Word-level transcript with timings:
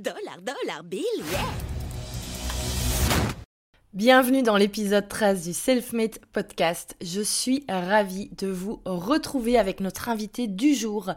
Dollar, 0.00 0.38
dollar, 0.40 0.82
bill, 0.82 1.02
yeah 1.30 1.44
Bienvenue 3.92 4.42
dans 4.42 4.56
l'épisode 4.56 5.08
13 5.08 5.44
du 5.44 5.52
Selfmade 5.52 6.18
Podcast. 6.32 6.96
Je 7.02 7.20
suis 7.20 7.66
ravie 7.68 8.30
de 8.38 8.46
vous 8.46 8.80
retrouver 8.86 9.58
avec 9.58 9.80
notre 9.80 10.08
invité 10.08 10.46
du 10.46 10.74
jour 10.74 11.10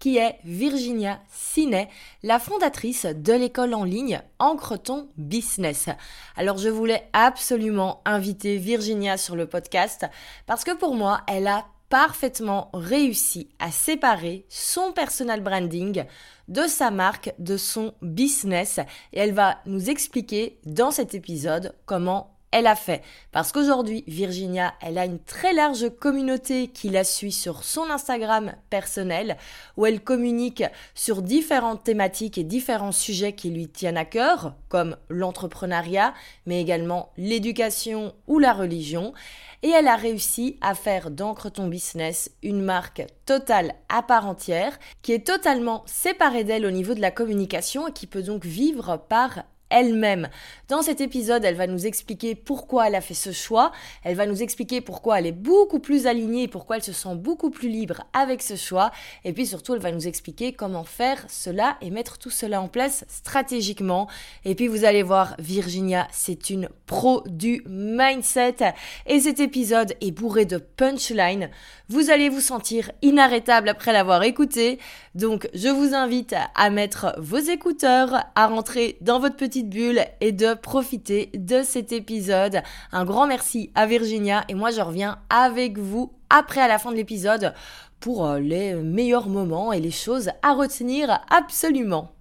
qui 0.00 0.16
est 0.16 0.38
Virginia 0.44 1.20
Sinet, 1.28 1.90
la 2.22 2.38
fondatrice 2.38 3.04
de 3.04 3.34
l'école 3.34 3.74
en 3.74 3.84
ligne 3.84 4.22
Ancre 4.38 4.78
ton 4.78 5.10
business. 5.18 5.90
Alors 6.34 6.56
je 6.56 6.70
voulais 6.70 7.10
absolument 7.12 8.00
inviter 8.06 8.56
Virginia 8.56 9.18
sur 9.18 9.36
le 9.36 9.46
podcast 9.46 10.06
parce 10.46 10.64
que 10.64 10.74
pour 10.74 10.94
moi, 10.94 11.20
elle 11.28 11.46
a 11.46 11.66
parfaitement 11.90 12.70
réussi 12.72 13.50
à 13.58 13.70
séparer 13.70 14.46
son 14.48 14.92
personal 14.92 15.42
branding 15.42 16.04
de 16.48 16.62
sa 16.62 16.90
marque, 16.90 17.34
de 17.38 17.56
son 17.56 17.92
business. 18.00 18.78
Et 19.12 19.18
elle 19.18 19.34
va 19.34 19.58
nous 19.66 19.90
expliquer 19.90 20.58
dans 20.64 20.92
cet 20.92 21.14
épisode 21.14 21.74
comment 21.84 22.39
elle 22.52 22.66
a 22.66 22.74
fait. 22.74 23.02
Parce 23.32 23.52
qu'aujourd'hui, 23.52 24.04
Virginia, 24.06 24.74
elle 24.80 24.98
a 24.98 25.04
une 25.04 25.20
très 25.20 25.52
large 25.52 25.88
communauté 26.00 26.68
qui 26.68 26.88
la 26.88 27.04
suit 27.04 27.32
sur 27.32 27.62
son 27.62 27.90
Instagram 27.90 28.52
personnel, 28.70 29.36
où 29.76 29.86
elle 29.86 30.02
communique 30.02 30.64
sur 30.94 31.22
différentes 31.22 31.84
thématiques 31.84 32.38
et 32.38 32.44
différents 32.44 32.92
sujets 32.92 33.34
qui 33.34 33.50
lui 33.50 33.68
tiennent 33.68 33.96
à 33.96 34.04
cœur, 34.04 34.54
comme 34.68 34.96
l'entrepreneuriat, 35.08 36.14
mais 36.46 36.60
également 36.60 37.12
l'éducation 37.16 38.14
ou 38.26 38.38
la 38.38 38.52
religion. 38.52 39.12
Et 39.62 39.68
elle 39.68 39.88
a 39.88 39.96
réussi 39.96 40.56
à 40.62 40.74
faire 40.74 41.10
d'Encre 41.10 41.50
ton 41.50 41.68
business 41.68 42.30
une 42.42 42.62
marque 42.62 43.02
totale 43.26 43.74
à 43.88 44.02
part 44.02 44.26
entière, 44.26 44.78
qui 45.02 45.12
est 45.12 45.26
totalement 45.26 45.84
séparée 45.86 46.44
d'elle 46.44 46.66
au 46.66 46.70
niveau 46.70 46.94
de 46.94 47.00
la 47.00 47.10
communication 47.10 47.86
et 47.86 47.92
qui 47.92 48.06
peut 48.06 48.22
donc 48.22 48.46
vivre 48.46 48.96
par 48.96 49.44
elle-même. 49.70 50.28
Dans 50.68 50.82
cet 50.82 51.00
épisode, 51.00 51.44
elle 51.44 51.54
va 51.54 51.66
nous 51.66 51.86
expliquer 51.86 52.34
pourquoi 52.34 52.88
elle 52.88 52.94
a 52.94 53.00
fait 53.00 53.14
ce 53.14 53.32
choix, 53.32 53.72
elle 54.04 54.16
va 54.16 54.26
nous 54.26 54.42
expliquer 54.42 54.80
pourquoi 54.80 55.18
elle 55.18 55.26
est 55.26 55.32
beaucoup 55.32 55.78
plus 55.78 56.06
alignée, 56.06 56.48
pourquoi 56.48 56.76
elle 56.76 56.82
se 56.82 56.92
sent 56.92 57.14
beaucoup 57.14 57.50
plus 57.50 57.68
libre 57.68 58.04
avec 58.12 58.42
ce 58.42 58.56
choix, 58.56 58.90
et 59.24 59.32
puis 59.32 59.46
surtout 59.46 59.74
elle 59.74 59.80
va 59.80 59.92
nous 59.92 60.06
expliquer 60.06 60.52
comment 60.52 60.84
faire 60.84 61.24
cela 61.28 61.76
et 61.80 61.90
mettre 61.90 62.18
tout 62.18 62.30
cela 62.30 62.60
en 62.60 62.68
place 62.68 63.04
stratégiquement. 63.08 64.08
Et 64.44 64.54
puis 64.54 64.68
vous 64.68 64.84
allez 64.84 65.02
voir, 65.02 65.34
Virginia, 65.38 66.06
c'est 66.12 66.50
une 66.50 66.68
pro 66.86 67.22
du 67.26 67.62
mindset, 67.66 68.74
et 69.06 69.20
cet 69.20 69.40
épisode 69.40 69.94
est 70.00 70.10
bourré 70.10 70.44
de 70.44 70.58
punchline. 70.58 71.50
Vous 71.88 72.10
allez 72.10 72.28
vous 72.28 72.40
sentir 72.40 72.90
inarrêtable 73.02 73.68
après 73.68 73.92
l'avoir 73.92 74.22
écouté, 74.22 74.78
donc 75.14 75.48
je 75.54 75.68
vous 75.68 75.94
invite 75.94 76.36
à 76.54 76.70
mettre 76.70 77.14
vos 77.18 77.38
écouteurs, 77.38 78.14
à 78.36 78.46
rentrer 78.46 78.96
dans 79.00 79.18
votre 79.18 79.36
petit 79.36 79.64
bulle 79.64 80.04
et 80.20 80.30
de 80.30 80.54
profiter 80.54 81.30
de 81.34 81.62
cet 81.62 81.90
épisode. 81.90 82.62
Un 82.92 83.04
grand 83.04 83.26
merci 83.26 83.72
à 83.74 83.86
Virginia 83.86 84.44
et 84.48 84.54
moi 84.54 84.70
je 84.70 84.80
reviens 84.80 85.20
avec 85.28 85.78
vous 85.78 86.12
après 86.28 86.60
à 86.60 86.68
la 86.68 86.78
fin 86.78 86.92
de 86.92 86.96
l'épisode 86.96 87.54
pour 87.98 88.24
euh, 88.24 88.38
les 88.38 88.74
meilleurs 88.74 89.28
moments 89.28 89.72
et 89.72 89.80
les 89.80 89.90
choses 89.90 90.30
à 90.42 90.54
retenir 90.54 91.20
absolument. 91.28 92.12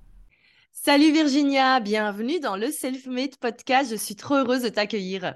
Salut 0.71 1.11
Virginia, 1.11 1.79
bienvenue 1.79 2.39
dans 2.39 2.55
le 2.55 2.71
Self-Made 2.71 3.35
Podcast. 3.35 3.91
Je 3.91 3.97
suis 3.97 4.15
trop 4.15 4.35
heureuse 4.35 4.63
de 4.63 4.69
t'accueillir. 4.69 5.35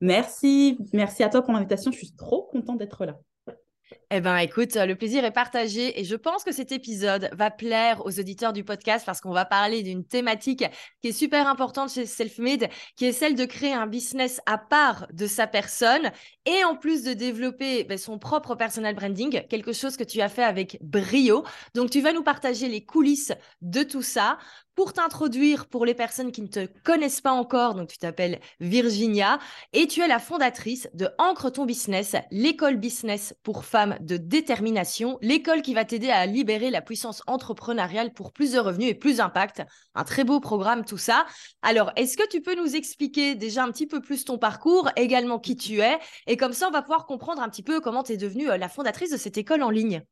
Merci, 0.00 0.78
merci 0.94 1.22
à 1.22 1.28
toi 1.28 1.42
pour 1.42 1.52
l'invitation. 1.52 1.90
Je 1.90 1.98
suis 1.98 2.14
trop 2.16 2.48
contente 2.50 2.78
d'être 2.78 3.04
là. 3.04 3.18
Eh 4.12 4.20
bien, 4.20 4.36
écoute, 4.36 4.76
le 4.76 4.94
plaisir 4.94 5.24
est 5.24 5.32
partagé 5.32 5.98
et 5.98 6.04
je 6.04 6.14
pense 6.14 6.44
que 6.44 6.52
cet 6.52 6.70
épisode 6.70 7.28
va 7.32 7.50
plaire 7.50 8.06
aux 8.06 8.20
auditeurs 8.20 8.52
du 8.52 8.62
podcast 8.62 9.04
parce 9.04 9.20
qu'on 9.20 9.32
va 9.32 9.44
parler 9.44 9.82
d'une 9.82 10.04
thématique 10.06 10.64
qui 11.02 11.08
est 11.08 11.12
super 11.12 11.48
importante 11.48 11.90
chez 11.90 12.06
Selfmade, 12.06 12.68
qui 12.94 13.06
est 13.06 13.12
celle 13.12 13.34
de 13.34 13.44
créer 13.44 13.72
un 13.72 13.88
business 13.88 14.40
à 14.46 14.58
part 14.58 15.08
de 15.12 15.26
sa 15.26 15.48
personne 15.48 16.12
et 16.44 16.62
en 16.62 16.76
plus 16.76 17.02
de 17.02 17.14
développer 17.14 17.82
ben, 17.82 17.98
son 17.98 18.20
propre 18.20 18.54
personal 18.54 18.94
branding, 18.94 19.42
quelque 19.48 19.72
chose 19.72 19.96
que 19.96 20.04
tu 20.04 20.20
as 20.20 20.28
fait 20.28 20.44
avec 20.44 20.78
brio. 20.82 21.42
Donc, 21.74 21.90
tu 21.90 22.00
vas 22.00 22.12
nous 22.12 22.22
partager 22.22 22.68
les 22.68 22.84
coulisses 22.84 23.32
de 23.60 23.82
tout 23.82 24.02
ça. 24.02 24.38
Pour 24.76 24.92
t'introduire, 24.92 25.68
pour 25.68 25.86
les 25.86 25.94
personnes 25.94 26.32
qui 26.32 26.42
ne 26.42 26.48
te 26.48 26.66
connaissent 26.84 27.22
pas 27.22 27.32
encore, 27.32 27.74
donc 27.74 27.88
tu 27.88 27.96
t'appelles 27.96 28.40
Virginia 28.60 29.38
et 29.72 29.86
tu 29.86 30.02
es 30.02 30.06
la 30.06 30.18
fondatrice 30.18 30.86
de 30.92 31.08
Ancre 31.16 31.50
ton 31.50 31.64
business, 31.64 32.14
l'école 32.30 32.76
business 32.76 33.34
pour 33.42 33.64
femmes 33.64 33.95
de 34.00 34.16
détermination, 34.16 35.18
l'école 35.22 35.62
qui 35.62 35.74
va 35.74 35.84
t'aider 35.84 36.10
à 36.10 36.26
libérer 36.26 36.70
la 36.70 36.82
puissance 36.82 37.22
entrepreneuriale 37.26 38.12
pour 38.12 38.32
plus 38.32 38.52
de 38.52 38.58
revenus 38.58 38.90
et 38.90 38.94
plus 38.94 39.18
d'impact. 39.18 39.62
Un 39.94 40.04
très 40.04 40.24
beau 40.24 40.40
programme, 40.40 40.84
tout 40.84 40.98
ça. 40.98 41.26
Alors, 41.62 41.92
est-ce 41.96 42.16
que 42.16 42.28
tu 42.28 42.40
peux 42.40 42.54
nous 42.54 42.76
expliquer 42.76 43.34
déjà 43.34 43.64
un 43.64 43.70
petit 43.70 43.86
peu 43.86 44.00
plus 44.00 44.24
ton 44.24 44.38
parcours, 44.38 44.90
également 44.96 45.38
qui 45.38 45.56
tu 45.56 45.80
es, 45.80 45.98
et 46.26 46.36
comme 46.36 46.52
ça, 46.52 46.68
on 46.68 46.72
va 46.72 46.82
pouvoir 46.82 47.06
comprendre 47.06 47.42
un 47.42 47.48
petit 47.48 47.62
peu 47.62 47.80
comment 47.80 48.02
tu 48.02 48.12
es 48.12 48.16
devenue 48.16 48.50
euh, 48.50 48.56
la 48.56 48.68
fondatrice 48.68 49.10
de 49.10 49.16
cette 49.16 49.38
école 49.38 49.62
en 49.62 49.70
ligne 49.70 50.02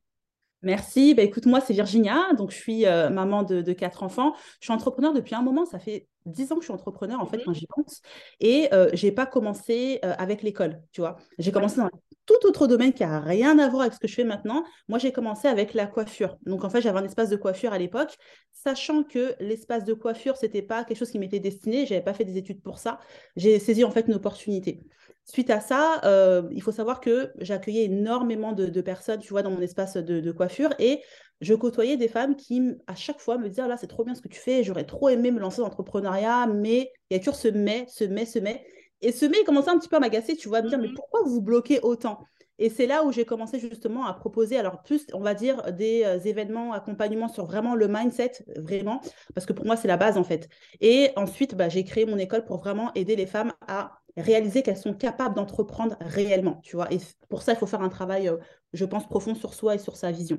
Merci. 0.65 1.15
Bah, 1.15 1.23
écoute, 1.23 1.47
moi, 1.47 1.61
c'est 1.61 1.75
Virginia. 1.75 2.33
Donc, 2.37 2.51
je 2.51 2.57
suis 2.57 2.87
euh, 2.87 3.11
maman 3.11 3.43
de, 3.43 3.73
quatre 3.73 4.03
enfants. 4.03 4.35
Je 4.61 4.67
suis 4.67 4.73
entrepreneur 4.73 5.13
depuis 5.13 5.35
un 5.35 5.43
moment. 5.43 5.67
Ça 5.67 5.79
fait 5.79 6.09
dix 6.25 6.51
ans 6.51 6.57
que 6.57 6.63
je 6.63 6.67
suis 6.67 6.73
entrepreneur, 6.73 7.21
en 7.21 7.27
fait, 7.27 7.43
quand 7.45 7.53
j'y 7.53 7.67
pense. 7.67 8.01
Et 8.41 8.69
euh, 8.73 8.89
je 8.95 9.07
n'ai 9.07 9.13
pas 9.13 9.27
commencé 9.27 10.01
euh, 10.05 10.15
avec 10.19 10.43
l'école, 10.43 10.83
tu 10.93 11.03
vois. 11.03 11.17
J'ai 11.39 11.53
commencé 11.53 11.77
dans 11.77 11.91
tout 12.27 12.47
autre 12.47 12.67
domaine 12.67 12.93
qui 12.93 13.03
n'a 13.03 13.21
rien 13.21 13.59
à 13.59 13.69
voir 13.69 13.83
avec 13.83 13.95
ce 13.95 13.99
que 13.99 14.09
je 14.09 14.15
fais 14.15 14.25
maintenant. 14.25 14.65
Moi, 14.89 14.99
j'ai 14.99 15.13
commencé 15.13 15.49
avec 15.49 15.75
la 15.75 15.87
coiffure. 15.87 16.37
Donc, 16.47 16.65
en 16.65 16.71
fait, 16.71 16.81
j'avais 16.81 16.99
un 16.99 17.05
espace 17.05 17.29
de 17.29 17.37
coiffure 17.37 17.73
à 17.73 17.79
l'époque, 17.79 18.17
sachant 18.53 19.03
que 19.03 19.35
l'espace 19.41 19.85
de 19.85 19.95
coiffure, 19.95 20.37
ce 20.37 20.47
n'était 20.47 20.63
pas 20.63 20.85
quelque 20.85 20.99
chose 20.99 21.11
qui 21.11 21.19
m'était 21.19 21.41
destiné. 21.41 21.87
Je 21.87 21.93
n'avais 21.93 22.05
pas 22.05 22.15
fait 22.15 22.25
des 22.25 22.37
études 22.37 22.63
pour 22.63 22.79
ça. 22.79 22.99
J'ai 23.37 23.59
saisi, 23.59 23.85
en 23.85 23.91
fait, 23.91 24.07
une 24.09 24.15
opportunité. 24.15 24.81
Suite 25.27 25.49
à 25.49 25.61
ça, 25.61 26.03
euh, 26.05 26.43
il 26.53 26.61
faut 26.61 26.73
savoir 26.73 27.01
que 27.01 27.33
j'accueillais 27.39 27.85
énormément 27.85 28.53
de, 28.53 28.81
personnes, 28.83 29.21
tu 29.21 29.31
vois, 29.31 29.43
dans 29.43 29.51
mon 29.51 29.63
espace 29.63 29.97
de, 29.97 30.33
coiffure 30.33 30.71
et 30.79 31.01
je 31.41 31.55
côtoyais 31.55 31.97
des 31.97 32.09
femmes 32.09 32.37
qui, 32.37 32.61
à 32.87 32.95
chaque 32.95 33.21
fois, 33.21 33.39
me 33.39 33.49
disaient 33.49 33.63
ah 33.63 33.69
là, 33.69 33.79
c'est 33.79 33.87
trop 33.87 34.05
bien 34.05 34.15
ce 34.15 34.21
que 34.21 34.29
tu 34.29 34.39
fais, 34.39 34.63
j'aurais 34.63 34.85
trop 34.85 35.09
aimé 35.09 35.31
me 35.31 35.41
lancer 35.41 35.59
dans 35.59 35.65
l'entrepreneuriat, 35.65 36.47
mais 36.47 36.93
il 37.09 37.15
y 37.15 37.17
a 37.17 37.19
toujours 37.19 37.37
ce 37.37 37.49
mais, 37.49 37.87
ce 37.89 38.05
mais, 38.05 38.27
ce 38.27 38.39
mais. 38.39 38.67
Et 39.05 39.13
ce 39.13 39.27
mais, 39.27 39.39
il 39.41 39.45
commençait 39.45 39.71
un 39.71 39.79
petit 39.79 39.89
peu 39.89 39.97
à 39.97 40.01
m'agacer, 40.01 40.37
tu 40.37 40.49
vois, 40.49 40.59
à 40.59 40.63
me 40.63 40.69
dire 40.69 40.79
mais 40.79 40.89
mmh 40.89 40.95
pourquoi 40.95 41.21
vous 41.25 41.41
bloquez 41.41 41.81
autant? 41.83 42.21
Et 42.59 42.71
c'est 42.71 42.87
là 42.87 43.05
où 43.05 43.11
j'ai 43.11 43.25
commencé 43.25 43.59
justement 43.59 44.07
à 44.07 44.15
proposer, 44.15 44.57
alors 44.57 44.83
plus, 44.83 45.07
on 45.13 45.21
va 45.21 45.35
dire, 45.35 45.73
des 45.73 46.05
euh, 46.05 46.21
événements, 46.21 46.73
accompagnements 46.73 47.29
sur 47.29 47.47
vraiment 47.47 47.75
le 47.75 47.89
mindset, 47.89 48.45
vraiment, 48.57 49.01
parce 49.35 49.45
que 49.45 49.53
pour 49.53 49.67
moi, 49.67 49.77
c'est 49.77 49.89
la 49.89 49.97
base 49.97 50.17
en 50.17 50.25
fait. 50.25 50.49
Et 50.81 51.11
ensuite, 51.17 51.55
bah, 51.57 51.69
j'ai 51.69 51.85
créé 51.85 52.07
mon 52.07 52.17
école 52.17 52.45
pour 52.45 52.59
vraiment 52.59 52.93
aider 52.95 53.17
les 53.17 53.27
femmes 53.27 53.53
à 53.67 53.99
réaliser 54.17 54.63
qu'elles 54.63 54.77
sont 54.77 54.95
capables 54.95 55.35
d'entreprendre 55.35 55.97
réellement, 56.01 56.61
tu 56.63 56.77
vois. 56.77 56.93
Et 56.93 56.99
pour 57.29 57.43
ça, 57.43 57.53
il 57.53 57.59
faut 57.59 57.67
faire 57.67 57.83
un 57.83 57.89
travail, 57.89 58.29
euh, 58.29 58.37
je 58.73 58.85
pense, 58.85 59.07
profond 59.09 59.35
sur 59.35 59.53
soi 59.53 59.75
et 59.75 59.79
sur 59.79 59.97
sa 59.97 60.13
vision. 60.13 60.39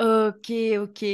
Ok, 0.00 0.52
ok. 0.78 1.04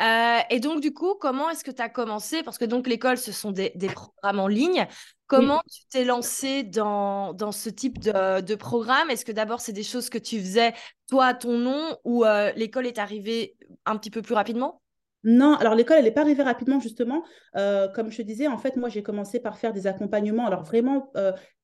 Euh, 0.00 0.38
et 0.50 0.60
donc, 0.60 0.80
du 0.80 0.92
coup, 0.92 1.14
comment 1.14 1.50
est-ce 1.50 1.64
que 1.64 1.70
tu 1.70 1.82
as 1.82 1.88
commencé? 1.88 2.42
Parce 2.42 2.58
que 2.58 2.64
donc 2.64 2.86
l'école, 2.86 3.18
ce 3.18 3.32
sont 3.32 3.50
des, 3.50 3.70
programmes 3.92 4.40
en 4.40 4.48
ligne. 4.48 4.86
Comment 5.28 5.60
tu 5.70 5.82
t'es 5.90 6.04
lancé 6.04 6.62
dans, 6.62 7.34
dans 7.34 7.52
ce 7.52 7.68
type 7.68 7.98
de, 8.00 8.40
de 8.40 8.54
programme? 8.54 9.10
Est-ce 9.10 9.24
que 9.24 9.32
d'abord, 9.32 9.60
c'est 9.60 9.72
des 9.74 9.82
choses 9.82 10.08
que 10.08 10.18
tu 10.18 10.40
faisais 10.40 10.72
toi 11.08 11.26
à 11.26 11.34
ton 11.34 11.58
nom 11.58 11.96
ou 12.04 12.24
euh, 12.24 12.50
l'école 12.56 12.86
est 12.86 12.98
arrivée 12.98 13.54
un 13.84 13.96
petit 13.96 14.10
peu 14.10 14.22
plus 14.22 14.34
rapidement? 14.34 14.80
Non, 15.24 15.54
alors 15.56 15.74
l'école, 15.74 15.98
elle 15.98 16.04
n'est 16.04 16.12
pas 16.12 16.22
arrivée 16.22 16.42
rapidement, 16.42 16.80
justement. 16.80 17.24
Euh, 17.56 17.88
comme 17.88 18.10
je 18.10 18.16
te 18.16 18.22
disais, 18.22 18.46
en 18.46 18.56
fait, 18.56 18.76
moi, 18.76 18.88
j'ai 18.88 19.02
commencé 19.02 19.38
par 19.40 19.58
faire 19.58 19.72
des 19.72 19.86
accompagnements. 19.86 20.46
Alors 20.46 20.62
vraiment, 20.62 21.10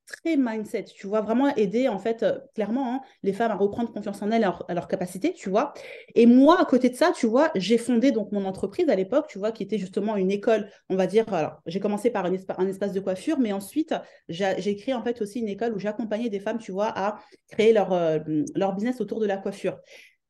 très 0.06 0.36
mindset, 0.36 0.84
tu 0.84 1.06
vois, 1.06 1.20
vraiment 1.20 1.54
aider 1.56 1.88
en 1.88 1.98
fait 1.98 2.22
euh, 2.22 2.38
clairement 2.54 2.94
hein, 2.94 3.00
les 3.22 3.32
femmes 3.32 3.50
à 3.50 3.54
reprendre 3.54 3.92
confiance 3.92 4.22
en 4.22 4.30
elles, 4.30 4.44
à 4.44 4.74
leur, 4.74 4.88
capacité, 4.88 5.32
tu 5.32 5.48
vois. 5.48 5.72
Et 6.14 6.26
moi, 6.26 6.60
à 6.60 6.64
côté 6.64 6.90
de 6.90 6.94
ça, 6.94 7.12
tu 7.14 7.26
vois, 7.26 7.50
j'ai 7.54 7.78
fondé 7.78 8.12
donc 8.12 8.32
mon 8.32 8.44
entreprise 8.44 8.88
à 8.88 8.96
l'époque, 8.96 9.26
tu 9.28 9.38
vois, 9.38 9.52
qui 9.52 9.62
était 9.62 9.78
justement 9.78 10.16
une 10.16 10.30
école, 10.30 10.68
on 10.90 10.96
va 10.96 11.06
dire, 11.06 11.24
j'ai 11.66 11.80
commencé 11.80 12.10
par 12.10 12.26
un, 12.26 12.32
espace 12.32 12.92
de 12.92 13.00
coiffure, 13.00 13.38
mais 13.38 13.52
ensuite 13.52 13.94
j'ai 14.28 14.76
créé 14.76 14.94
en 14.94 15.02
fait 15.02 15.20
aussi 15.22 15.40
une 15.40 15.48
école 15.48 15.74
où 15.74 15.78
j'accompagnais 15.78 16.28
des 16.28 16.40
femmes, 16.40 16.58
tu 16.58 16.72
vois, 16.72 16.92
à 16.94 17.18
créer 17.50 17.72
leur, 17.72 17.92
euh, 17.92 18.18
leur 18.54 18.74
business 18.74 19.00
autour 19.00 19.20
de 19.20 19.26
la 19.26 19.36
coiffure. 19.36 19.78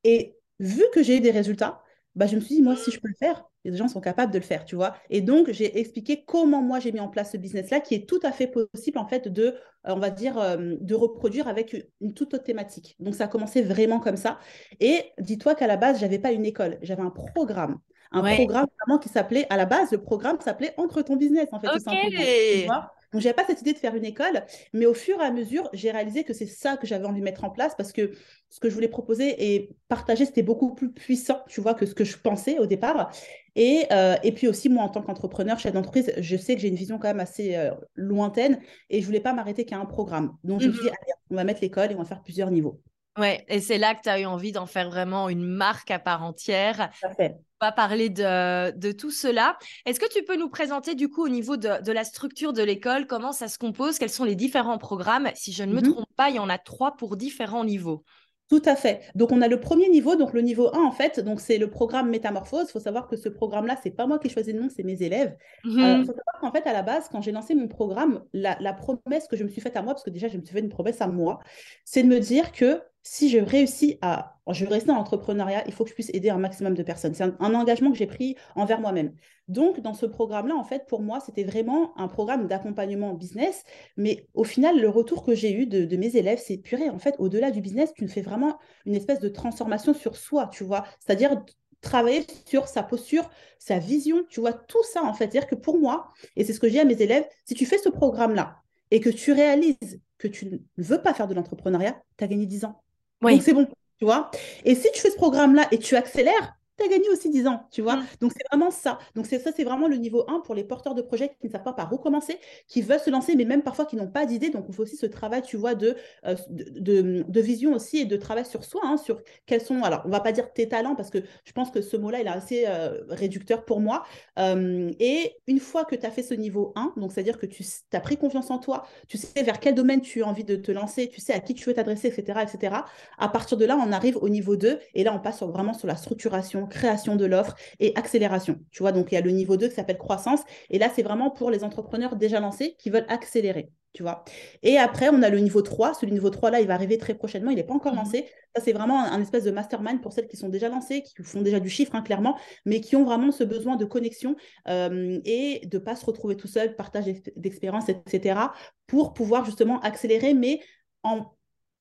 Et 0.03 0.35
vu 0.59 0.83
que 0.93 1.03
j'ai 1.03 1.17
eu 1.17 1.19
des 1.19 1.31
résultats, 1.31 1.81
bah, 2.15 2.27
je 2.27 2.35
me 2.35 2.39
suis 2.41 2.55
dit, 2.55 2.61
moi, 2.61 2.75
si 2.75 2.91
je 2.91 2.99
peux 2.99 3.09
le 3.09 3.15
faire, 3.19 3.43
les 3.65 3.75
gens 3.75 3.87
sont 3.87 3.99
capables 3.99 4.31
de 4.31 4.37
le 4.37 4.43
faire, 4.43 4.63
tu 4.63 4.75
vois. 4.75 4.95
Et 5.09 5.21
donc, 5.21 5.51
j'ai 5.51 5.79
expliqué 5.79 6.23
comment 6.25 6.61
moi, 6.61 6.79
j'ai 6.79 6.91
mis 6.91 6.99
en 6.99 7.09
place 7.09 7.33
ce 7.33 7.37
business-là, 7.37 7.81
qui 7.81 7.93
est 7.95 8.07
tout 8.07 8.19
à 8.23 8.31
fait 8.31 8.47
possible, 8.47 8.97
en 8.97 9.05
fait, 9.05 9.27
de, 9.27 9.43
euh, 9.43 9.53
on 9.87 9.99
va 9.99 10.09
dire, 10.09 10.37
euh, 10.37 10.75
de 10.79 10.95
reproduire 10.95 11.47
avec 11.47 11.85
une, 11.99 12.13
toute 12.13 12.33
autre 12.33 12.43
thématique. 12.43 12.95
Donc, 12.99 13.15
ça 13.15 13.25
a 13.25 13.27
commencé 13.27 13.61
vraiment 13.61 13.99
comme 13.99 14.17
ça. 14.17 14.39
Et 14.79 15.11
dis-toi 15.19 15.55
qu'à 15.55 15.67
la 15.67 15.77
base, 15.77 15.97
je 15.97 16.03
n'avais 16.03 16.19
pas 16.19 16.31
une 16.31 16.45
école, 16.45 16.77
j'avais 16.81 17.03
un 17.03 17.09
programme. 17.09 17.79
Un 18.11 18.21
programme 18.35 18.67
vraiment 18.79 18.97
qui 18.97 19.09
s'appelait, 19.09 19.45
à 19.49 19.57
la 19.57 19.65
base, 19.65 19.91
le 19.91 19.97
programme 19.97 20.39
s'appelait 20.39 20.73
Entre 20.77 21.01
ton 21.01 21.17
business, 21.17 21.49
en 21.51 21.59
fait, 21.59 21.67
tout 21.67 21.79
simplement. 21.79 22.81
Donc, 23.15 23.21
je 23.21 23.29
n'avais 23.29 23.35
pas 23.37 23.45
cette 23.45 23.61
idée 23.61 23.71
de 23.71 23.77
faire 23.77 23.95
une 23.95 24.03
école, 24.03 24.43
mais 24.73 24.85
au 24.85 24.93
fur 24.93 25.21
et 25.21 25.23
à 25.23 25.31
mesure, 25.31 25.69
j'ai 25.71 25.89
réalisé 25.89 26.25
que 26.25 26.33
c'est 26.33 26.45
ça 26.45 26.75
que 26.75 26.85
j'avais 26.85 27.05
envie 27.05 27.21
de 27.21 27.23
mettre 27.23 27.45
en 27.45 27.49
place 27.49 27.73
parce 27.73 27.93
que 27.93 28.11
ce 28.49 28.59
que 28.59 28.69
je 28.69 28.73
voulais 28.73 28.89
proposer 28.89 29.55
et 29.55 29.69
partager, 29.87 30.25
c'était 30.25 30.43
beaucoup 30.43 30.75
plus 30.75 30.91
puissant, 30.91 31.39
tu 31.47 31.61
vois, 31.61 31.75
que 31.75 31.85
ce 31.85 31.95
que 31.95 32.03
je 32.03 32.17
pensais 32.17 32.59
au 32.59 32.65
départ. 32.65 33.13
Et, 33.55 33.85
euh, 33.93 34.17
et 34.21 34.33
puis 34.33 34.49
aussi, 34.49 34.67
moi, 34.67 34.83
en 34.83 34.89
tant 34.89 35.01
qu'entrepreneur, 35.01 35.57
chef 35.59 35.71
d'entreprise, 35.71 36.11
je 36.17 36.35
sais 36.35 36.55
que 36.55 36.61
j'ai 36.61 36.67
une 36.67 36.75
vision 36.75 36.99
quand 36.99 37.07
même 37.07 37.21
assez 37.21 37.55
euh, 37.55 37.71
lointaine 37.93 38.59
et 38.89 38.99
je 38.99 39.05
voulais 39.05 39.21
pas 39.21 39.31
m'arrêter 39.31 39.63
qu'à 39.63 39.77
un 39.77 39.85
programme. 39.85 40.35
Donc, 40.43 40.59
je 40.59 40.67
me 40.67 40.73
suis 40.73 40.81
dit, 40.81 40.89
mmh 40.89 40.97
allez, 41.01 41.13
on 41.29 41.35
va 41.35 41.45
mettre 41.45 41.61
l'école 41.61 41.93
et 41.93 41.95
on 41.95 41.99
va 41.99 42.03
faire 42.05 42.21
plusieurs 42.21 42.51
niveaux. 42.51 42.81
Ouais, 43.17 43.45
et 43.47 43.61
c'est 43.61 43.77
là 43.77 43.95
que 43.95 44.01
tu 44.01 44.09
as 44.09 44.19
eu 44.19 44.25
envie 44.25 44.51
d'en 44.51 44.65
faire 44.65 44.89
vraiment 44.89 45.29
une 45.29 45.45
marque 45.45 45.89
à 45.89 45.99
part 45.99 46.23
entière. 46.23 46.89
On 47.19 47.65
va 47.65 47.71
parler 47.71 48.09
de, 48.09 48.71
de 48.77 48.91
tout 48.91 49.11
cela. 49.11 49.57
Est-ce 49.85 49.99
que 49.99 50.11
tu 50.11 50.23
peux 50.23 50.35
nous 50.35 50.49
présenter 50.49 50.95
du 50.95 51.09
coup 51.09 51.23
au 51.23 51.29
niveau 51.29 51.55
de, 51.55 51.81
de 51.81 51.91
la 51.93 52.03
structure 52.03 52.51
de 52.51 52.61
l'école, 52.61 53.07
comment 53.07 53.31
ça 53.31 53.47
se 53.47 53.57
compose, 53.57 53.97
quels 53.97 54.09
sont 54.09 54.25
les 54.25 54.35
différents 54.35 54.77
programmes? 54.77 55.29
Si 55.35 55.53
je 55.53 55.63
ne 55.63 55.73
me 55.73 55.79
mmh 55.79 55.93
trompe 55.93 56.13
pas, 56.17 56.29
il 56.29 56.35
y 56.35 56.39
en 56.39 56.49
a 56.49 56.57
trois 56.57 56.97
pour 56.97 57.15
différents 57.15 57.63
niveaux. 57.63 58.03
Tout 58.49 58.61
à 58.65 58.75
fait. 58.75 59.01
Donc, 59.15 59.31
on 59.31 59.41
a 59.41 59.47
le 59.47 59.59
premier 59.59 59.89
niveau, 59.89 60.15
donc 60.15 60.33
le 60.33 60.41
niveau 60.41 60.69
1, 60.75 60.83
en 60.83 60.91
fait, 60.91 61.19
donc 61.19 61.41
c'est 61.41 61.57
le 61.57 61.69
programme 61.69 62.09
Métamorphose. 62.09 62.67
Il 62.69 62.71
faut 62.73 62.79
savoir 62.79 63.07
que 63.07 63.15
ce 63.15 63.27
programme-là, 63.27 63.75
c'est 63.81 63.89
pas 63.89 64.05
moi 64.05 64.19
qui 64.19 64.27
ai 64.27 64.29
choisi 64.29 64.53
le 64.53 64.61
nom, 64.61 64.69
c'est 64.69 64.83
mes 64.83 65.01
élèves. 65.01 65.35
Il 65.63 65.71
mmh 65.71 66.05
faut 66.05 66.13
savoir 66.13 66.39
qu'en 66.41 66.51
fait, 66.51 66.67
à 66.67 66.73
la 66.73 66.83
base, 66.83 67.09
quand 67.09 67.21
j'ai 67.21 67.31
lancé 67.31 67.55
mon 67.55 67.67
programme, 67.67 68.23
la, 68.33 68.55
la, 68.59 68.73
promesse 68.73 69.27
que 69.27 69.35
je 69.35 69.43
me 69.43 69.49
suis 69.49 69.61
faite 69.61 69.77
à 69.77 69.81
moi, 69.81 69.93
parce 69.93 70.03
que 70.03 70.11
déjà, 70.11 70.27
je 70.27 70.37
me 70.37 70.43
suis 70.43 70.53
fait 70.53 70.59
une 70.59 70.69
promesse 70.69 71.01
à 71.01 71.07
moi, 71.07 71.39
c'est 71.85 72.03
de 72.03 72.07
me 72.07 72.19
dire 72.19 72.51
que 72.51 72.81
si 73.07 73.29
je 73.29 73.37
réussis 73.37 73.99
à, 74.01 74.39
je 74.49 74.65
rester 74.65 74.87
dans 74.87 74.95
l'entrepreneuriat, 74.95 75.63
il 75.67 75.73
faut 75.73 75.83
que 75.83 75.91
je 75.91 75.93
puisse 75.93 76.09
aider 76.15 76.31
un 76.31 76.39
maximum 76.39 76.73
de 76.73 76.81
personnes. 76.81 77.13
C'est 77.13 77.23
un, 77.23 77.53
engagement 77.53 77.91
que 77.91 77.97
j'ai 77.97 78.07
pris 78.07 78.35
envers 78.55 78.81
moi-même. 78.81 79.13
Donc, 79.47 79.79
dans 79.79 79.93
ce 79.93 80.07
programme-là, 80.07 80.55
en 80.55 80.63
fait, 80.63 80.87
pour 80.87 81.03
moi, 81.03 81.19
c'était 81.23 81.43
vraiment 81.43 81.95
un 81.99 82.07
programme 82.07 82.47
d'accompagnement 82.47 83.13
business. 83.13 83.63
Mais 83.95 84.27
au 84.33 84.43
final, 84.43 84.81
le 84.81 84.89
retour 84.89 85.23
que 85.23 85.35
j'ai 85.35 85.53
eu 85.53 85.67
de, 85.67 85.95
mes 85.97 86.17
élèves, 86.17 86.41
c'est 86.43 86.57
purée. 86.57 86.89
En 86.89 86.97
fait, 86.97 87.13
au-delà 87.19 87.51
du 87.51 87.61
business, 87.61 87.93
tu 87.93 88.07
fais 88.07 88.23
vraiment 88.23 88.57
une 88.87 88.95
espèce 88.95 89.19
de 89.19 89.29
transformation 89.29 89.93
sur 89.93 90.15
soi, 90.15 90.47
tu 90.51 90.63
vois. 90.63 90.83
C'est-à-dire 90.99 91.43
travailler 91.81 92.25
sur 92.47 92.67
sa 92.67 92.81
posture, 92.81 93.29
sa 93.59 93.77
vision, 93.77 94.23
tu 94.29 94.39
vois, 94.39 94.53
tout 94.53 94.83
ça, 94.83 95.03
en 95.03 95.13
fait. 95.13 95.25
C'est-à-dire 95.25 95.47
que 95.47 95.55
pour 95.55 95.77
moi, 95.77 96.11
et 96.35 96.43
c'est 96.43 96.53
ce 96.53 96.59
que 96.59 96.69
j'ai 96.69 96.79
à 96.79 96.85
mes 96.85 96.99
élèves, 96.99 97.27
si 97.45 97.53
tu 97.53 97.67
fais 97.67 97.77
ce 97.77 97.89
programme-là 97.89 98.57
et 98.89 98.99
que 98.99 99.11
tu 99.11 99.31
réalises 99.31 100.01
que 100.17 100.27
tu 100.27 100.47
ne 100.47 100.57
veux 100.77 101.03
pas 101.03 101.13
faire 101.13 101.27
de 101.27 101.35
l'entrepreneuriat, 101.35 102.01
tu 102.17 102.23
as 102.23 102.27
gagné 102.27 102.47
10 102.47 102.65
ans. 102.65 102.81
Donc 103.21 103.41
c'est 103.41 103.53
bon, 103.53 103.67
tu 103.97 104.05
vois. 104.05 104.31
Et 104.63 104.75
si 104.75 104.91
tu 104.93 105.01
fais 105.01 105.09
ce 105.09 105.15
programme-là 105.15 105.67
et 105.71 105.79
tu 105.79 105.95
accélères, 105.95 106.57
tu 106.77 106.85
as 106.85 106.87
gagné 106.87 107.09
aussi 107.09 107.29
10 107.29 107.47
ans, 107.47 107.67
tu 107.71 107.81
vois. 107.81 107.97
Mm. 107.97 108.05
Donc, 108.21 108.31
c'est 108.33 108.45
vraiment 108.51 108.71
ça. 108.71 108.99
Donc, 109.15 109.25
c'est 109.25 109.39
ça, 109.39 109.51
c'est 109.55 109.63
vraiment 109.63 109.87
le 109.87 109.97
niveau 109.97 110.23
1 110.27 110.41
pour 110.41 110.55
les 110.55 110.63
porteurs 110.63 110.95
de 110.95 111.01
projets 111.01 111.35
qui 111.39 111.47
ne 111.47 111.51
savent 111.51 111.63
pas 111.63 111.73
par 111.73 111.91
où 111.91 111.97
commencer, 111.97 112.37
qui 112.67 112.81
veulent 112.81 112.99
se 112.99 113.09
lancer, 113.09 113.35
mais 113.35 113.45
même 113.45 113.61
parfois 113.61 113.85
qui 113.85 113.95
n'ont 113.95 114.07
pas 114.07 114.25
d'idée. 114.25 114.49
Donc, 114.49 114.65
il 114.67 114.75
faut 114.75 114.83
aussi 114.83 114.97
ce 114.97 115.05
travail, 115.05 115.41
tu 115.41 115.57
vois, 115.57 115.75
de, 115.75 115.95
euh, 116.25 116.35
de, 116.49 117.23
de, 117.27 117.41
vision 117.41 117.73
aussi 117.73 117.99
et 117.99 118.05
de 118.05 118.17
travail 118.17 118.45
sur 118.45 118.63
soi, 118.63 118.81
hein, 118.83 118.97
sur 118.97 119.21
quels 119.45 119.61
sont, 119.61 119.83
alors, 119.83 120.01
on 120.05 120.09
va 120.09 120.19
pas 120.19 120.31
dire 120.31 120.51
tes 120.51 120.67
talents, 120.67 120.95
parce 120.95 121.09
que 121.09 121.19
je 121.43 121.51
pense 121.51 121.71
que 121.71 121.81
ce 121.81 121.97
mot-là, 121.97 122.21
il 122.21 122.27
est 122.27 122.29
assez 122.29 122.65
euh, 122.67 123.03
réducteur 123.09 123.65
pour 123.65 123.79
moi. 123.79 124.03
Euh, 124.39 124.91
et 124.99 125.37
une 125.47 125.59
fois 125.59 125.85
que 125.85 125.95
tu 125.95 126.05
as 126.05 126.11
fait 126.11 126.23
ce 126.23 126.33
niveau 126.33 126.73
1, 126.75 126.93
donc 126.97 127.11
c'est-à-dire 127.11 127.37
que 127.37 127.45
tu 127.45 127.63
as 127.93 127.99
pris 127.99 128.17
confiance 128.17 128.51
en 128.51 128.59
toi, 128.59 128.85
tu 129.07 129.17
sais 129.17 129.43
vers 129.43 129.59
quel 129.59 129.75
domaine 129.75 130.01
tu 130.01 130.23
as 130.23 130.27
envie 130.27 130.43
de 130.43 130.55
te 130.55 130.71
lancer, 130.71 131.09
tu 131.09 131.21
sais 131.21 131.33
à 131.33 131.39
qui 131.39 131.53
tu 131.53 131.65
veux 131.65 131.73
t'adresser, 131.73 132.07
etc., 132.07 132.39
etc., 132.41 132.75
à 133.17 133.29
partir 133.29 133.57
de 133.57 133.65
là, 133.65 133.77
on 133.77 133.91
arrive 133.91 134.17
au 134.17 134.29
niveau 134.29 134.55
2, 134.55 134.79
et 134.93 135.03
là, 135.03 135.13
on 135.13 135.19
passe 135.19 135.41
vraiment 135.43 135.73
sur 135.73 135.87
la 135.87 135.95
structuration 135.95 136.64
création 136.65 137.15
de 137.15 137.25
l'offre 137.25 137.55
et 137.79 137.93
accélération. 137.95 138.59
Tu 138.71 138.83
vois, 138.83 138.91
donc 138.91 139.11
il 139.11 139.15
y 139.15 139.17
a 139.17 139.21
le 139.21 139.31
niveau 139.31 139.57
2 139.57 139.67
qui 139.69 139.75
s'appelle 139.75 139.97
croissance. 139.97 140.41
Et 140.69 140.79
là, 140.79 140.89
c'est 140.93 141.03
vraiment 141.03 141.29
pour 141.29 141.51
les 141.51 141.63
entrepreneurs 141.63 142.15
déjà 142.15 142.39
lancés 142.39 142.75
qui 142.79 142.89
veulent 142.89 143.05
accélérer. 143.09 143.69
Tu 143.95 144.03
vois. 144.03 144.25
Et 144.61 144.77
après, 144.77 145.07
on 145.07 145.21
a 145.21 145.29
le 145.29 145.39
niveau 145.39 145.61
3. 145.61 145.93
Ce 145.93 146.05
niveau 146.05 146.29
3 146.29 146.51
là, 146.51 146.59
il 146.59 146.67
va 146.67 146.73
arriver 146.73 146.97
très 146.97 147.13
prochainement. 147.13 147.49
Il 147.49 147.55
n'est 147.55 147.63
pas 147.63 147.73
encore 147.73 147.93
mhm. 147.93 147.99
lancé. 147.99 148.25
Ça, 148.53 148.61
c'est 148.61 148.73
vraiment 148.73 149.01
un, 149.01 149.21
espèce 149.21 149.45
de 149.45 149.51
mastermind 149.51 150.01
pour 150.01 150.11
celles 150.11 150.27
qui 150.27 150.35
sont 150.35 150.49
déjà 150.49 150.67
lancées, 150.67 151.01
qui 151.01 151.13
font 151.23 151.41
déjà 151.41 151.61
du 151.61 151.69
chiffre, 151.69 151.95
hein, 151.95 152.01
clairement, 152.01 152.37
mais 152.65 152.81
qui 152.81 152.97
ont 152.97 153.05
vraiment 153.05 153.31
ce 153.31 153.45
besoin 153.45 153.77
de 153.77 153.85
connexion 153.85 154.35
euh, 154.67 155.19
et 155.23 155.65
de 155.65 155.77
ne 155.77 155.83
pas 155.83 155.95
se 155.95 156.05
retrouver 156.05 156.35
tout 156.35 156.47
seul, 156.47 156.75
partage 156.75 157.05
d'expérience, 157.37 157.87
etc., 157.87 158.39
pour 158.85 159.13
pouvoir 159.13 159.45
justement 159.45 159.79
accélérer, 159.79 160.33
mais 160.33 160.59
en 161.03 161.31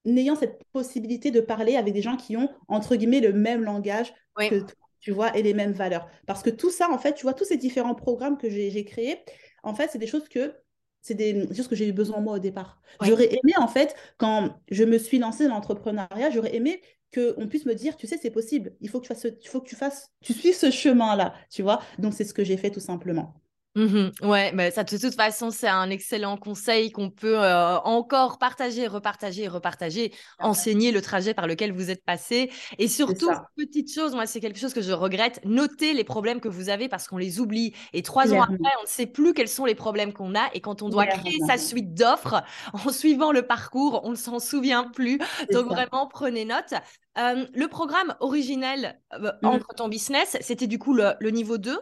ayant 0.06 0.36
cette 0.36 0.62
possibilité 0.72 1.30
de 1.30 1.40
parler 1.40 1.76
avec 1.76 1.94
des 1.94 2.02
gens 2.02 2.16
qui 2.16 2.36
ont, 2.36 2.48
entre 2.68 2.96
guillemets, 2.96 3.20
le 3.20 3.32
même 3.32 3.64
langage 3.64 4.12
que 4.38 4.60
toi, 4.60 4.74
tu 5.00 5.10
vois, 5.10 5.36
et 5.36 5.42
les 5.42 5.54
mêmes 5.54 5.72
valeurs. 5.72 6.08
Parce 6.26 6.42
que 6.42 6.50
tout 6.50 6.70
ça, 6.70 6.90
en 6.90 6.98
fait, 6.98 7.14
tu 7.14 7.22
vois, 7.22 7.34
tous 7.34 7.44
ces 7.44 7.56
différents 7.56 7.94
programmes 7.94 8.38
que 8.38 8.48
j'ai 8.48 8.84
créés, 8.84 9.18
en 9.62 9.74
fait, 9.74 9.88
c'est 9.90 9.98
des 9.98 10.06
choses 10.06 10.28
que 10.28 10.54
c'est 11.00 11.14
des, 11.14 11.46
choses 11.54 11.68
que 11.68 11.76
j'ai 11.76 11.86
eu 11.86 11.92
besoin 11.92 12.20
moi 12.20 12.36
au 12.36 12.38
départ. 12.38 12.80
J'aurais 13.02 13.28
aimé, 13.28 13.52
en 13.58 13.68
fait, 13.68 13.94
quand 14.16 14.56
je 14.70 14.84
me 14.84 14.96
suis 14.96 15.18
lancée 15.18 15.46
dans 15.46 15.54
l'entrepreneuriat, 15.54 16.30
j'aurais 16.30 16.56
aimé 16.56 16.80
qu'on 17.14 17.46
puisse 17.46 17.66
me 17.66 17.74
dire, 17.74 17.96
tu 17.96 18.06
sais, 18.06 18.18
c'est 18.20 18.30
possible, 18.30 18.74
il 18.80 18.88
faut 18.88 19.00
que 19.00 19.06
tu 19.06 19.14
fasses, 19.14 19.26
il 19.42 19.48
faut 19.48 19.60
que 19.60 19.68
tu 19.68 19.76
fasses, 19.76 20.10
tu 20.22 20.32
suives 20.32 20.56
ce 20.56 20.70
chemin-là, 20.70 21.34
tu 21.50 21.62
vois. 21.62 21.82
Donc, 21.98 22.14
c'est 22.14 22.24
ce 22.24 22.32
que 22.32 22.42
j'ai 22.42 22.56
fait 22.56 22.70
tout 22.70 22.80
simplement. 22.80 23.34
Mmh 23.76 24.10
ouais, 24.22 24.52
mais 24.52 24.70
ça, 24.70 24.84
de 24.84 24.96
toute 24.96 25.14
façon, 25.14 25.50
c'est 25.50 25.68
un 25.68 25.90
excellent 25.90 26.36
conseil 26.36 26.92
qu'on 26.92 27.10
peut 27.10 27.42
euh, 27.42 27.76
encore 27.80 28.38
partager, 28.38 28.86
repartager, 28.86 29.48
repartager, 29.48 30.12
enseigner 30.38 30.92
le 30.92 31.02
trajet 31.02 31.34
par 31.34 31.48
lequel 31.48 31.72
vous 31.72 31.90
êtes 31.90 32.04
passé. 32.04 32.52
Et 32.78 32.86
surtout, 32.86 33.30
petite 33.56 33.92
chose, 33.92 34.14
moi, 34.14 34.26
c'est 34.26 34.38
quelque 34.38 34.60
chose 34.60 34.74
que 34.74 34.80
je 34.80 34.92
regrette, 34.92 35.40
notez 35.44 35.92
les 35.92 36.04
problèmes 36.04 36.40
que 36.40 36.48
vous 36.48 36.68
avez 36.68 36.88
parce 36.88 37.08
qu'on 37.08 37.16
les 37.16 37.40
oublie. 37.40 37.74
Et 37.92 38.02
trois 38.02 38.32
ans 38.32 38.42
après, 38.42 38.72
on 38.78 38.82
ne 38.82 38.88
sait 38.88 39.06
plus 39.06 39.34
quels 39.34 39.48
sont 39.48 39.64
les 39.64 39.74
problèmes 39.74 40.12
qu'on 40.12 40.36
a. 40.36 40.48
Et 40.54 40.60
quand 40.60 40.82
on 40.82 40.88
doit 40.88 41.06
créer 41.06 41.38
sa 41.44 41.58
suite 41.58 41.94
d'offres 41.94 42.44
en 42.72 42.92
suivant 42.92 43.32
le 43.32 43.42
parcours, 43.42 44.02
on 44.04 44.10
ne 44.10 44.16
s'en 44.16 44.38
souvient 44.38 44.84
plus. 44.84 45.18
Donc, 45.52 45.66
vraiment, 45.66 46.06
prenez 46.06 46.44
note. 46.44 46.74
Euh, 47.18 47.46
le 47.54 47.68
programme 47.68 48.14
originel 48.20 49.00
euh, 49.14 49.32
mmh. 49.42 49.46
entre 49.46 49.74
ton 49.74 49.88
business, 49.88 50.36
c'était 50.40 50.66
du 50.66 50.78
coup 50.78 50.94
le, 50.94 51.14
le 51.20 51.30
niveau 51.30 51.58
2 51.58 51.78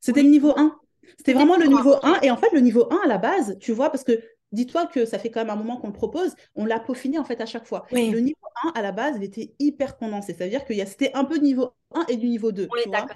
C'était 0.00 0.22
le 0.22 0.30
niveau 0.30 0.52
1. 0.56 0.76
C'était 1.18 1.32
vraiment 1.32 1.56
le 1.56 1.66
niveau 1.66 1.94
1. 2.02 2.20
Et 2.22 2.30
en 2.30 2.36
fait, 2.36 2.52
le 2.52 2.60
niveau 2.60 2.88
1 2.92 3.00
à 3.04 3.08
la 3.08 3.18
base, 3.18 3.56
tu 3.60 3.72
vois, 3.72 3.90
parce 3.90 4.04
que 4.04 4.20
dis-toi 4.52 4.86
que 4.86 5.04
ça 5.04 5.18
fait 5.18 5.30
quand 5.30 5.40
même 5.40 5.50
un 5.50 5.56
moment 5.56 5.76
qu'on 5.76 5.88
le 5.88 5.92
propose, 5.92 6.34
on 6.54 6.64
l'a 6.64 6.80
peaufiné 6.80 7.18
en 7.18 7.24
fait 7.24 7.40
à 7.40 7.46
chaque 7.46 7.66
fois. 7.66 7.86
Le 7.90 8.18
niveau 8.20 8.36
1 8.64 8.72
à 8.74 8.82
la 8.82 8.92
base, 8.92 9.16
il 9.16 9.24
était 9.24 9.54
hyper 9.58 9.96
condensé. 9.96 10.34
Ça 10.34 10.44
veut 10.44 10.50
dire 10.50 10.64
que 10.64 10.74
c'était 10.86 11.12
un 11.14 11.24
peu 11.24 11.38
du 11.38 11.44
niveau 11.44 11.72
1 11.94 12.06
et 12.08 12.16
du 12.16 12.28
niveau 12.28 12.52
2. 12.52 12.68
tu 12.82 12.88
vois 12.88 13.06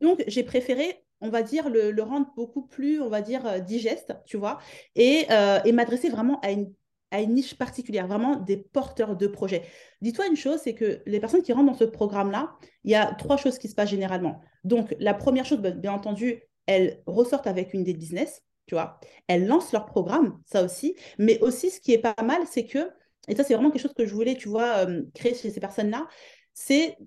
Donc, 0.00 0.22
j'ai 0.26 0.42
préféré 0.42 1.04
on 1.20 1.30
va 1.30 1.42
dire, 1.42 1.68
le, 1.68 2.00
rendre 2.02 2.28
beaucoup 2.36 2.62
plus, 2.62 3.00
on 3.00 3.08
va 3.08 3.22
dire, 3.22 3.46
euh, 3.46 3.58
digeste, 3.58 4.14
tu 4.24 4.36
vois, 4.36 4.58
et, 4.94 5.26
euh, 5.30 5.58
et 5.64 5.72
m'adresser 5.72 6.08
vraiment 6.10 6.40
à 6.40 6.52
une, 6.52 6.72
à 7.10 7.20
une 7.20 7.34
niche 7.34 7.56
particulière, 7.56 8.06
vraiment 8.06 8.36
des 8.36 8.56
porteurs 8.56 9.16
de 9.16 9.26
projets. 9.26 9.62
Dis-toi 10.00 10.26
une 10.26 10.36
chose, 10.36 10.60
c'est 10.62 10.74
que 10.74 11.00
les 11.06 11.20
personnes 11.20 11.42
qui 11.42 11.52
rentrent 11.52 11.72
dans 11.72 11.78
ce 11.78 11.84
programme-là, 11.84 12.52
il 12.84 12.90
y 12.90 12.94
a 12.94 13.06
trois 13.14 13.36
choses 13.36 13.58
qui 13.58 13.68
se 13.68 13.74
passent 13.74 13.90
généralement. 13.90 14.40
Donc, 14.64 14.94
la 15.00 15.14
première 15.14 15.44
chose, 15.44 15.60
bien 15.60 15.92
entendu, 15.92 16.42
elles 16.68 17.02
ressortent 17.06 17.46
avec 17.46 17.72
une 17.74 17.80
idée 17.80 17.94
de 17.94 17.98
business, 17.98 18.44
tu 18.66 18.74
vois. 18.74 19.00
Elles 19.26 19.46
lancent 19.46 19.72
leur 19.72 19.86
programme, 19.86 20.38
ça 20.44 20.62
aussi. 20.62 20.94
Mais 21.18 21.40
aussi, 21.40 21.70
ce 21.70 21.80
qui 21.80 21.92
est 21.94 21.98
pas 21.98 22.14
mal, 22.22 22.42
c'est 22.46 22.66
que, 22.66 22.90
et 23.26 23.34
ça, 23.34 23.42
c'est 23.42 23.54
vraiment 23.54 23.70
quelque 23.70 23.82
chose 23.82 23.94
que 23.94 24.06
je 24.06 24.14
voulais, 24.14 24.36
tu 24.36 24.48
vois, 24.48 24.86
euh, 24.86 25.02
créer 25.14 25.34
chez 25.34 25.50
ces 25.50 25.60
personnes-là, 25.60 26.06
c'est, 26.52 26.98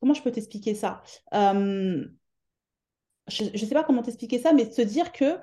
comment 0.00 0.14
je 0.14 0.22
peux 0.22 0.32
t'expliquer 0.32 0.74
ça 0.74 1.00
euh, 1.32 2.04
Je 3.28 3.44
ne 3.44 3.56
sais 3.56 3.74
pas 3.74 3.84
comment 3.84 4.02
t'expliquer 4.02 4.40
ça, 4.40 4.52
mais 4.52 4.68
se 4.68 4.82
dire 4.82 5.12
que, 5.12 5.38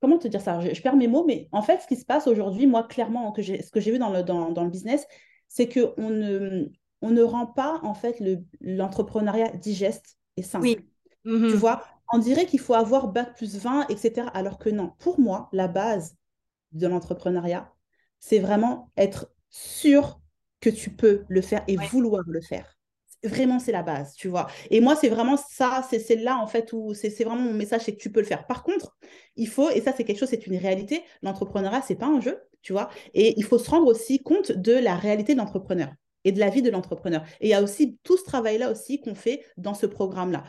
comment 0.00 0.18
te 0.18 0.28
dire 0.28 0.40
ça 0.40 0.60
je, 0.60 0.80
perds 0.80 0.96
mes 0.96 1.08
mots, 1.08 1.24
mais 1.26 1.48
en 1.50 1.62
fait, 1.62 1.80
ce 1.80 1.88
qui 1.88 1.96
se 1.96 2.04
passe 2.04 2.28
aujourd'hui, 2.28 2.68
moi, 2.68 2.84
clairement, 2.84 3.32
que 3.32 3.42
ce 3.42 3.70
que 3.70 3.80
j'ai 3.80 3.90
vu 3.90 3.98
dans 3.98 4.10
le, 4.10 4.22
dans, 4.22 4.64
le 4.64 4.70
business, 4.70 5.04
c'est 5.48 5.68
qu'on 5.68 6.10
ne, 6.10 6.68
on 7.00 7.10
ne 7.10 7.22
rend 7.22 7.46
pas, 7.46 7.80
en 7.82 7.94
fait, 7.94 8.22
l'entrepreneuriat 8.60 9.50
digeste 9.56 10.18
et 10.36 10.42
simple. 10.44 10.66
Oui. 10.66 10.76
Tu 11.24 11.30
mmh 11.30 11.48
vois, 11.54 11.84
on 12.12 12.18
dirait 12.18 12.46
qu'il 12.46 12.60
faut 12.60 12.74
avoir 12.74 13.08
bac 13.08 13.34
plus 13.36 13.56
20, 13.56 13.86
etc. 13.88 14.28
Alors 14.34 14.58
que 14.58 14.70
non, 14.70 14.92
pour 14.98 15.18
moi, 15.18 15.48
la 15.52 15.68
base, 15.68 16.16
de 16.72 16.86
l'entrepreneuriat, 16.86 17.72
c'est 18.18 18.38
vraiment 18.38 18.90
être 18.96 19.32
sûr 19.50 20.20
que 20.60 20.70
tu 20.70 20.90
peux 20.90 21.24
le 21.28 21.40
faire 21.40 21.64
et 21.68 21.76
vouloir 21.76 22.22
le 22.26 22.40
faire. 22.40 22.76
Vraiment, 23.24 23.60
c'est 23.60 23.72
la 23.72 23.82
base, 23.82 24.14
tu 24.14 24.28
vois. 24.28 24.48
Et 24.70 24.80
moi, 24.80 24.96
c'est 24.96 25.08
vraiment 25.08 25.36
ça, 25.36 25.86
c'est 25.88 26.16
là, 26.16 26.38
en 26.38 26.46
fait, 26.46 26.72
où 26.72 26.92
c'est 26.94 27.10
vraiment 27.22 27.42
mon 27.42 27.52
message, 27.52 27.82
c'est 27.82 27.94
que 27.94 28.00
tu 28.00 28.10
peux 28.10 28.20
le 28.20 28.26
faire. 28.26 28.46
Par 28.46 28.64
contre, 28.64 28.96
il 29.36 29.48
faut, 29.48 29.70
et 29.70 29.80
ça, 29.80 29.92
c'est 29.96 30.02
quelque 30.04 30.18
chose, 30.18 30.28
c'est 30.28 30.46
une 30.46 30.56
réalité, 30.56 31.04
l'entrepreneuriat, 31.22 31.82
c'est 31.82 31.94
pas 31.94 32.06
un 32.06 32.20
jeu, 32.20 32.40
tu 32.62 32.72
vois. 32.72 32.90
Et 33.14 33.34
il 33.36 33.44
faut 33.44 33.58
se 33.58 33.70
rendre 33.70 33.86
aussi 33.86 34.22
compte 34.22 34.50
de 34.50 34.72
la 34.72 34.96
réalité 34.96 35.34
de 35.34 35.38
l'entrepreneur 35.38 35.92
et 36.24 36.32
de 36.32 36.40
la 36.40 36.50
vie 36.50 36.62
de 36.62 36.70
l'entrepreneur. 36.70 37.22
Et 37.40 37.48
il 37.48 37.50
y 37.50 37.54
a 37.54 37.62
aussi 37.62 37.98
tout 38.02 38.16
ce 38.16 38.24
travail-là 38.24 38.70
aussi 38.70 39.00
qu'on 39.00 39.14
fait 39.14 39.44
dans 39.56 39.74
ce 39.74 39.86
programme-là. 39.86 40.44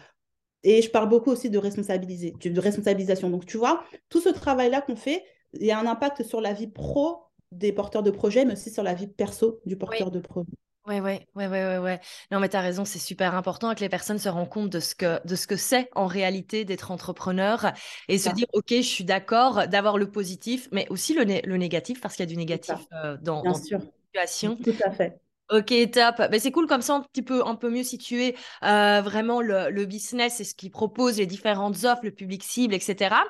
Et 0.63 0.81
je 0.81 0.89
parle 0.89 1.09
beaucoup 1.09 1.31
aussi 1.31 1.49
de 1.49 1.57
responsabiliser, 1.57 2.31
de 2.31 2.59
responsabilisation. 2.59 3.29
Donc, 3.29 3.45
tu 3.45 3.57
vois, 3.57 3.83
tout 4.09 4.21
ce 4.21 4.29
travail-là 4.29 4.81
qu'on 4.81 4.95
fait, 4.95 5.23
il 5.53 5.65
y 5.65 5.71
a 5.71 5.79
un 5.79 5.87
impact 5.87 6.23
sur 6.23 6.41
la 6.41 6.53
vie 6.53 6.67
pro 6.67 7.23
des 7.51 7.71
porteurs 7.71 8.03
de 8.03 8.11
projets, 8.11 8.45
mais 8.45 8.53
aussi 8.53 8.71
sur 8.71 8.83
la 8.83 8.93
vie 8.93 9.07
perso 9.07 9.61
du 9.65 9.77
porteur 9.77 10.09
de 10.09 10.19
projet. 10.19 10.49
Ouais, 10.85 10.99
ouais, 10.99 11.25
ouais, 11.35 11.47
ouais, 11.47 11.77
ouais. 11.77 11.99
Non, 12.29 12.41
mais 12.41 12.49
tu 12.49 12.57
as 12.57 12.61
raison, 12.61 12.83
c'est 12.83 12.99
super 12.99 13.35
important 13.35 13.73
que 13.73 13.79
les 13.79 13.87
personnes 13.87 14.19
se 14.19 14.27
rendent 14.27 14.49
compte 14.49 14.69
de 14.69 14.81
ce 14.81 14.95
que, 14.95 15.25
de 15.25 15.35
ce 15.37 15.47
que 15.47 15.55
c'est 15.55 15.89
en 15.95 16.07
réalité 16.07 16.65
d'être 16.65 16.91
entrepreneur 16.91 17.71
et 18.09 18.17
se 18.17 18.29
dire, 18.29 18.47
OK, 18.51 18.65
je 18.69 18.81
suis 18.81 19.05
d'accord 19.05 19.67
d'avoir 19.69 19.97
le 19.97 20.11
positif, 20.11 20.67
mais 20.73 20.85
aussi 20.89 21.13
le, 21.13 21.23
le 21.23 21.57
négatif, 21.57 22.01
parce 22.01 22.15
qu'il 22.15 22.23
y 22.23 22.27
a 22.27 22.31
du 22.31 22.37
négatif 22.37 22.75
euh, 22.91 23.15
dans, 23.21 23.43
dans 23.43 23.53
cette 23.53 23.79
situation. 24.13 24.57
Tout 24.57 24.75
à 24.83 24.91
fait. 24.91 25.22
Ok, 25.51 25.73
top. 25.91 26.15
Ben, 26.31 26.39
c'est 26.39 26.51
cool 26.51 26.67
comme 26.67 26.81
ça, 26.81 26.95
un 26.95 27.01
petit 27.01 27.21
peu, 27.21 27.45
un 27.45 27.55
peu 27.55 27.69
mieux 27.69 27.83
situer 27.83 28.35
euh, 28.63 29.01
vraiment 29.01 29.41
le, 29.41 29.69
le 29.69 29.85
business 29.85 30.39
et 30.39 30.43
ce 30.45 30.55
qu'il 30.55 30.71
propose, 30.71 31.17
les 31.17 31.27
différentes 31.27 31.83
offres, 31.83 32.01
le 32.03 32.11
public 32.11 32.43
cible, 32.43 32.73
etc. 32.73 33.23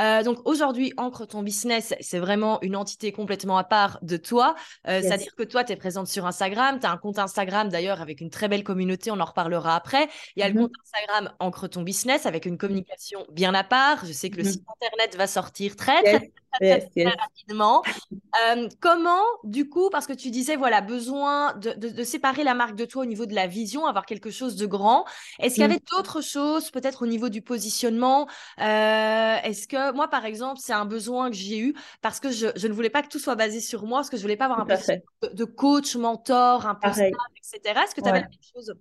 Euh, 0.00 0.22
donc 0.22 0.38
aujourd'hui, 0.44 0.92
Ancre 0.96 1.26
ton 1.26 1.42
business, 1.42 1.94
c'est 2.00 2.18
vraiment 2.18 2.58
une 2.62 2.76
entité 2.76 3.12
complètement 3.12 3.58
à 3.58 3.64
part 3.64 3.98
de 4.02 4.16
toi. 4.16 4.54
Euh, 4.88 5.00
c'est-à-dire 5.02 5.34
que 5.34 5.42
toi, 5.42 5.64
tu 5.64 5.72
es 5.72 5.76
présente 5.76 6.06
sur 6.06 6.26
Instagram, 6.26 6.78
tu 6.80 6.86
as 6.86 6.90
un 6.90 6.96
compte 6.96 7.18
Instagram 7.18 7.68
d'ailleurs 7.68 8.00
avec 8.00 8.20
une 8.20 8.30
très 8.30 8.48
belle 8.48 8.64
communauté, 8.64 9.10
on 9.10 9.20
en 9.20 9.24
reparlera 9.24 9.76
après. 9.76 10.08
Il 10.36 10.40
y 10.40 10.42
a 10.42 10.48
le 10.48 10.54
mm-hmm. 10.54 10.62
compte 10.62 10.72
Instagram 10.84 11.32
Ancre 11.38 11.68
ton 11.68 11.82
business 11.82 12.26
avec 12.26 12.46
une 12.46 12.56
communication 12.56 13.26
bien 13.30 13.54
à 13.54 13.64
part. 13.64 14.04
Je 14.06 14.12
sais 14.12 14.30
que 14.30 14.38
le 14.38 14.44
mm-hmm. 14.44 14.52
site 14.52 14.64
internet 14.80 15.16
va 15.16 15.26
sortir 15.26 15.76
très, 15.76 16.02
très, 16.02 16.32
rapidement. 17.04 17.82
Euh, 18.46 18.68
comment, 18.80 19.22
du 19.44 19.68
coup, 19.68 19.90
parce 19.90 20.06
que 20.06 20.12
tu 20.12 20.30
disais, 20.30 20.56
voilà, 20.56 20.80
besoin 20.80 21.54
de, 21.54 21.72
de, 21.72 22.04
séparer 22.04 22.44
la 22.44 22.54
marque 22.54 22.74
de 22.74 22.84
toi 22.84 23.02
au 23.02 23.06
niveau 23.06 23.26
de 23.26 23.34
la 23.34 23.46
vision, 23.46 23.86
avoir 23.86 24.06
quelque 24.06 24.30
chose 24.30 24.56
de 24.56 24.66
grand. 24.66 25.04
Est-ce 25.38 25.54
qu'il 25.54 25.62
y 25.62 25.66
mm. 25.66 25.70
avait 25.70 25.82
d'autres 25.92 26.22
choses, 26.22 26.70
peut-être 26.70 27.02
au 27.02 27.06
niveau 27.06 27.28
du 27.28 27.42
positionnement? 27.42 28.28
Est-ce 28.58 29.68
que 29.68 29.89
moi, 29.92 30.08
par 30.08 30.24
exemple, 30.24 30.60
c'est 30.62 30.72
un 30.72 30.84
besoin 30.84 31.30
que 31.30 31.36
j'ai 31.36 31.58
eu 31.58 31.74
parce 32.02 32.20
que 32.20 32.30
je, 32.30 32.66
ne 32.66 32.72
voulais 32.72 32.90
pas 32.90 33.02
que 33.02 33.08
tout 33.08 33.18
soit 33.18 33.36
basé 33.36 33.60
sur 33.60 33.84
moi, 33.84 33.98
parce 33.98 34.10
que 34.10 34.16
je 34.16 34.22
voulais 34.22 34.36
pas 34.36 34.46
avoir 34.46 34.60
un 34.60 34.66
peu 34.66 34.76
de, 35.32 35.44
coach, 35.44 35.96
mentor, 35.96 36.66
un 36.66 36.74
peu 36.74 36.88
etc. 36.88 37.80
Est-ce 37.84 37.94
que 37.94 38.00
tu 38.00 38.08
avais 38.08 38.20
la 38.20 38.28
même 38.28 38.38
chose? 38.54 38.74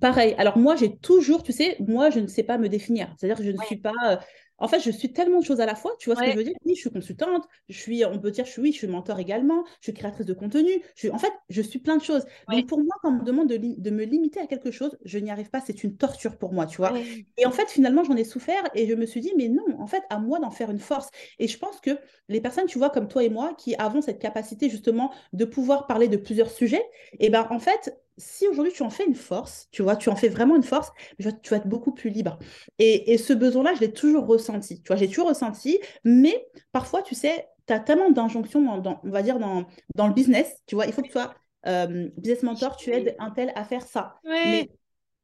Pareil. 0.00 0.34
Alors 0.38 0.56
moi, 0.58 0.76
j'ai 0.76 0.96
toujours, 0.96 1.42
tu 1.42 1.52
sais, 1.52 1.76
moi, 1.80 2.10
je 2.10 2.20
ne 2.20 2.26
sais 2.28 2.44
pas 2.44 2.58
me 2.58 2.68
définir. 2.68 3.12
C'est-à-dire 3.16 3.36
que 3.36 3.44
je 3.44 3.50
ne 3.50 3.58
suis 3.64 3.76
pas 3.76 3.92
euh, 4.06 4.16
en 4.58 4.68
fait, 4.68 4.80
je 4.80 4.90
suis 4.90 5.12
tellement 5.12 5.40
de 5.40 5.44
choses 5.44 5.60
à 5.60 5.66
la 5.66 5.74
fois. 5.74 5.92
Tu 5.98 6.10
vois 6.10 6.16
ce 6.16 6.24
que 6.24 6.32
je 6.32 6.36
veux 6.36 6.44
dire? 6.44 6.54
Oui, 6.64 6.74
je 6.74 6.80
suis 6.80 6.90
consultante. 6.90 7.44
Je 7.68 7.78
suis, 7.78 8.04
on 8.04 8.18
peut 8.18 8.30
dire, 8.30 8.44
je 8.44 8.50
suis, 8.50 8.62
oui, 8.62 8.72
je 8.72 8.78
suis 8.78 8.86
mentor 8.88 9.18
également. 9.18 9.64
Je 9.80 9.84
suis 9.84 9.94
créatrice 9.94 10.26
de 10.26 10.34
contenu. 10.34 10.82
Je 10.96 11.08
en 11.10 11.18
fait, 11.18 11.32
je 11.48 11.62
suis 11.62 11.78
plein 11.78 11.96
de 11.96 12.02
choses. 12.02 12.24
Donc, 12.50 12.66
pour 12.66 12.78
moi, 12.78 12.94
quand 13.02 13.10
on 13.10 13.18
me 13.20 13.24
demande 13.24 13.48
de, 13.48 13.90
me 13.90 14.04
limiter 14.04 14.40
à 14.40 14.46
quelque 14.46 14.70
chose, 14.70 14.98
je 15.04 15.18
n'y 15.18 15.30
arrive 15.30 15.50
pas. 15.50 15.60
C'est 15.60 15.84
une 15.84 15.96
torture 15.96 16.36
pour 16.36 16.52
moi, 16.52 16.66
tu 16.66 16.78
vois? 16.78 16.92
Et 17.36 17.46
en 17.46 17.52
fait, 17.52 17.68
finalement, 17.68 18.04
j'en 18.04 18.16
ai 18.16 18.24
souffert 18.24 18.62
et 18.74 18.86
je 18.88 18.94
me 18.94 19.06
suis 19.06 19.20
dit, 19.20 19.32
mais 19.36 19.48
non, 19.48 19.64
en 19.78 19.86
fait, 19.86 20.02
à 20.10 20.18
moi 20.18 20.40
d'en 20.40 20.50
faire 20.50 20.70
une 20.70 20.80
force. 20.80 21.08
Et 21.38 21.46
je 21.46 21.58
pense 21.58 21.80
que 21.80 21.90
les 22.28 22.40
personnes, 22.40 22.66
tu 22.66 22.78
vois, 22.78 22.90
comme 22.90 23.08
toi 23.08 23.22
et 23.22 23.30
moi, 23.30 23.54
qui 23.56 23.76
avons 23.76 24.00
cette 24.00 24.18
capacité 24.18 24.68
justement 24.68 25.12
de 25.32 25.44
pouvoir 25.44 25.86
parler 25.86 26.08
de 26.08 26.16
plusieurs 26.16 26.50
sujets, 26.50 26.84
et 27.14 27.26
eh 27.26 27.30
ben, 27.30 27.46
en 27.50 27.58
fait, 27.58 27.98
si 28.18 28.46
aujourd'hui 28.46 28.72
tu 28.72 28.82
en 28.82 28.90
fais 28.90 29.06
une 29.06 29.14
force, 29.14 29.68
tu 29.70 29.82
vois, 29.82 29.96
tu 29.96 30.08
en 30.10 30.16
fais 30.16 30.28
vraiment 30.28 30.56
une 30.56 30.62
force, 30.62 30.92
tu 31.18 31.50
vas 31.50 31.56
être 31.56 31.68
beaucoup 31.68 31.92
plus 31.92 32.10
libre. 32.10 32.38
Et, 32.78 33.16
ce 33.18 33.32
besoin-là, 33.32 33.74
je 33.74 33.80
l'ai 33.80 33.92
toujours 33.92 34.26
ressenti, 34.26 34.82
tu 34.82 34.88
vois, 34.88 34.96
j'ai 34.96 35.08
toujours 35.08 35.28
ressenti, 35.28 35.78
mais 36.04 36.46
parfois, 36.72 37.02
tu 37.02 37.14
sais, 37.14 37.48
tu 37.66 37.72
as 37.72 37.80
tellement 37.80 38.10
d'injonctions, 38.10 38.78
dans, 38.78 39.00
on 39.02 39.10
va 39.10 39.22
dire, 39.22 39.38
dans, 39.38 39.64
dans 39.94 40.06
le 40.06 40.14
business, 40.14 40.62
tu 40.66 40.74
vois, 40.74 40.86
il 40.86 40.92
faut 40.92 41.02
que 41.02 41.06
tu 41.06 41.12
sois 41.12 41.34
euh, 41.66 42.08
business 42.16 42.42
mentor, 42.42 42.76
tu 42.76 42.90
aides 42.90 43.16
un 43.18 43.30
tel 43.30 43.52
à 43.54 43.64
faire 43.64 43.82
ça. 43.82 44.16
Mais 44.24 44.68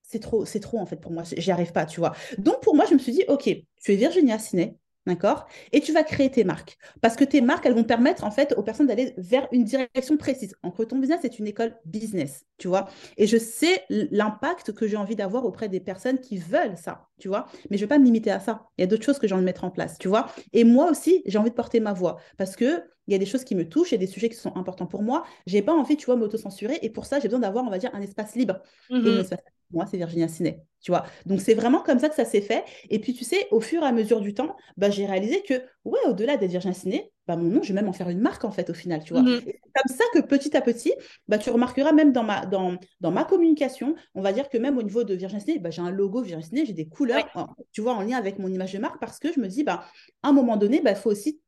c'est 0.03 0.21
trop, 0.21 0.45
c'est 0.45 0.61
trop 0.61 0.79
en 0.79 0.87
fait 0.87 0.97
pour 0.97 1.13
moi, 1.13 1.23
j'y 1.25 1.51
arrive 1.51 1.73
pas, 1.73 1.87
tu 1.87 2.01
vois. 2.01 2.15
Donc 2.39 2.61
pour 2.61 2.75
moi, 2.75 2.85
je 2.89 2.95
me 2.95 2.99
suis 2.99 3.13
dit, 3.13 3.25
ok, 3.29 3.51
tu 3.83 3.93
es 3.93 3.97
Virginia 3.97 4.39
Ciné, 4.39 4.77
D'accord? 5.07 5.47
Et 5.73 5.81
tu 5.81 5.93
vas 5.93 6.03
créer 6.03 6.31
tes 6.31 6.45
marques. 6.45 6.79
Parce 7.03 7.15
que 7.15 7.25
tes 7.25 7.43
marques, 7.43 7.67
elles 7.67 7.75
vont 7.75 7.85
permettre 7.85 8.25
en 8.25 8.31
fait 8.31 8.55
aux 8.57 8.63
personnes 8.63 8.87
d'aller 8.87 9.13
vers 9.19 9.47
une 9.53 9.65
direction 9.65 10.17
précise. 10.17 10.57
En 10.63 10.71
ton 10.71 10.99
business, 10.99 11.21
c'est 11.21 11.39
une 11.39 11.47
école 11.47 11.77
business, 11.85 12.47
tu 12.57 12.69
vois? 12.69 12.89
Et 13.19 13.27
je 13.27 13.37
sais 13.37 13.85
l'impact 13.91 14.73
que 14.73 14.87
j'ai 14.87 14.97
envie 14.97 15.15
d'avoir 15.15 15.45
auprès 15.45 15.69
des 15.69 15.81
personnes 15.81 16.21
qui 16.21 16.39
veulent 16.39 16.79
ça, 16.79 17.09
tu 17.19 17.29
vois? 17.29 17.47
Mais 17.69 17.77
je 17.77 17.83
ne 17.83 17.87
vais 17.87 17.95
pas 17.95 17.99
me 17.99 18.05
limiter 18.05 18.31
à 18.31 18.41
ça. 18.41 18.69
Il 18.79 18.81
y 18.81 18.85
a 18.85 18.87
d'autres 18.87 19.05
choses 19.05 19.19
que 19.19 19.29
j'ai 19.29 19.35
envie 19.35 19.43
de 19.43 19.47
mettre 19.47 19.65
en 19.65 19.71
place, 19.71 19.99
tu 19.99 20.09
vois? 20.09 20.27
Et 20.55 20.65
moi 20.65 20.91
aussi, 20.91 21.23
j'ai 21.27 21.37
envie 21.37 21.51
de 21.51 21.55
porter 21.55 21.81
ma 21.81 21.93
voix. 21.93 22.19
Parce 22.39 22.57
que 22.57 22.85
il 23.07 23.13
y 23.13 23.15
a 23.15 23.19
des 23.19 23.27
choses 23.27 23.45
qui 23.45 23.55
me 23.55 23.69
touchent, 23.69 23.93
il 23.93 23.97
y 23.97 23.97
a 23.97 23.99
des 23.99 24.07
sujets 24.07 24.31
qui 24.31 24.37
sont 24.37 24.57
importants 24.57 24.87
pour 24.87 25.03
moi. 25.03 25.25
J'ai 25.47 25.61
pas 25.61 25.75
envie, 25.75 25.99
tu 25.99 26.07
vois, 26.07 26.17
m'auto-censurer. 26.17 26.79
Et 26.81 26.89
pour 26.89 27.05
ça, 27.05 27.21
j'ai 27.21 27.29
besoin 27.29 27.41
d'avoir, 27.41 27.65
on 27.65 27.71
va 27.71 27.77
dire, 27.79 27.91
un 27.95 28.01
espace 28.01 28.35
libre. 28.35 28.61
Et 28.91 28.95
mmh 28.95 29.21
espace 29.21 29.41
moi, 29.75 29.87
c'est 29.87 29.97
Virginia 29.97 30.29
Ciné, 30.29 30.61
tu 30.81 30.91
vois. 30.91 31.05
Donc, 31.27 31.41
c'est 31.41 31.55
vraiment 31.55 31.81
comme 31.81 31.99
ça 31.99 32.09
que 32.09 32.15
ça 32.15 32.25
s'est 32.25 32.41
fait. 32.41 32.65
Et 32.91 32.99
puis, 32.99 33.13
tu 33.15 33.25
sais, 33.25 33.47
au 33.51 33.61
fur 33.61 33.83
et 33.83 33.87
à 33.87 33.93
mesure 33.93 34.21
du 34.21 34.35
temps, 34.35 34.57
bah, 34.77 34.91
j'ai 34.91 35.07
réalisé 35.07 35.43
que, 35.43 35.55
ouais, 35.85 36.01
au-delà 36.07 36.37
d'être 36.37 36.51
Virginia 36.51 36.75
Ciné, 36.75 37.13
bah, 37.27 37.37
mon 37.37 37.51
nom, 37.51 37.63
je 37.63 37.69
vais 37.69 37.75
même 37.75 37.89
en 37.89 37.93
faire 37.93 38.09
une 38.09 38.21
marque, 38.21 38.45
en 38.45 38.51
fait, 38.51 38.71
au 38.71 38.75
final, 38.75 39.03
tu 39.03 39.13
vois. 39.13 39.23
Mmh 39.23 39.41
c'est 39.45 39.61
comme 39.75 39.97
ça 39.97 40.05
que, 40.13 40.21
petit 40.21 40.57
à 40.57 40.61
petit, 40.61 40.95
bah, 41.27 41.39
tu 41.39 41.51
remarqueras 41.51 41.93
même 41.93 42.13
dans 42.13 42.23
ma, 42.23 42.47
dans, 42.47 42.77
dans 43.01 43.11
ma 43.11 43.25
communication, 43.25 43.95
on 44.15 44.23
va 44.23 44.33
dire 44.33 44.49
que 44.49 44.59
même 44.59 44.79
au 44.79 44.83
niveau 44.83 45.05
de 45.05 45.15
Virginia 45.15 45.45
Ciné, 45.45 45.59
bah, 45.59 45.71
j'ai 45.71 45.83
un 45.83 45.91
logo 45.91 46.23
Virginia 46.23 46.47
Ciné, 46.47 46.67
j'ai 46.67 46.75
des 46.75 46.87
couleurs, 46.87 47.27
tu 47.73 47.81
vois, 47.81 47.95
en 47.95 48.03
lien 48.03 48.17
avec 48.17 48.39
mon 48.39 48.49
image 48.49 48.73
de 48.73 48.79
marque, 48.79 49.01
parce 49.01 49.19
que 49.19 49.33
je 49.33 49.41
me 49.41 49.49
dis, 49.49 49.65
bah, 49.65 49.85
à 50.23 50.29
un 50.29 50.33
moment 50.33 50.57
donné, 50.57 50.79
il 50.79 50.83
bah, 50.85 50.95
faut 50.95 51.11
aussi 51.11 51.41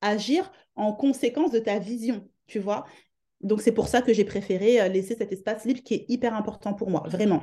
agir 0.00 0.50
en 0.74 0.92
conséquence 0.92 1.50
de 1.50 1.58
ta 1.58 1.78
vision, 1.78 2.28
tu 2.46 2.58
vois. 2.58 2.86
Donc, 3.42 3.60
c'est 3.60 3.72
pour 3.72 3.88
ça 3.88 4.02
que 4.02 4.12
j'ai 4.12 4.24
préféré 4.24 4.80
euh, 4.80 4.88
laisser 4.88 5.16
cet 5.16 5.32
espace 5.32 5.64
libre 5.64 5.82
qui 5.82 5.94
est 5.94 6.04
hyper 6.08 6.34
important 6.34 6.74
pour 6.74 6.90
moi, 6.90 7.02
vraiment. 7.06 7.42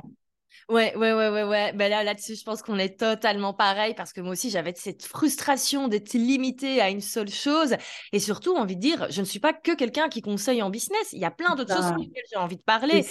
Ouais, 0.68 0.94
ouais, 0.96 1.12
ouais, 1.12 1.28
ouais, 1.28 1.44
ouais. 1.44 1.72
Ben 1.72 1.90
là, 1.90 2.04
là-dessus, 2.04 2.36
je 2.36 2.44
pense 2.44 2.62
qu'on 2.62 2.78
est 2.78 2.98
totalement 2.98 3.52
pareil 3.52 3.94
parce 3.94 4.12
que 4.12 4.20
moi 4.20 4.32
aussi, 4.32 4.50
j'avais 4.50 4.72
cette 4.76 5.04
frustration 5.04 5.88
d'être 5.88 6.12
limitée 6.14 6.80
à 6.80 6.90
une 6.90 7.00
seule 7.00 7.30
chose 7.30 7.74
et 8.12 8.20
surtout 8.20 8.54
envie 8.56 8.76
de 8.76 8.80
dire, 8.80 9.06
je 9.10 9.20
ne 9.20 9.26
suis 9.26 9.40
pas 9.40 9.52
que 9.52 9.74
quelqu'un 9.74 10.08
qui 10.08 10.22
conseille 10.22 10.62
en 10.62 10.70
business. 10.70 11.12
Il 11.12 11.18
y 11.18 11.24
a 11.24 11.30
plein 11.30 11.54
d'autres 11.54 11.74
choses 11.74 11.86
sur 11.86 11.96
lesquelles 11.96 12.24
j'ai 12.30 12.38
envie 12.38 12.56
de 12.56 12.62
parler. 12.62 13.04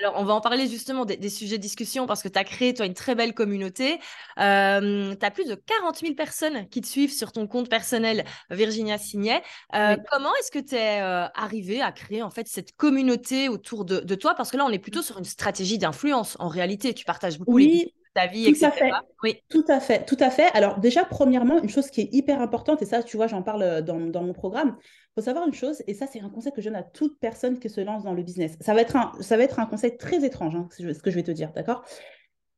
Alors, 0.00 0.14
on 0.16 0.24
va 0.24 0.34
en 0.34 0.40
parler 0.40 0.68
justement 0.68 1.04
des, 1.04 1.28
sujets 1.28 1.56
de 1.56 1.62
discussion 1.62 2.06
parce 2.06 2.22
que 2.22 2.28
tu 2.28 2.38
as 2.38 2.44
créé, 2.44 2.74
toi, 2.74 2.86
une 2.86 2.94
très 2.94 3.14
belle 3.14 3.34
communauté. 3.34 3.98
Euh, 4.38 5.14
tu 5.14 5.26
as 5.26 5.30
plus 5.30 5.46
de 5.46 5.54
40 5.54 5.98
000 5.98 6.14
personnes 6.14 6.68
qui 6.68 6.80
te 6.80 6.86
suivent 6.86 7.12
sur 7.12 7.32
ton 7.32 7.46
compte 7.46 7.68
personnel 7.68 8.24
Virginia 8.50 8.98
Signet. 8.98 9.42
Euh, 9.74 9.96
comment 10.10 10.30
est-ce 10.40 10.50
que 10.50 10.58
tu 10.58 10.76
es 10.76 11.00
euh, 11.00 11.26
arrivé 11.34 11.82
à 11.82 11.92
créer 11.92 12.22
en 12.22 12.30
fait 12.30 12.46
cette 12.46 12.76
communauté 12.76 13.48
autour 13.48 13.84
de, 13.84 14.00
de 14.00 14.14
toi? 14.14 14.34
Parce 14.34 14.50
que 14.50 14.56
là, 14.56 14.64
on 14.64 14.70
est 14.70 14.78
plutôt 14.78 15.02
sur 15.02 15.18
une 15.18 15.24
stratégie 15.24 15.78
d'influence 15.78 16.36
en 16.38 16.48
réalité 16.48 16.79
tu 16.88 17.04
partages 17.04 17.38
beaucoup 17.38 17.54
oui, 17.54 17.94
ta 18.14 18.26
vie, 18.26 18.52
tout 18.52 18.64
À 18.64 18.70
fait. 18.70 18.90
Oui, 19.22 19.36
tout 19.48 19.64
à 19.68 19.80
fait, 19.80 20.04
tout 20.04 20.16
à 20.18 20.30
fait. 20.30 20.48
Alors 20.54 20.80
déjà, 20.80 21.04
premièrement, 21.04 21.62
une 21.62 21.68
chose 21.68 21.90
qui 21.90 22.00
est 22.02 22.08
hyper 22.12 22.40
importante, 22.40 22.82
et 22.82 22.86
ça, 22.86 23.02
tu 23.02 23.16
vois, 23.16 23.26
j'en 23.26 23.42
parle 23.42 23.62
euh, 23.62 23.82
dans, 23.82 24.00
dans, 24.00 24.22
mon 24.22 24.32
programme, 24.32 24.76
il 24.80 25.12
faut 25.14 25.24
savoir 25.24 25.46
une 25.46 25.54
chose, 25.54 25.82
et 25.86 25.94
ça, 25.94 26.06
c'est 26.06 26.20
un 26.20 26.30
conseil 26.30 26.52
que 26.52 26.60
je 26.60 26.68
donne 26.68 26.78
à 26.78 26.82
toute 26.82 27.18
personne 27.20 27.58
qui 27.58 27.68
se 27.68 27.80
lance 27.80 28.04
dans 28.04 28.14
le 28.14 28.22
business. 28.22 28.56
Ça 28.60 28.74
va 28.74 28.80
être 28.80 28.96
un, 28.96 29.12
ça 29.20 29.36
va 29.36 29.44
être 29.44 29.58
un 29.58 29.66
conseil 29.66 29.96
très 29.96 30.24
étrange, 30.24 30.56
hein, 30.56 30.68
ce 30.70 30.82
que 30.98 31.10
je 31.10 31.16
vais 31.16 31.22
te 31.22 31.30
dire, 31.30 31.52
d'accord? 31.52 31.84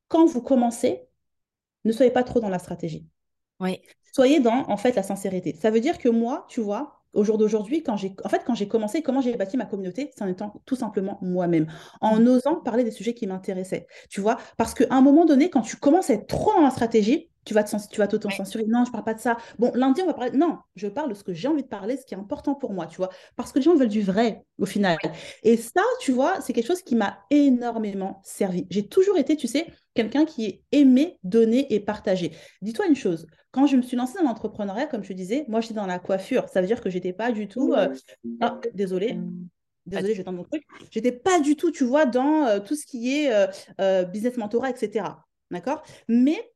Quand 0.08 0.26
vous 0.26 0.42
commencez, 0.42 1.02
ne 1.84 1.92
soyez 1.92 2.10
pas 2.12 2.22
trop 2.22 2.40
dans 2.40 2.48
la 2.48 2.58
stratégie. 2.58 3.06
Oui. 3.60 3.80
Soyez 4.12 4.40
dans, 4.40 4.68
en 4.68 4.76
fait, 4.76 4.94
la 4.94 5.02
sincérité. 5.02 5.56
Ça 5.60 5.70
veut 5.70 5.80
dire 5.80 5.98
que 5.98 6.08
moi, 6.08 6.46
tu 6.48 6.60
vois, 6.60 7.01
au 7.12 7.24
jour 7.24 7.38
d'aujourd'hui, 7.38 7.82
quand 7.82 7.96
j'ai 7.96 8.14
en 8.24 8.28
fait 8.28 8.42
quand 8.46 8.54
j'ai 8.54 8.68
commencé, 8.68 9.02
comment 9.02 9.20
j'ai 9.20 9.36
bâti 9.36 9.56
ma 9.56 9.66
communauté, 9.66 10.10
c'est 10.16 10.24
en 10.24 10.28
étant 10.28 10.62
tout 10.66 10.76
simplement 10.76 11.18
moi-même, 11.22 11.66
en 12.00 12.24
osant 12.26 12.56
parler 12.56 12.84
des 12.84 12.90
sujets 12.90 13.14
qui 13.14 13.26
m'intéressaient. 13.26 13.86
Tu 14.10 14.20
vois, 14.20 14.38
parce 14.56 14.74
qu'à 14.74 14.86
un 14.90 15.00
moment 15.00 15.24
donné, 15.24 15.50
quand 15.50 15.62
tu 15.62 15.76
commences 15.76 16.10
à 16.10 16.14
être 16.14 16.26
trop 16.26 16.52
dans 16.54 16.62
la 16.62 16.70
stratégie, 16.70 17.30
tu 17.44 17.54
vas 17.54 17.64
tu 17.64 17.98
vas 17.98 18.06
t'auto-censurer. 18.06 18.64
Non, 18.66 18.84
je 18.84 18.92
parle 18.92 19.04
pas 19.04 19.14
de 19.14 19.20
ça. 19.20 19.36
Bon, 19.58 19.72
lundi, 19.74 20.02
on 20.02 20.06
va 20.06 20.14
parler. 20.14 20.36
Non, 20.36 20.58
je 20.76 20.86
parle 20.86 21.10
de 21.10 21.14
ce 21.14 21.24
que 21.24 21.32
j'ai 21.32 21.48
envie 21.48 21.62
de 21.62 21.68
parler, 21.68 21.96
ce 21.96 22.04
qui 22.04 22.14
est 22.14 22.18
important 22.18 22.54
pour 22.54 22.72
moi, 22.72 22.86
tu 22.86 22.96
vois. 22.96 23.10
Parce 23.36 23.52
que 23.52 23.58
les 23.58 23.64
gens 23.64 23.74
veulent 23.74 23.88
du 23.88 24.02
vrai, 24.02 24.44
au 24.58 24.66
final. 24.66 24.96
Et 25.42 25.56
ça, 25.56 25.82
tu 26.00 26.12
vois, 26.12 26.40
c'est 26.40 26.52
quelque 26.52 26.66
chose 26.66 26.82
qui 26.82 26.94
m'a 26.94 27.18
énormément 27.30 28.20
servi. 28.24 28.66
J'ai 28.70 28.86
toujours 28.86 29.18
été, 29.18 29.36
tu 29.36 29.46
sais, 29.46 29.66
quelqu'un 29.94 30.24
qui 30.24 30.46
est 30.46 30.62
aimé 30.72 31.18
donner 31.24 31.72
et 31.74 31.80
partager. 31.80 32.32
Dis-toi 32.62 32.86
une 32.86 32.96
chose, 32.96 33.26
quand 33.52 33.66
je 33.66 33.76
me 33.76 33.82
suis 33.82 33.96
lancée 33.96 34.18
dans 34.18 34.24
l'entrepreneuriat, 34.24 34.86
comme 34.86 35.04
je 35.04 35.12
disais, 35.12 35.44
moi, 35.48 35.60
j'étais 35.60 35.74
dans 35.74 35.86
la 35.86 35.98
coiffure. 35.98 36.48
Ça 36.48 36.60
veut 36.60 36.66
dire 36.66 36.80
que 36.80 36.90
j'étais 36.90 37.12
pas 37.12 37.32
du 37.32 37.48
tout. 37.48 37.74
Euh, 37.74 37.94
ah, 38.40 38.58
désolée. 38.72 39.18
Désolée, 39.84 40.14
je 40.14 40.22
tente 40.22 40.36
mon 40.36 40.44
truc. 40.44 40.64
J'étais 40.90 41.12
pas 41.12 41.38
du 41.38 41.54
tout, 41.54 41.70
tu 41.70 41.84
vois, 41.84 42.06
dans 42.06 42.46
euh, 42.46 42.60
tout 42.60 42.74
ce 42.74 42.86
qui 42.86 43.14
est 43.14 43.30
euh, 43.78 44.04
business 44.04 44.36
mentorat, 44.38 44.70
etc. 44.70 45.04
D'accord? 45.50 45.82
Mais 46.08 46.51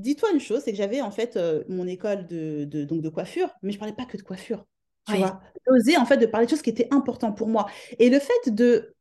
dis-toi 0.00 0.30
une 0.32 0.40
chose, 0.40 0.62
c'est 0.64 0.72
que 0.72 0.78
j'avais 0.78 1.00
en 1.00 1.10
fait 1.10 1.36
euh, 1.36 1.64
mon 1.68 1.86
école 1.86 2.26
de, 2.26 2.64
de, 2.64 2.84
donc 2.84 3.02
de 3.02 3.08
coiffure, 3.08 3.50
mais 3.62 3.72
je 3.72 3.78
parlais 3.78 3.94
pas 3.94 4.06
que 4.06 4.16
de 4.16 4.22
coiffure. 4.22 4.66
Tu 5.06 5.16
vois, 5.16 5.40
oser 5.66 5.96
en 5.96 6.04
fait 6.04 6.18
de 6.18 6.26
parler 6.26 6.46
de 6.46 6.50
choses 6.50 6.62
qui 6.62 6.70
étaient 6.70 6.88
importantes 6.92 7.36
pour 7.36 7.48
moi. 7.48 7.66
Et 7.98 8.10
le 8.10 8.18
fait 8.18 8.50
de, 8.54 8.94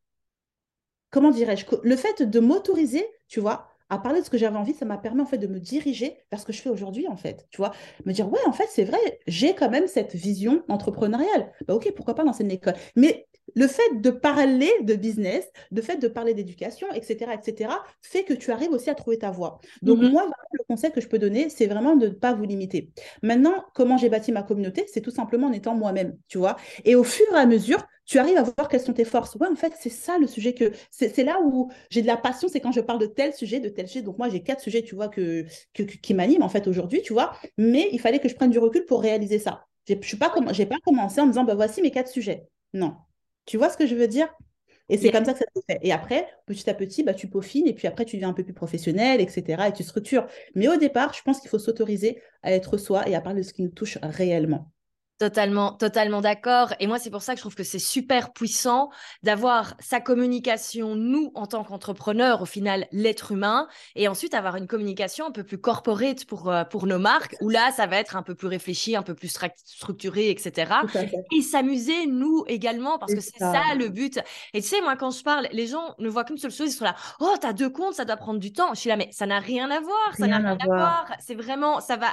comment 1.10 1.32
dirais-je, 1.32 1.66
le 1.84 1.96
fait 1.96 2.24
de 2.24 2.40
m'autoriser, 2.40 3.06
tu 3.28 3.40
vois, 3.40 3.68
à 3.90 3.98
parler 3.98 4.20
de 4.20 4.26
ce 4.26 4.30
que 4.30 4.38
j'avais 4.38 4.58
envie, 4.58 4.74
ça 4.74 4.86
m'a 4.86 4.98
permis 4.98 5.22
en 5.22 5.26
fait 5.26 5.38
de 5.38 5.48
me 5.48 5.60
diriger 5.60 6.18
vers 6.32 6.40
ce 6.40 6.46
que 6.46 6.54
je 6.54 6.62
fais 6.62 6.70
aujourd'hui 6.70 7.08
en 7.08 7.18
fait, 7.18 7.48
tu 7.50 7.58
vois, 7.58 7.74
me 8.06 8.14
dire 8.14 8.32
ouais 8.32 8.40
en 8.46 8.54
fait 8.54 8.68
c'est 8.70 8.84
vrai, 8.84 9.00
j'ai 9.28 9.56
quand 9.56 9.70
même 9.70 9.88
cette 9.88 10.16
vision 10.16 10.64
entrepreneuriale. 10.68 11.52
Bah 11.68 11.74
ok, 11.76 11.92
pourquoi 11.96 12.14
pas 12.16 12.24
lancer 12.24 12.44
une 12.44 12.52
école. 12.52 12.76
Mais 12.96 13.28
le 13.56 13.68
fait 13.68 14.02
de 14.02 14.10
parler 14.10 14.72
de 14.84 14.96
business, 14.96 15.46
le 15.72 15.82
fait 15.82 15.98
de 15.98 16.08
parler 16.08 16.34
d'éducation, 16.34 16.88
etc., 16.94 17.32
etc., 17.34 17.72
fait 18.02 18.24
que 18.24 18.34
tu 18.34 18.52
arrives 18.52 18.72
aussi 18.72 18.90
à 18.90 18.96
trouver 18.96 19.18
ta 19.18 19.32
voie. 19.32 19.60
Donc, 19.82 20.00
mhm. 20.00 20.12
moi, 20.12 20.30
le 20.52 20.64
conseil 20.68 20.92
que 20.92 21.02
je 21.02 21.08
peux 21.08 21.20
donner, 21.20 21.50
c'est 21.50 21.68
vraiment 21.68 21.96
de 21.96 22.08
ne 22.08 22.14
pas 22.14 22.34
vous 22.34 22.44
limiter. 22.44 22.92
Maintenant, 23.24 23.66
comment 23.74 23.98
j'ai 23.98 24.10
bâti 24.10 24.32
ma 24.32 24.44
communauté 24.44 24.86
C'est 24.92 25.02
tout 25.02 25.12
simplement 25.12 25.48
en 25.48 25.54
étant 25.54 25.76
moi-même, 25.76 26.18
tu 26.28 26.38
vois. 26.38 26.58
Et 26.86 26.96
au 26.96 27.04
fur 27.04 27.26
et 27.34 27.38
à 27.38 27.46
mesure, 27.46 27.86
tu 28.06 28.18
arrives 28.18 28.38
à 28.38 28.44
voir 28.44 28.68
quelles 28.70 28.82
sont 28.82 28.94
tes 28.94 29.06
forces. 29.06 29.36
Ouais, 29.36 29.48
en 29.48 29.56
fait, 29.56 29.74
c'est 29.80 29.90
ça 29.90 30.18
le 30.18 30.26
sujet 30.26 30.54
que. 30.54 30.72
C'est 30.90 31.24
là 31.24 31.40
où 31.44 31.72
j'ai 31.92 32.02
de 32.02 32.08
la 32.08 32.18
passion, 32.18 32.48
c'est 32.48 32.60
quand 32.60 32.72
je 32.72 32.82
parle 32.82 33.00
de 33.00 33.06
tel 33.06 33.34
sujet, 33.34 33.60
de 33.60 33.70
tel 33.70 33.88
sujet. 33.88 34.02
Donc, 34.02 34.18
moi, 34.18 34.30
j'ai 34.30 34.42
quatre 34.42 34.62
sujets, 34.62 34.82
tu 34.82 34.96
vois, 34.96 35.10
que, 35.10 35.46
qui 35.74 36.14
m'animent, 36.14 36.44
en 36.44 36.50
fait, 36.50 36.68
aujourd'hui, 36.68 37.02
tu 37.02 37.14
vois. 37.14 37.34
Mais 37.58 37.88
il 37.92 38.00
fallait 38.00 38.20
que 38.20 38.28
je 38.28 38.36
prenne 38.36 38.50
du 38.50 38.60
recul 38.60 38.86
pour 38.86 39.02
réaliser 39.02 39.38
ça. 39.38 39.66
Je 39.88 39.94
n'ai 39.94 40.00
pas, 40.18 40.30
pas 40.30 40.80
commencé 40.84 41.22
en 41.22 41.26
me 41.26 41.32
disant, 41.32 41.44
bah, 41.44 41.56
voici 41.56 41.82
mes 41.82 41.92
quatre 41.92 42.10
sujets. 42.10 42.48
Non. 42.74 42.96
Tu 43.46 43.58
vois 43.58 43.70
ce 43.70 43.78
que 43.78 43.88
je 43.88 43.96
veux 43.96 44.08
dire? 44.08 44.28
Et 44.90 44.98
c'est 44.98 45.12
comme 45.12 45.26
ça 45.26 45.34
que 45.34 45.40
ça 45.40 45.46
se 45.56 45.62
fait. 45.68 45.80
Et 45.84 45.92
après, 45.92 46.28
petit 46.48 46.70
à 46.70 46.74
petit, 46.74 47.04
bah, 47.04 47.14
tu 47.14 47.28
peaufines 47.28 47.68
et 47.68 47.74
puis 47.74 47.88
après, 47.88 48.06
tu 48.06 48.16
deviens 48.16 48.30
un 48.30 48.34
peu 48.34 48.44
plus 48.44 48.54
professionnel, 48.54 49.22
etc. 49.22 49.70
Et 49.70 49.74
tu 49.74 49.84
structures. 49.84 50.28
Mais 50.56 50.68
au 50.68 50.78
départ, 50.78 51.14
je 51.14 51.22
pense 51.22 51.40
qu'il 51.40 51.50
faut 51.50 51.60
s'autoriser 51.60 52.22
à 52.44 52.52
être 52.54 52.78
soi 52.78 53.08
et 53.08 53.16
à 53.16 53.22
parler 53.22 53.42
de 53.42 53.46
ce 53.48 53.54
qui 53.54 53.62
nous 53.64 53.70
touche 53.70 54.00
réellement. 54.02 54.72
Totalement, 55.20 55.74
totalement 55.74 56.22
d'accord. 56.22 56.74
Et 56.80 56.88
moi, 56.88 56.98
c'est 56.98 57.10
pour 57.10 57.22
ça 57.22 57.34
que 57.34 57.40
je 57.40 57.44
trouve 57.44 57.56
que 57.56 57.64
c'est 57.64 57.78
super 57.78 58.32
puissant 58.32 58.90
d'avoir 59.22 59.76
sa 59.80 60.00
communication, 60.00 60.96
nous, 60.96 61.32
en 61.36 61.46
tant 61.46 61.66
qu'entrepreneurs, 61.66 62.42
au 62.42 62.46
final, 62.46 62.88
l'être 62.94 63.34
humain, 63.34 63.68
et 63.96 64.08
ensuite 64.08 64.34
avoir 64.34 64.56
une 64.56 64.66
communication 64.66 65.28
un 65.28 65.32
peu 65.32 65.44
plus 65.44 65.58
corporate 65.60 66.24
pour, 66.24 66.50
euh, 66.50 66.64
pour 66.64 66.88
nos 66.88 67.00
marques, 67.00 67.36
où 67.42 67.50
là, 67.50 67.72
ça 67.76 67.86
va 67.86 67.98
être 67.98 68.16
un 68.16 68.24
peu 68.24 68.34
plus 68.34 68.48
réfléchi, 68.48 68.96
un 68.96 69.04
peu 69.04 69.14
plus 69.14 69.38
structuré, 69.66 70.30
etc. 70.30 70.72
Et 71.36 71.42
s'amuser, 71.42 72.08
nous 72.08 72.46
également, 72.48 72.98
parce 72.98 73.14
que 73.14 73.20
c'est 73.20 73.38
ça. 73.38 73.76
le 73.78 73.90
but. 73.90 74.20
Et 74.54 74.62
tu 74.62 74.70
sais, 74.70 74.80
moi, 74.82 74.96
quand 74.96 75.12
je 75.12 75.22
parle, 75.22 75.50
les 75.52 75.68
gens 75.68 75.96
ne 76.00 76.08
voient 76.08 76.24
qu'une 76.24 76.38
seule 76.38 76.52
chose, 76.52 76.70
ils 76.70 76.78
sont 76.78 76.86
là, 76.86 76.96
oh, 77.20 77.36
t'as 77.42 77.52
deux 77.52 77.70
comptes, 77.70 77.96
ça 77.96 78.06
doit 78.06 78.16
prendre 78.16 78.40
du 78.40 78.54
temps. 78.54 78.74
Je 78.74 78.80
suis 78.80 78.90
là, 78.90 78.96
mais 78.96 79.10
ça 79.12 79.26
n'a 79.26 79.40
rien 79.40 79.70
à 79.70 79.82
voir, 79.82 80.16
ça 80.18 80.28
n'a 80.28 80.38
rien 80.38 80.58
à 80.60 80.66
voir. 80.66 81.12
C'est 81.20 81.36
vraiment, 81.36 81.82
ça 81.82 81.98
va, 81.98 82.08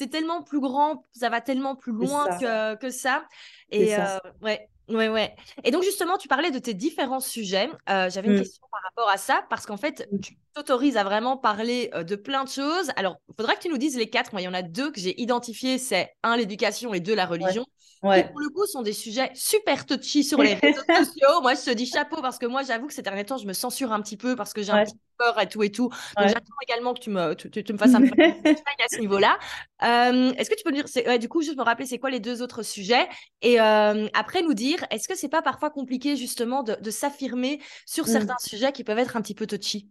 c'est 0.00 0.08
tellement 0.08 0.42
plus 0.42 0.60
grand, 0.60 1.04
ça 1.12 1.28
va 1.28 1.42
tellement 1.42 1.76
plus 1.76 1.92
loin 1.92 2.26
que, 2.38 2.74
que, 2.76 2.88
ça. 2.88 3.26
Et 3.70 3.94
euh, 3.94 4.16
ouais. 4.40 4.66
Ouais, 4.88 5.10
ouais. 5.10 5.36
Et 5.62 5.70
donc, 5.70 5.82
justement, 5.82 6.16
tu 6.16 6.26
parlais 6.26 6.50
de 6.50 6.58
tes 6.58 6.72
différents 6.72 7.20
sujets. 7.20 7.68
Euh, 7.90 8.08
j'avais 8.08 8.28
une 8.28 8.36
mmh. 8.36 8.38
question 8.38 8.66
par 8.72 8.80
rapport 8.82 9.10
à 9.10 9.18
ça, 9.18 9.44
parce 9.50 9.66
qu'en 9.66 9.76
fait, 9.76 10.08
mmh. 10.10 10.20
tu 10.20 10.38
t'autorises 10.54 10.96
à 10.96 11.04
vraiment 11.04 11.36
parler 11.36 11.90
euh, 11.92 12.02
de 12.02 12.16
plein 12.16 12.44
de 12.44 12.48
choses. 12.48 12.90
Alors, 12.96 13.18
il 13.28 13.34
faudra 13.36 13.56
que 13.56 13.60
tu 13.60 13.68
nous 13.68 13.76
dises 13.76 13.98
les 13.98 14.08
quatre. 14.08 14.32
Moi, 14.32 14.40
il 14.40 14.46
y 14.46 14.48
en 14.48 14.54
a 14.54 14.62
deux 14.62 14.90
que 14.90 14.98
j'ai 14.98 15.20
identifiés. 15.20 15.76
C'est 15.76 16.10
un, 16.22 16.34
l'éducation 16.34 16.94
et 16.94 17.00
deux, 17.00 17.14
la 17.14 17.26
religion. 17.26 17.62
Ouais. 17.62 17.79
Qui, 18.02 18.22
pour 18.24 18.40
le 18.40 18.48
coup, 18.48 18.66
sont 18.66 18.80
des 18.80 18.94
sujets 18.94 19.30
super 19.34 19.84
touchy 19.84 20.24
sur 20.24 20.40
les 20.40 20.54
réseaux 20.54 20.80
sociaux. 20.88 21.42
Moi, 21.42 21.54
je 21.54 21.64
te 21.64 21.70
dis 21.70 21.84
chapeau 21.84 22.22
parce 22.22 22.38
que 22.38 22.46
moi, 22.46 22.62
j'avoue 22.62 22.86
que 22.86 22.94
ces 22.94 23.02
derniers 23.02 23.24
temps, 23.24 23.36
je 23.36 23.46
me 23.46 23.52
censure 23.52 23.92
un 23.92 24.00
petit 24.00 24.16
peu 24.16 24.36
parce 24.36 24.54
que 24.54 24.62
j'ai 24.62 24.72
un 24.72 24.84
petit 24.84 24.96
peur 25.18 25.38
et 25.38 25.46
tout 25.46 25.62
et 25.62 25.70
tout. 25.70 25.90
Donc, 26.16 26.28
j'attends 26.28 26.54
également 26.62 26.94
que 26.94 27.00
tu 27.00 27.10
me, 27.10 27.34
tu, 27.34 27.72
me 27.72 27.78
fasses 27.78 27.94
un 27.94 28.00
peu 28.00 28.08
à 28.18 28.88
ce 28.90 29.00
niveau-là. 29.00 29.38
Euh, 29.82 30.32
est-ce 30.32 30.48
que 30.48 30.54
tu 30.54 30.64
peux 30.64 30.70
nous 30.70 30.82
dire, 30.82 31.18
du 31.18 31.28
coup, 31.28 31.42
juste 31.42 31.58
me 31.58 31.62
rappeler, 31.62 31.84
c'est 31.84 31.98
quoi 31.98 32.08
les 32.08 32.20
deux 32.20 32.40
autres 32.40 32.62
sujets? 32.62 33.06
Et 33.42 33.60
euh, 33.60 34.08
après, 34.14 34.40
nous 34.40 34.54
dire, 34.54 34.82
est-ce 34.90 35.06
que 35.06 35.14
c'est 35.14 35.28
pas 35.28 35.42
parfois 35.42 35.68
compliqué, 35.68 36.16
justement, 36.16 36.62
de, 36.62 36.76
de 36.80 36.90
s'affirmer 36.90 37.60
sur 37.84 38.04
mmh. 38.04 38.08
certains 38.08 38.38
sujets 38.38 38.72
qui 38.72 38.82
peuvent 38.82 38.98
être 38.98 39.18
un 39.18 39.20
petit 39.20 39.34
peu 39.34 39.46
touchy? 39.46 39.90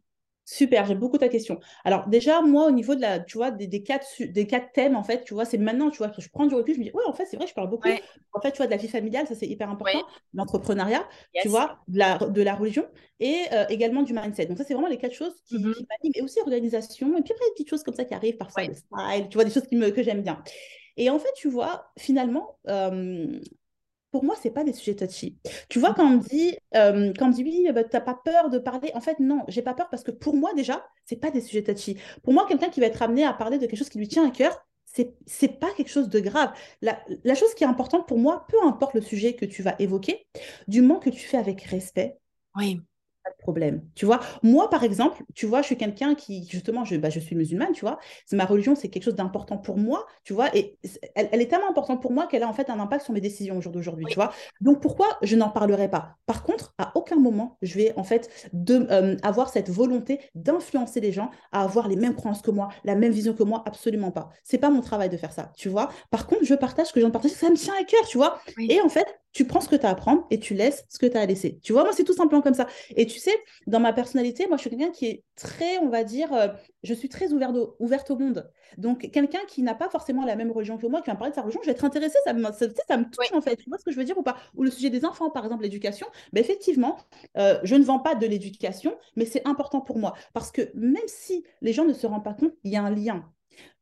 Super, 0.52 0.88
j'aime 0.88 0.98
beaucoup 0.98 1.20
ta 1.20 1.30
question. 1.30 1.60
Alors 1.86 2.08
déjà, 2.08 2.42
moi, 2.42 2.66
au 2.66 2.72
niveau 2.72 2.96
de 2.96 3.02
la, 3.02 3.20
tu 3.20 3.38
vois, 3.38 3.52
des, 3.52 3.68
des, 3.68 3.84
quatre, 3.84 4.08
des 4.20 4.48
quatre 4.48 4.72
thèmes, 4.72 4.96
en 4.96 5.04
fait, 5.04 5.24
tu 5.24 5.36
vois, 5.36 5.46
c'est 5.46 5.60
maintenant, 5.60 5.92
tu 5.92 6.00
vois, 6.00 6.10
que 6.10 6.24
je 6.24 6.30
prends 6.30 6.48
du 6.48 6.56
recul, 6.56 6.74
je 6.74 6.80
me 6.80 6.86
dis, 6.86 6.92
ouais, 6.92 7.04
en 7.06 7.14
fait, 7.14 7.28
c'est 7.28 7.38
vrai, 7.38 7.46
je 7.46 7.54
parle 7.54 7.70
beaucoup. 7.70 7.88
En 8.34 8.42
fait, 8.42 8.52
tu 8.52 8.58
vois, 8.58 8.66
de 8.66 8.72
la 8.72 8.78
vie 8.78 8.88
familiale, 8.88 9.28
ça 9.28 9.36
c'est 9.36 9.46
hyper 9.46 9.70
important, 9.70 10.04
l'entrepreneuriat, 10.34 11.08
tu 11.40 11.50
vois, 11.50 11.78
de 11.88 12.00
la, 12.00 12.18
de 12.18 12.42
la 12.42 12.56
religion 12.56 12.88
et 13.20 13.44
euh, 13.54 13.66
également 13.70 14.02
du 14.02 14.14
mindset. 14.14 14.48
Donc 14.48 14.58
ça, 14.58 14.64
c'est 14.64 14.74
vraiment 14.74 14.90
les 14.90 14.98
quatre 14.98 15.14
choses 15.14 15.40
qui, 15.46 15.58
mm-hmm. 15.58 15.86
m'animent. 15.88 16.14
Et 16.16 16.22
aussi 16.24 16.40
organisation, 16.40 17.16
et 17.16 17.22
puis 17.22 17.32
après, 17.32 17.46
des 17.46 17.52
petites 17.52 17.70
choses 17.70 17.84
comme 17.84 17.94
ça 17.94 18.06
qui 18.06 18.16
arrivent 18.16 18.38
parfois, 18.38 18.64
le 18.64 18.74
style, 18.74 19.30
tu 19.30 19.36
vois, 19.36 19.44
des 19.44 19.52
choses 19.52 19.68
qui 19.68 19.76
me, 19.76 19.92
que 19.92 20.02
j'aime 20.02 20.24
bien. 20.24 20.42
Et 20.98 21.12
en 21.12 21.20
fait, 21.20 21.32
tu 21.36 21.48
vois, 21.48 21.92
finalement, 22.00 22.58
euh, 22.68 23.40
pour 24.12 24.24
moi, 24.24 24.36
c'est 24.42 24.52
pas 24.52 24.64
des 24.64 24.74
sujets 24.74 24.96
touchy. 24.96 25.38
Tu 25.70 25.80
vois, 25.80 25.94
quand 25.94 26.06
on 26.06 26.18
me 26.18 26.20
dit, 26.20 26.58
euh, 26.76 27.14
quand 27.18 27.28
on 27.28 27.30
dit 27.30 27.44
oui, 27.44 27.68
bah, 27.74 27.84
tu 27.84 27.92
n'as 27.96 28.02
pas 28.02 28.16
peur 28.16 28.50
de 28.50 28.58
parler, 28.58 28.92
en 28.96 29.02
fait, 29.02 29.20
non, 29.20 29.44
j'ai 29.48 29.62
pas 29.62 29.74
peur 29.74 29.90
parce 29.90 30.04
que 30.04 30.12
pour 30.12 30.36
moi, 30.36 30.54
déjà, 30.56 30.86
c'est 31.06 31.18
pas 31.18 31.32
des 31.32 31.42
sujets 31.42 31.64
touchy. 31.64 31.98
Pour 32.24 32.34
moi, 32.34 32.46
quelqu'un 32.48 32.70
qui 32.70 32.80
va 32.80 32.88
être 32.88 33.02
amené 33.02 33.24
à 33.24 33.34
parler 33.34 33.58
de 33.58 33.66
quelque 33.66 33.78
chose 33.78 33.90
qui 33.90 34.00
lui 34.00 34.08
tient 34.08 34.28
à 34.28 34.32
cœur, 34.32 34.58
c'est 34.86 35.14
c'est 35.28 35.60
pas 35.60 35.72
quelque 35.78 35.90
chose 35.90 36.10
de 36.10 36.20
grave. 36.20 36.52
La, 36.82 37.00
la 37.24 37.36
chose 37.36 37.54
qui 37.54 37.64
est 37.64 37.68
importante 37.68 38.08
pour 38.08 38.18
moi, 38.18 38.46
peu 38.50 38.58
importe 38.64 38.96
le 38.96 39.02
sujet 39.02 39.36
que 39.36 39.46
tu 39.46 39.62
vas 39.62 39.76
évoquer, 39.80 40.26
du 40.68 40.82
moment 40.82 41.00
que 41.00 41.10
tu 41.12 41.20
fais 41.20 41.38
avec 41.38 41.62
respect, 41.64 42.18
oui 42.56 42.82
de 43.30 43.42
problème. 43.42 43.84
Tu 43.96 44.06
vois, 44.06 44.20
moi, 44.44 44.70
par 44.70 44.84
exemple, 44.84 45.24
tu 45.36 45.46
vois, 45.46 45.62
je 45.62 45.68
suis 45.68 45.78
quelqu'un 45.78 46.16
qui, 46.16 46.48
justement, 46.50 46.84
je, 46.86 46.96
bah, 46.96 47.10
je 47.10 47.20
suis 47.20 47.36
musulmane, 47.36 47.72
tu 47.72 47.82
vois, 47.82 48.00
ma 48.32 48.46
religion, 48.46 48.76
c'est 48.76 48.90
quelque 48.90 49.04
chose 49.04 49.16
d'important 49.16 49.58
pour 49.58 49.78
moi, 49.78 50.06
tu 50.24 50.34
vois, 50.34 50.56
et 50.56 50.78
elle, 51.16 51.42
est 51.42 51.48
tellement 51.48 51.70
importante 51.70 52.02
pour 52.02 52.12
moi 52.12 52.28
qu'elle 52.28 52.44
a 52.44 52.48
en 52.48 52.54
fait 52.54 52.70
un 52.70 52.80
impact 52.80 53.06
sur 53.06 53.14
mes 53.14 53.22
décisions 53.22 53.58
au 53.58 53.62
jour 53.62 53.72
d'aujourd'hui, 53.72 54.06
tu 54.10 54.16
vois. 54.16 54.32
Donc, 54.62 54.82
pourquoi 54.82 55.08
je 55.22 55.36
n'en 55.36 55.50
parlerai 55.50 55.90
pas? 55.90 56.16
Par 56.26 56.44
contre, 56.44 56.74
à 56.78 56.92
aucun 56.96 57.18
moment, 57.18 57.58
je 57.62 57.76
vais 57.76 57.94
en 57.96 58.04
fait 58.04 58.30
de, 58.54 58.88
euh, 58.92 59.18
avoir 59.24 59.50
cette 59.50 59.70
volonté 59.70 60.20
d'influencer 60.36 61.00
les 61.00 61.12
gens 61.12 61.32
à 61.52 61.64
avoir 61.64 61.88
les 61.88 61.96
mêmes 61.96 62.16
croyances 62.16 62.42
que 62.42 62.52
moi, 62.52 62.70
la 62.84 62.96
même 62.96 63.12
vision 63.12 63.34
que 63.34 63.44
moi, 63.44 63.64
absolument 63.66 64.12
pas. 64.12 64.30
C'est 64.44 64.58
pas 64.58 64.70
mon 64.70 64.82
travail 64.82 65.10
de 65.10 65.18
faire 65.18 65.32
ça, 65.32 65.52
tu 65.56 65.70
vois. 65.70 65.90
Par 66.12 66.28
contre, 66.28 66.44
je 66.44 66.56
partage 66.56 66.88
ce 66.88 66.94
que 66.94 67.02
j'en 67.02 67.12
partage, 67.12 67.32
ça 67.32 67.50
me 67.50 67.56
tient 67.56 67.74
à 67.80 67.84
cœur, 67.84 68.06
tu 68.08 68.18
vois. 68.18 68.40
Et 68.58 68.82
en 68.82 68.90
fait, 68.90 69.08
tu 69.32 69.46
prends 69.46 69.62
ce 69.62 69.70
que 69.70 69.76
tu 69.76 69.86
as 69.86 69.90
à 69.90 69.96
prendre 69.96 70.26
et 70.32 70.40
tu 70.40 70.54
laisses 70.54 70.86
ce 70.90 70.98
que 70.98 71.06
tu 71.06 71.16
as 71.16 71.22
à 71.22 71.26
laisser. 71.26 71.60
Tu 71.62 71.74
vois, 71.74 71.84
moi, 71.84 71.94
c'est 71.94 72.04
tout 72.04 72.14
simplement 72.14 72.42
comme 72.42 72.54
ça. 72.54 72.68
Et 72.96 73.06
tu 73.06 73.19
sais, 73.20 73.36
dans 73.68 73.80
ma 73.80 73.94
personnalité, 73.94 74.48
moi, 74.48 74.58
je 74.58 74.62
suis 74.62 74.70
quelqu'un 74.70 74.92
qui 74.92 75.06
est 75.06 75.24
très, 75.36 75.78
on 75.80 75.90
va 75.90 76.04
dire, 76.04 76.34
euh, 76.34 76.48
je 76.84 76.94
suis 76.94 77.10
très 77.10 77.32
ouverte 77.34 77.56
au, 77.56 77.76
ouverte 77.80 78.10
au 78.12 78.18
monde. 78.18 78.50
Donc, 78.78 79.10
quelqu'un 79.12 79.40
qui 79.48 79.64
n'a 79.64 79.76
pas 79.76 79.90
forcément 79.90 80.26
la 80.26 80.36
même 80.36 80.52
religion 80.52 80.78
que 80.78 80.88
moi, 80.88 81.02
qui 81.02 81.08
va 81.08 81.14
me 81.14 81.20
parler 81.20 81.32
de 81.32 81.36
sa 81.36 81.42
religion, 81.42 81.62
je 81.62 81.68
vais 81.68 81.74
être 81.74 81.86
intéressée, 81.86 82.18
ça 82.26 82.34
me, 82.34 82.44
ça, 82.52 82.66
ça 82.88 82.98
me 82.98 83.06
touche 83.06 83.32
en 83.34 83.42
fait. 83.42 83.56
Tu 83.56 83.70
vois 83.70 83.78
ce 83.78 83.86
que 83.86 83.92
je 83.92 83.98
veux 83.98 84.04
dire 84.04 84.18
ou 84.18 84.24
pas? 84.24 84.38
Ou 84.56 84.64
le 84.64 84.72
sujet 84.72 84.90
des 84.90 85.06
enfants, 85.06 85.30
par 85.30 85.44
exemple, 85.46 85.64
l'éducation. 85.64 86.08
Ben, 86.34 86.42
effectivement, 86.42 86.98
euh, 87.38 87.60
je 87.64 87.76
ne 87.76 87.84
vends 87.84 88.00
pas 88.00 88.16
de 88.16 88.26
l'éducation, 88.26 88.96
mais 89.16 89.26
c'est 89.26 89.48
important 89.48 89.82
pour 89.82 89.98
moi. 89.98 90.14
Parce 90.34 90.52
que 90.52 90.70
même 90.74 90.98
si 91.08 91.44
les 91.62 91.74
gens 91.74 91.86
ne 91.86 91.94
se 91.94 92.08
rendent 92.08 92.24
pas 92.24 92.34
compte, 92.34 92.54
il 92.64 92.72
y 92.72 92.76
a 92.78 92.84
un 92.84 92.94
lien. 92.94 93.26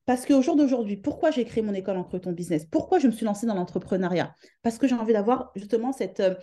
Parce 0.06 0.26
qu'au 0.26 0.41
jour 0.41 0.56
d'aujourd'hui, 0.56 0.95
pourquoi 0.95 1.32
j'ai 1.32 1.43
créé 1.43 1.62
mon 1.62 1.73
école 1.73 1.97
entre 1.97 2.17
ton 2.17 2.32
business? 2.32 2.65
Pourquoi 2.65 2.97
je 2.97 3.08
me 3.08 3.12
suis 3.12 3.26
lancée 3.26 3.45
dans 3.45 3.56
l'entrepreneuriat? 3.56 4.34
Parce 4.63 4.78
que 4.78 4.88
j'ai 4.88 4.95
envie 4.95 5.12
d'avoir 5.12 5.52
justement 5.56 5.91
cette, 5.91 6.21
euh, 6.21 6.36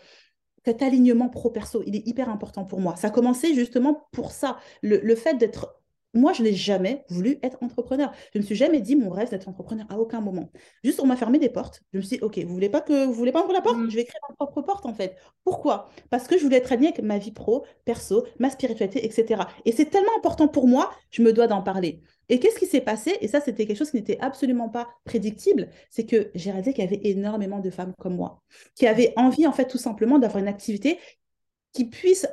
cet 0.65 0.83
alignement 0.83 1.29
pro-perso. 1.29 1.83
Il 1.87 1.97
est 1.97 2.07
hyper 2.07 2.29
important 2.29 2.65
pour 2.65 2.81
moi. 2.81 2.97
Ça 2.97 3.09
a 3.09 3.11
commencé 3.11 3.55
justement 3.55 4.09
pour 4.13 4.33
ça. 4.33 4.59
le 4.83 5.15
fait 5.15 5.35
d'être 5.35 5.84
moi, 6.15 6.33
je 6.33 6.43
n'ai 6.43 6.53
jamais 6.53 7.05
voulu 7.09 7.39
être 7.43 7.59
entrepreneur. 7.63 8.13
Je 8.33 8.39
ne 8.39 8.43
me 8.43 8.47
suis 8.47 8.55
jamais 8.55 8.81
dit 8.81 8.97
mon 8.97 9.11
rêve 9.11 9.31
d'être 9.31 9.49
entrepreneur 9.49 9.87
à 9.91 9.99
aucun 9.99 10.21
moment. 10.21 10.51
Juste, 10.83 11.01
on 11.01 11.07
m'a 11.07 11.17
fermé 11.17 11.39
des 11.39 11.49
portes. 11.49 11.83
Je 11.93 11.99
me 11.99 12.03
suis 12.03 12.19
dit, 12.19 12.25
OK, 12.25 12.39
vous 12.39 12.53
voulez 12.53 12.69
pas 12.69 12.81
que 12.81 13.05
vous 13.05 13.13
voulez 13.13 13.33
pas 13.33 13.41
ouvrir 13.41 13.55
la 13.55 13.63
porte? 13.63 13.77
Mmh. 13.77 13.91
Je 13.91 13.97
vais 13.97 14.05
créer 14.05 14.21
ma 14.29 14.35
propre 14.37 14.63
porte, 14.63 14.87
en 14.87 14.95
fait. 14.95 15.17
Pourquoi? 15.43 15.89
Parce 16.11 16.27
que 16.29 16.39
je 16.39 16.45
voulais 16.45 16.59
être 16.59 16.73
alignée 16.73 16.89
avec 16.89 17.03
ma 17.03 17.19
vie 17.19 17.33
pro, 17.33 17.65
perso, 17.85 18.25
ma 18.39 18.51
spiritualité, 18.51 19.05
etc. 19.05 19.43
Et 19.65 19.73
c'est 19.73 19.87
tellement 19.87 20.17
important 20.17 20.49
pour 20.49 20.69
moi, 20.69 20.91
je 21.11 21.23
me 21.23 21.33
dois 21.33 21.47
d'en 21.47 21.63
parler. 21.63 22.01
Et 22.29 22.39
qu'est-ce 22.39 22.59
qui 22.59 22.67
s'est 22.67 22.81
passé? 22.81 23.19
Et 23.21 23.29
ça, 23.29 23.41
c'était 23.41 23.67
quelque 23.67 23.77
chose 23.77 23.91
qui 23.91 23.97
n'était 23.97 24.19
absolument 24.21 24.69
pas 24.69 24.89
prédictible. 25.05 25.69
C'est 25.91 26.07
que 26.07 26.31
j'ai 26.35 26.51
réalisé 26.51 26.73
qu'il 26.73 26.85
y 26.85 26.87
avait 26.87 27.01
énormément 27.05 27.61
de 27.61 27.71
femmes 27.71 27.93
comme 27.99 28.17
moi 28.17 28.41
qui 28.75 28.87
avaient 28.87 29.13
envie, 29.17 29.47
en 29.47 29.53
fait, 29.53 29.67
tout 29.67 29.79
simplement 29.79 30.19
d'avoir 30.19 30.43
une 30.43 30.49
activité 30.49 30.99
qui 31.73 31.85
puisse 31.85 32.27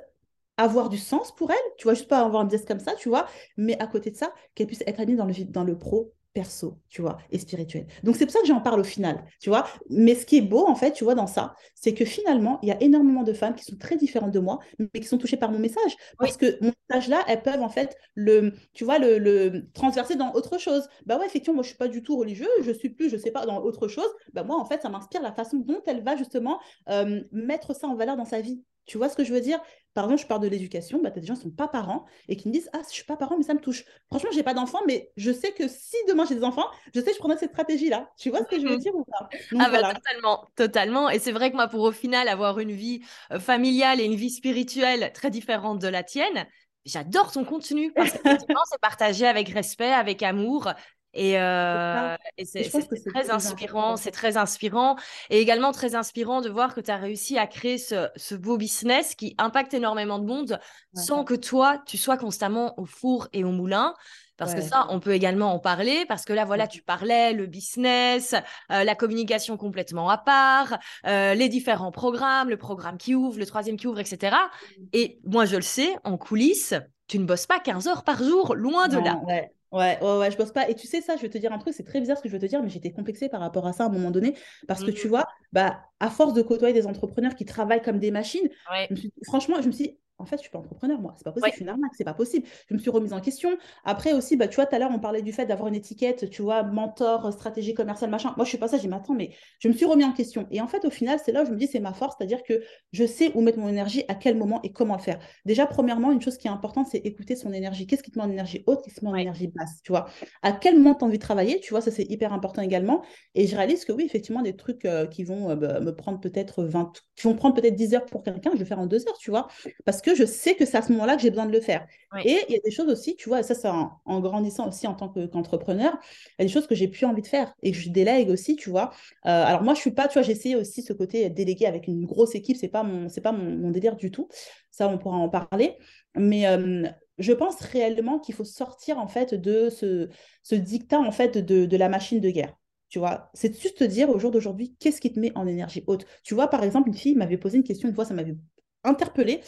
avoir 0.61 0.89
du 0.89 0.97
sens 0.97 1.33
pour 1.35 1.51
elle, 1.51 1.57
tu 1.77 1.83
vois, 1.85 1.93
juste 1.93 2.07
pas 2.07 2.19
avoir 2.19 2.41
un 2.41 2.45
business 2.45 2.65
comme 2.65 2.79
ça, 2.79 2.93
tu 2.95 3.09
vois, 3.09 3.27
mais 3.57 3.79
à 3.79 3.87
côté 3.87 4.11
de 4.11 4.17
ça, 4.17 4.33
qu'elle 4.55 4.67
puisse 4.67 4.83
être 4.87 4.99
alignée 4.99 5.17
dans 5.17 5.25
le, 5.25 5.33
dans 5.45 5.63
le 5.63 5.77
pro, 5.77 6.13
perso, 6.33 6.77
tu 6.89 7.01
vois, 7.01 7.17
et 7.31 7.39
spirituel. 7.39 7.87
Donc 8.03 8.15
c'est 8.15 8.25
pour 8.25 8.33
ça 8.33 8.39
que 8.39 8.47
j'en 8.47 8.61
parle 8.61 8.79
au 8.79 8.83
final, 8.85 9.25
tu 9.39 9.49
vois. 9.49 9.67
Mais 9.89 10.15
ce 10.15 10.25
qui 10.25 10.37
est 10.37 10.41
beau, 10.41 10.65
en 10.65 10.75
fait, 10.75 10.93
tu 10.93 11.03
vois, 11.03 11.15
dans 11.15 11.27
ça, 11.27 11.55
c'est 11.75 11.93
que 11.93 12.05
finalement, 12.05 12.59
il 12.61 12.69
y 12.69 12.71
a 12.71 12.81
énormément 12.81 13.23
de 13.23 13.33
femmes 13.33 13.55
qui 13.55 13.65
sont 13.65 13.75
très 13.77 13.97
différentes 13.97 14.31
de 14.31 14.39
moi, 14.39 14.59
mais 14.79 15.01
qui 15.01 15.07
sont 15.07 15.17
touchées 15.17 15.37
par 15.37 15.51
mon 15.51 15.59
message. 15.59 15.95
Parce 16.17 16.37
que 16.37 16.57
mon 16.63 16.71
message-là, 16.89 17.23
elles 17.27 17.41
peuvent, 17.41 17.61
en 17.61 17.69
fait, 17.69 17.97
le, 18.15 18.53
tu 18.73 18.85
vois, 18.85 18.97
le, 18.97 19.17
le, 19.17 19.69
transverser 19.73 20.15
dans 20.15 20.31
autre 20.33 20.57
chose. 20.57 20.87
Bah 21.05 21.17
ouais, 21.17 21.25
effectivement, 21.25 21.55
moi, 21.55 21.63
je 21.63 21.69
suis 21.69 21.77
pas 21.77 21.89
du 21.89 22.01
tout 22.01 22.17
religieux, 22.17 22.49
je 22.63 22.71
suis 22.71 22.89
plus, 22.89 23.09
je 23.09 23.17
sais 23.17 23.31
pas, 23.31 23.45
dans 23.45 23.61
autre 23.61 23.87
chose. 23.87 24.09
Bah 24.33 24.43
moi, 24.43 24.57
en 24.57 24.65
fait, 24.65 24.81
ça 24.81 24.89
m'inspire 24.89 25.21
la 25.21 25.33
façon 25.33 25.57
dont 25.57 25.81
elle 25.85 26.03
va, 26.03 26.15
justement, 26.15 26.59
euh, 26.89 27.21
mettre 27.31 27.75
ça 27.75 27.87
en 27.87 27.95
valeur 27.95 28.15
dans 28.15 28.25
sa 28.25 28.39
vie 28.39 28.63
Tu 28.85 28.97
vois 28.97 29.09
ce 29.09 29.15
que 29.15 29.23
je 29.23 29.33
veux 29.33 29.41
dire? 29.41 29.59
Par 29.93 30.05
exemple, 30.05 30.21
je 30.21 30.27
parle 30.27 30.41
de 30.41 30.47
l'éducation, 30.47 31.01
bah, 31.01 31.11
tu 31.11 31.17
as 31.19 31.21
des 31.21 31.27
gens 31.27 31.33
qui 31.35 31.39
ne 31.45 31.51
sont 31.51 31.55
pas 31.55 31.67
parents 31.67 32.05
et 32.27 32.35
qui 32.37 32.47
me 32.47 32.53
disent 32.53 32.69
Ah, 32.73 32.79
je 32.83 32.87
ne 32.87 32.91
suis 32.93 33.03
pas 33.03 33.17
parent, 33.17 33.37
mais 33.37 33.43
ça 33.43 33.53
me 33.53 33.59
touche. 33.59 33.83
Franchement, 34.07 34.29
je 34.31 34.37
n'ai 34.37 34.43
pas 34.43 34.53
d'enfants, 34.53 34.81
mais 34.87 35.11
je 35.17 35.31
sais 35.31 35.51
que 35.53 35.67
si 35.67 35.95
demain 36.07 36.25
j'ai 36.25 36.35
des 36.35 36.43
enfants, 36.43 36.65
je 36.93 36.99
sais 36.99 37.07
que 37.07 37.13
je 37.13 37.19
prendrai 37.19 37.37
cette 37.37 37.51
stratégie-là. 37.51 38.11
Tu 38.17 38.29
vois 38.29 38.41
ce 38.41 38.47
que 38.47 38.59
je 38.59 38.67
veux 38.67 38.77
Mhm. 38.77 38.79
dire 38.79 38.95
ou 38.95 39.03
pas? 39.05 39.29
Ah 39.59 39.69
bah 39.69 39.83
voilà. 39.83 39.93
totalement, 39.93 40.47
totalement. 40.55 41.09
Et 41.09 41.19
c'est 41.19 41.31
vrai 41.31 41.51
que 41.51 41.55
moi, 41.55 41.67
pour 41.67 41.81
au 41.83 41.91
final 41.91 42.27
avoir 42.27 42.59
une 42.59 42.71
vie 42.71 43.01
euh, 43.31 43.39
familiale 43.39 43.99
et 44.01 44.05
une 44.05 44.15
vie 44.15 44.29
spirituelle 44.31 45.11
très 45.13 45.29
différente 45.31 45.79
de 45.81 45.87
la 45.87 46.03
tienne, 46.03 46.47
j'adore 46.85 47.31
ton 47.31 47.45
contenu 47.45 47.93
parce 47.93 48.11
qu'effectivement, 48.13 48.61
c'est 48.71 48.81
partagé 48.81 49.27
avec 49.27 49.49
respect, 49.49 49.91
avec 49.93 50.23
amour. 50.23 50.73
Et, 51.13 51.39
euh, 51.39 52.15
c'est 52.43 52.63
c'est 52.63 53.03
très 53.13 53.29
inspirant, 53.31 53.97
c'est 53.97 54.11
très 54.11 54.37
inspirant. 54.37 54.95
Et 55.29 55.39
également 55.41 55.71
très 55.71 55.95
inspirant 55.95 56.41
de 56.41 56.49
voir 56.49 56.73
que 56.73 56.81
tu 56.81 56.91
as 56.91 56.97
réussi 56.97 57.37
à 57.37 57.47
créer 57.47 57.77
ce, 57.77 58.09
ce 58.15 58.35
beau 58.35 58.57
business 58.57 59.15
qui 59.15 59.35
impacte 59.37 59.73
énormément 59.73 60.19
de 60.19 60.25
monde 60.25 60.59
Ouais. 60.93 61.01
sans 61.03 61.23
que 61.23 61.33
toi, 61.33 61.81
tu 61.85 61.97
sois 61.97 62.17
constamment 62.17 62.77
au 62.79 62.85
four 62.85 63.27
et 63.33 63.43
au 63.43 63.51
moulin. 63.51 63.93
Parce 64.37 64.55
que 64.55 64.61
ça, 64.61 64.87
on 64.89 64.99
peut 64.99 65.11
également 65.13 65.53
en 65.53 65.59
parler, 65.59 66.03
parce 66.07 66.25
que 66.25 66.33
là, 66.33 66.45
voilà, 66.45 66.63
Ouais. 66.63 66.67
tu 66.67 66.81
parlais, 66.81 67.31
le 67.31 67.45
business, 67.45 68.33
euh, 68.71 68.83
la 68.83 68.95
communication 68.95 69.55
complètement 69.55 70.09
à 70.09 70.17
part, 70.17 70.79
euh, 71.05 71.35
les 71.35 71.47
différents 71.47 71.91
programmes, 71.91 72.49
le 72.49 72.57
programme 72.57 72.97
qui 72.97 73.13
ouvre, 73.13 73.37
le 73.37 73.45
troisième 73.45 73.77
qui 73.77 73.85
ouvre, 73.85 73.99
etc. 73.99 74.49
Et 74.93 75.19
moi, 75.25 75.45
je 75.45 75.57
le 75.57 75.61
sais, 75.61 75.95
en 76.03 76.17
coulisses, 76.17 76.73
tu 77.07 77.19
ne 77.19 77.25
bosses 77.25 77.45
pas 77.45 77.59
15 77.59 77.87
heures 77.87 78.03
par 78.03 78.23
jour, 78.23 78.55
loin 78.55 78.87
de 78.87 78.97
là. 78.97 79.21
Ouais. 79.27 79.53
Ouais, 79.71 79.97
ouais, 80.01 80.17
ouais, 80.17 80.31
je 80.31 80.37
bosse 80.37 80.51
pas. 80.51 80.69
Et 80.69 80.75
tu 80.75 80.85
sais, 80.85 81.01
ça, 81.01 81.15
je 81.15 81.21
vais 81.21 81.29
te 81.29 81.37
dire 81.37 81.53
un 81.53 81.57
truc, 81.57 81.73
c'est 81.73 81.83
très 81.85 81.99
bizarre 82.01 82.17
ce 82.17 82.21
que 82.23 82.27
je 82.29 82.33
veux 82.33 82.39
te 82.39 82.45
dire, 82.45 82.61
mais 82.61 82.69
j'étais 82.69 82.91
complexée 82.91 83.29
par 83.29 83.39
rapport 83.39 83.65
à 83.67 83.73
ça 83.73 83.83
à 83.83 83.87
un 83.87 83.89
moment 83.89 84.11
donné. 84.11 84.35
Parce 84.67 84.83
que 84.83 84.91
tu 84.91 85.07
Mhm. 85.07 85.09
vois, 85.09 85.25
bah, 85.53 85.81
à 86.01 86.09
force 86.09 86.33
de 86.33 86.41
côtoyer 86.41 86.73
des 86.73 86.87
entrepreneurs 86.87 87.35
qui 87.35 87.45
travaillent 87.45 87.81
comme 87.81 87.99
des 87.99 88.11
machines, 88.11 88.49
Ouais. 88.69 88.87
je 88.89 88.93
me 88.93 88.95
suis- 88.99 89.13
franchement, 89.25 89.61
je 89.61 89.67
me 89.67 89.71
suis 89.71 89.85
dit, 89.85 89.99
en 90.21 90.25
fait, 90.25 90.37
je 90.37 90.41
suis 90.43 90.49
pas 90.51 90.59
entrepreneur, 90.59 90.99
moi. 91.01 91.13
C'est 91.17 91.23
pas 91.25 91.31
possible, 91.31 91.45
Ouais. 91.45 91.51
je 91.51 91.55
suis 91.55 91.63
une 91.63 91.69
arnaque, 91.69 91.91
c'est 91.97 92.03
pas 92.03 92.13
possible. 92.13 92.47
Je 92.69 92.73
me 92.75 92.79
suis 92.79 92.89
remise 92.91 93.13
en 93.13 93.19
question. 93.21 93.57
Après 93.83 94.13
aussi, 94.13 94.37
bah, 94.37 94.47
tu 94.47 94.55
vois, 94.55 94.65
tout 94.65 94.75
à 94.75 94.79
l'heure, 94.79 94.91
on 94.93 94.99
parlait 94.99 95.21
du 95.21 95.33
fait 95.33 95.45
d'avoir 95.45 95.67
une 95.69 95.75
étiquette, 95.75 96.29
tu 96.29 96.41
vois, 96.41 96.63
mentor, 96.63 97.33
stratégie 97.33 97.73
commerciale, 97.73 98.09
machin. 98.09 98.33
Moi, 98.37 98.45
je 98.45 98.49
suis 98.49 98.57
pas 98.57 98.67
ça, 98.67 98.77
j'ai 98.77 98.87
mais 98.87 98.95
attends, 98.97 99.13
mais 99.15 99.31
je 99.59 99.67
me 99.67 99.73
suis 99.73 99.85
remis 99.85 100.03
en 100.05 100.13
question. 100.13 100.47
Et 100.51 100.61
en 100.61 100.67
fait, 100.67 100.85
au 100.85 100.89
final, 100.89 101.19
c'est 101.23 101.31
là 101.31 101.43
où 101.43 101.45
je 101.45 101.51
me 101.51 101.57
dis, 101.57 101.67
c'est 101.67 101.79
ma 101.79 101.93
force, 101.93 102.15
c'est-à-dire 102.17 102.43
que 102.43 102.61
je 102.91 103.05
sais 103.05 103.31
où 103.35 103.41
mettre 103.41 103.59
mon 103.59 103.67
énergie, 103.69 104.03
à 104.07 104.15
quel 104.15 104.37
moment 104.37 104.59
et 104.63 104.71
comment 104.71 104.95
le 104.95 105.01
faire. 105.01 105.19
Déjà, 105.45 105.65
premièrement, 105.65 106.11
une 106.11 106.21
chose 106.21 106.37
qui 106.37 106.47
est 106.47 106.51
importante, 106.51 106.87
c'est 106.91 106.99
écouter 106.99 107.35
son 107.35 107.51
énergie. 107.53 107.87
Qu'est-ce 107.87 108.03
qui 108.03 108.11
te 108.11 108.19
met 108.19 108.25
en 108.25 108.29
énergie 108.31 108.63
haute, 108.67 108.81
qu'est-ce 108.83 108.95
qui 108.95 108.99
te 109.01 109.05
met 109.05 109.11
en 109.11 109.15
Ouais. 109.15 109.21
énergie 109.21 109.47
basse, 109.47 109.81
tu 109.83 109.91
vois? 109.91 110.07
À 110.43 110.51
quel 110.51 110.77
moment 110.77 110.95
tu 110.95 111.03
as 111.03 111.07
envie 111.07 111.17
de 111.17 111.23
travailler, 111.23 111.59
tu 111.59 111.71
vois, 111.71 111.81
ça 111.81 111.91
c'est 111.91 112.03
hyper 112.09 112.33
important 112.33 112.61
également. 112.61 113.03
Et 113.35 113.47
je 113.47 113.55
réalise 113.55 113.85
que 113.85 113.91
oui, 113.91 114.03
effectivement, 114.05 114.41
des 114.41 114.55
trucs 114.55 114.85
euh, 114.85 115.05
qui 115.07 115.23
vont 115.23 115.49
euh, 115.51 115.55
bah, 115.55 115.79
me 115.79 115.95
prendre 115.95 116.19
peut-être 116.19 116.63
20, 116.63 116.91
qui 117.15 117.23
vont 117.27 117.35
prendre 117.35 117.55
peut-être 117.55 117.75
10 117.75 117.93
heures 117.95 118.05
pour 118.05 118.23
quelqu'un, 118.23 118.51
je 118.53 118.57
vais 118.59 118.65
faire 118.65 118.79
en 118.79 118.85
2 118.87 119.07
heures, 119.07 119.17
tu 119.19 119.29
vois? 119.31 119.47
Parce 119.85 120.01
que 120.01 120.10
je 120.15 120.25
sais 120.25 120.55
que 120.55 120.65
c'est 120.65 120.77
à 120.77 120.81
ce 120.81 120.91
moment-là 120.93 121.15
que 121.15 121.21
j'ai 121.21 121.29
besoin 121.29 121.45
de 121.45 121.51
le 121.51 121.61
faire. 121.61 121.87
Et 122.23 122.37
il 122.49 122.53
y 122.53 122.57
a 122.57 122.59
des 122.63 122.71
choses 122.71 122.87
aussi, 122.89 123.15
tu 123.15 123.29
vois, 123.29 123.41
ça 123.41 123.55
c'est 123.55 123.67
en, 123.67 123.99
en 124.05 124.19
grandissant 124.19 124.67
aussi 124.67 124.85
en 124.85 124.93
tant 124.93 125.09
que- 125.09 125.25
qu'entrepreneur, 125.25 125.97
il 126.37 126.43
y 126.43 126.43
a 126.43 126.45
des 126.45 126.51
choses 126.53 126.67
que 126.67 126.75
j'ai 126.75 126.87
plus 126.87 127.05
envie 127.05 127.21
de 127.23 127.27
faire 127.27 127.53
et 127.63 127.71
que 127.71 127.77
je 127.77 127.89
délègue 127.89 128.29
aussi, 128.29 128.55
tu 128.55 128.69
vois. 128.69 128.91
Euh, 129.25 129.43
alors 129.45 129.63
moi, 129.63 129.73
je 129.73 129.79
suis 129.79 129.91
pas, 129.91 130.07
tu 130.07 130.13
vois, 130.13 130.21
j'ai 130.21 130.33
essayé 130.33 130.55
aussi 130.55 130.83
ce 130.83 130.93
côté 130.93 131.29
délégué 131.31 131.65
avec 131.65 131.87
une 131.87 132.05
grosse 132.05 132.35
équipe, 132.35 132.57
c'est 132.57 132.67
pas 132.67 132.83
mon, 132.83 133.09
c'est 133.09 133.21
pas 133.21 133.31
mon, 133.31 133.57
mon 133.57 133.71
délire 133.71 133.95
du 133.95 134.11
tout. 134.11 134.27
Ça, 134.69 134.87
on 134.87 134.97
pourra 134.97 135.17
en 135.17 135.29
parler. 135.29 135.77
Mais 136.15 136.47
euh, 136.47 136.87
je 137.17 137.33
pense 137.33 137.59
réellement 137.61 138.19
qu'il 138.19 138.35
faut 138.35 138.43
sortir 138.43 138.97
en 138.99 139.07
fait 139.07 139.33
de 139.33 139.69
ce, 139.69 140.09
ce 140.43 140.55
dictat 140.55 140.99
en 140.99 141.11
fait 141.11 141.37
de, 141.37 141.65
de 141.65 141.77
la 141.77 141.89
machine 141.89 142.19
de 142.19 142.29
guerre. 142.29 142.55
Tu 142.89 142.99
vois, 142.99 143.29
c'est 143.33 143.57
juste 143.59 143.77
te 143.77 143.83
dire 143.85 144.09
au 144.09 144.19
jour 144.19 144.31
d'aujourd'hui, 144.31 144.75
qu'est-ce 144.79 144.99
qui 144.99 145.13
te 145.13 145.19
met 145.19 145.31
en 145.35 145.47
énergie 145.47 145.83
haute? 145.87 146.05
Tu 146.23 146.33
vois, 146.33 146.49
par 146.49 146.63
exemple, 146.63 146.89
une 146.89 146.93
fille 146.95 147.15
m'avait 147.15 147.37
posé 147.37 147.57
une 147.57 147.63
question 147.63 147.87
une 147.87 147.95
fois, 147.95 148.03
ça 148.05 148.13
m'avait 148.13 148.35
interpellée. 148.83 149.41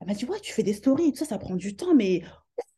Elle 0.00 0.06
m'a 0.08 0.14
dit, 0.14 0.24
ouais, 0.26 0.40
tu 0.40 0.52
fais 0.52 0.62
des 0.62 0.74
stories, 0.74 1.12
tout 1.12 1.18
ça, 1.18 1.24
ça 1.24 1.38
prend 1.38 1.56
du 1.56 1.74
temps, 1.76 1.94
mais 1.94 2.22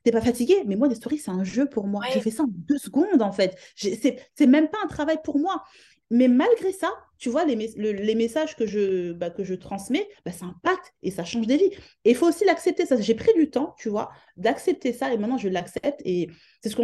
t'es 0.05 0.13
pas 0.13 0.21
fatigué? 0.21 0.63
Mais 0.67 0.77
moi, 0.77 0.89
des 0.89 0.95
stories, 0.95 1.19
c'est 1.19 1.31
un 1.31 1.45
jeu 1.45 1.69
pour 1.69 1.87
moi. 1.87 2.05
Je 2.09 2.19
Ouais. 2.19 2.21
fais 2.21 2.31
ça 2.31 2.45
en 2.45 2.47
deux 2.49 2.79
secondes, 2.79 3.23
en 3.23 3.33
fait. 3.33 3.59
C'est 3.77 4.47
même 4.47 4.69
pas 4.69 4.79
un 4.85 4.89
travail 4.89 5.19
pour 5.25 5.39
moi. 5.39 5.63
Mais 6.11 6.29
malgré 6.29 6.73
ça, 6.73 6.91
tu 7.19 7.29
vois, 7.29 7.45
les, 7.45 7.55
le- 7.77 7.93
les 7.93 8.15
messages 8.15 8.57
que 8.57 8.67
je, 8.67 9.13
bah, 9.13 9.29
que 9.31 9.45
je 9.45 9.55
transmets, 9.55 10.09
bah, 10.25 10.33
ça 10.33 10.47
impacte 10.47 10.95
et 11.03 11.11
ça 11.11 11.25
change 11.25 11.47
des 11.47 11.59
vies. 11.59 11.71
Et 12.05 12.11
il 12.11 12.15
faut 12.17 12.27
aussi 12.27 12.45
l'accepter. 12.47 12.87
Ça, 12.87 12.99
j'ai 12.99 13.15
pris 13.15 13.33
du 13.35 13.51
temps, 13.51 13.75
tu 13.79 13.91
vois, 13.91 14.11
d'accepter 14.39 14.93
ça 14.95 15.13
et 15.13 15.19
maintenant 15.19 15.37
je 15.37 15.49
l'accepte. 15.49 16.01
Et 16.07 16.31
c'est 16.63 16.71
ce, 16.71 16.77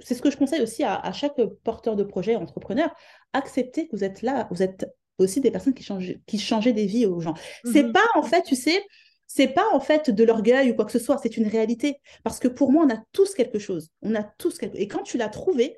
c'est 0.00 0.14
ce 0.14 0.20
que 0.20 0.30
je 0.30 0.36
conseille 0.36 0.60
aussi 0.60 0.82
à, 0.84 0.94
à 0.96 1.12
chaque 1.12 1.40
porteur 1.64 1.96
de 1.96 2.04
projet, 2.04 2.36
entrepreneur. 2.36 2.94
Accepter 3.32 3.88
que 3.88 3.96
vous 3.96 4.04
êtes 4.04 4.20
là, 4.22 4.46
vous 4.50 4.62
êtes 4.62 4.86
aussi 5.18 5.40
des 5.40 5.50
personnes 5.50 5.72
qui 5.74 5.82
changent, 5.82 6.14
qui 6.26 6.38
changeaient 6.38 6.74
des 6.74 6.86
vies 6.86 7.06
aux 7.06 7.20
gens. 7.20 7.34
C'est 7.64 7.84
Mhm. 7.84 7.92
pas, 7.92 8.04
en 8.14 8.22
fait, 8.22 8.42
tu 8.42 8.56
sais, 8.56 8.82
c'est 9.26 9.48
pas 9.48 9.66
en 9.72 9.80
fait 9.80 10.10
de 10.10 10.24
l'orgueil 10.24 10.70
ou 10.70 10.74
quoi 10.74 10.84
que 10.84 10.92
ce 10.92 10.98
soit, 10.98 11.18
c'est 11.18 11.36
une 11.36 11.48
réalité. 11.48 12.00
Parce 12.24 12.38
que 12.38 12.48
pour 12.48 12.72
moi, 12.72 12.84
on 12.86 12.94
a 12.94 13.02
tous 13.12 13.34
quelque 13.34 13.58
chose. 13.58 13.90
On 14.02 14.14
a 14.14 14.22
tous 14.22 14.58
quelque 14.58 14.76
Et 14.76 14.88
quand 14.88 15.02
tu 15.02 15.18
l'as 15.18 15.28
trouvé, 15.28 15.76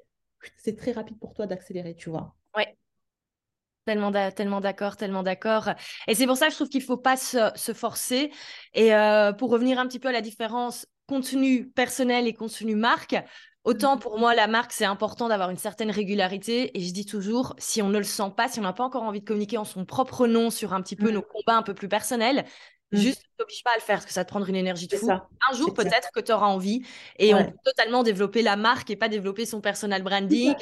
c'est 0.56 0.76
très 0.76 0.92
rapide 0.92 1.18
pour 1.18 1.34
toi 1.34 1.46
d'accélérer, 1.46 1.94
tu 1.96 2.10
vois. 2.10 2.34
Tellement, 3.84 4.10
d'a- 4.10 4.32
tellement 4.32 4.60
d'accord, 4.60 4.96
tellement 4.98 5.22
d'accord. 5.22 5.70
Et 6.08 6.14
c'est 6.14 6.26
pour 6.26 6.36
ça 6.36 6.46
que 6.46 6.50
je 6.52 6.56
trouve 6.56 6.68
qu'il 6.68 6.82
ne 6.82 6.86
faut 6.86 6.98
pas 6.98 7.16
se, 7.16 7.50
se 7.54 7.72
forcer. 7.72 8.30
Et 8.74 8.94
euh, 8.94 9.32
pour 9.32 9.48
revenir 9.50 9.78
un 9.78 9.86
petit 9.86 9.98
peu 9.98 10.08
à 10.08 10.12
la 10.12 10.20
différence 10.20 10.86
contenu 11.06 11.66
personnel 11.70 12.26
et 12.26 12.34
contenu 12.34 12.74
marque, 12.74 13.16
autant 13.64 13.96
pour 13.96 14.18
moi, 14.18 14.34
la 14.34 14.46
marque, 14.46 14.72
c'est 14.72 14.84
important 14.84 15.28
d'avoir 15.28 15.48
une 15.48 15.56
certaine 15.56 15.90
régularité. 15.90 16.76
Et 16.78 16.82
je 16.82 16.92
dis 16.92 17.06
toujours, 17.06 17.54
si 17.56 17.80
on 17.80 17.88
ne 17.88 17.96
le 17.96 18.04
sent 18.04 18.30
pas, 18.36 18.48
si 18.48 18.58
on 18.60 18.62
n'a 18.62 18.74
pas 18.74 18.84
encore 18.84 19.04
envie 19.04 19.20
de 19.20 19.24
communiquer 19.24 19.56
en 19.56 19.64
son 19.64 19.86
propre 19.86 20.26
nom 20.26 20.50
sur 20.50 20.74
un 20.74 20.82
petit 20.82 20.96
peu 20.96 21.10
Mm. 21.10 21.14
nos 21.14 21.22
combats 21.22 21.56
un 21.56 21.62
peu 21.62 21.72
plus 21.72 21.88
personnels, 21.88 22.44
Mm. 22.92 22.96
juste 22.98 23.22
ne 23.22 23.44
t'oblige 23.44 23.62
pas 23.64 23.72
à 23.72 23.76
le 23.76 23.82
faire 23.82 23.96
parce 23.96 24.06
que 24.06 24.12
ça 24.12 24.24
te 24.24 24.30
prendre 24.30 24.48
une 24.48 24.56
énergie 24.56 24.86
de 24.86 24.96
fou. 24.96 25.06
ça. 25.06 25.28
Un 25.50 25.54
jour, 25.56 25.74
peut-être 25.74 26.10
que 26.14 26.20
tu 26.20 26.32
auras 26.32 26.46
envie. 26.46 26.82
Et 27.18 27.34
on 27.34 27.44
peut 27.44 27.56
totalement 27.64 28.02
développer 28.02 28.42
la 28.42 28.56
marque 28.56 28.90
et 28.90 28.96
pas 28.96 29.08
développer 29.08 29.44
son 29.46 29.60
personal 29.60 30.02
branding. 30.02 30.54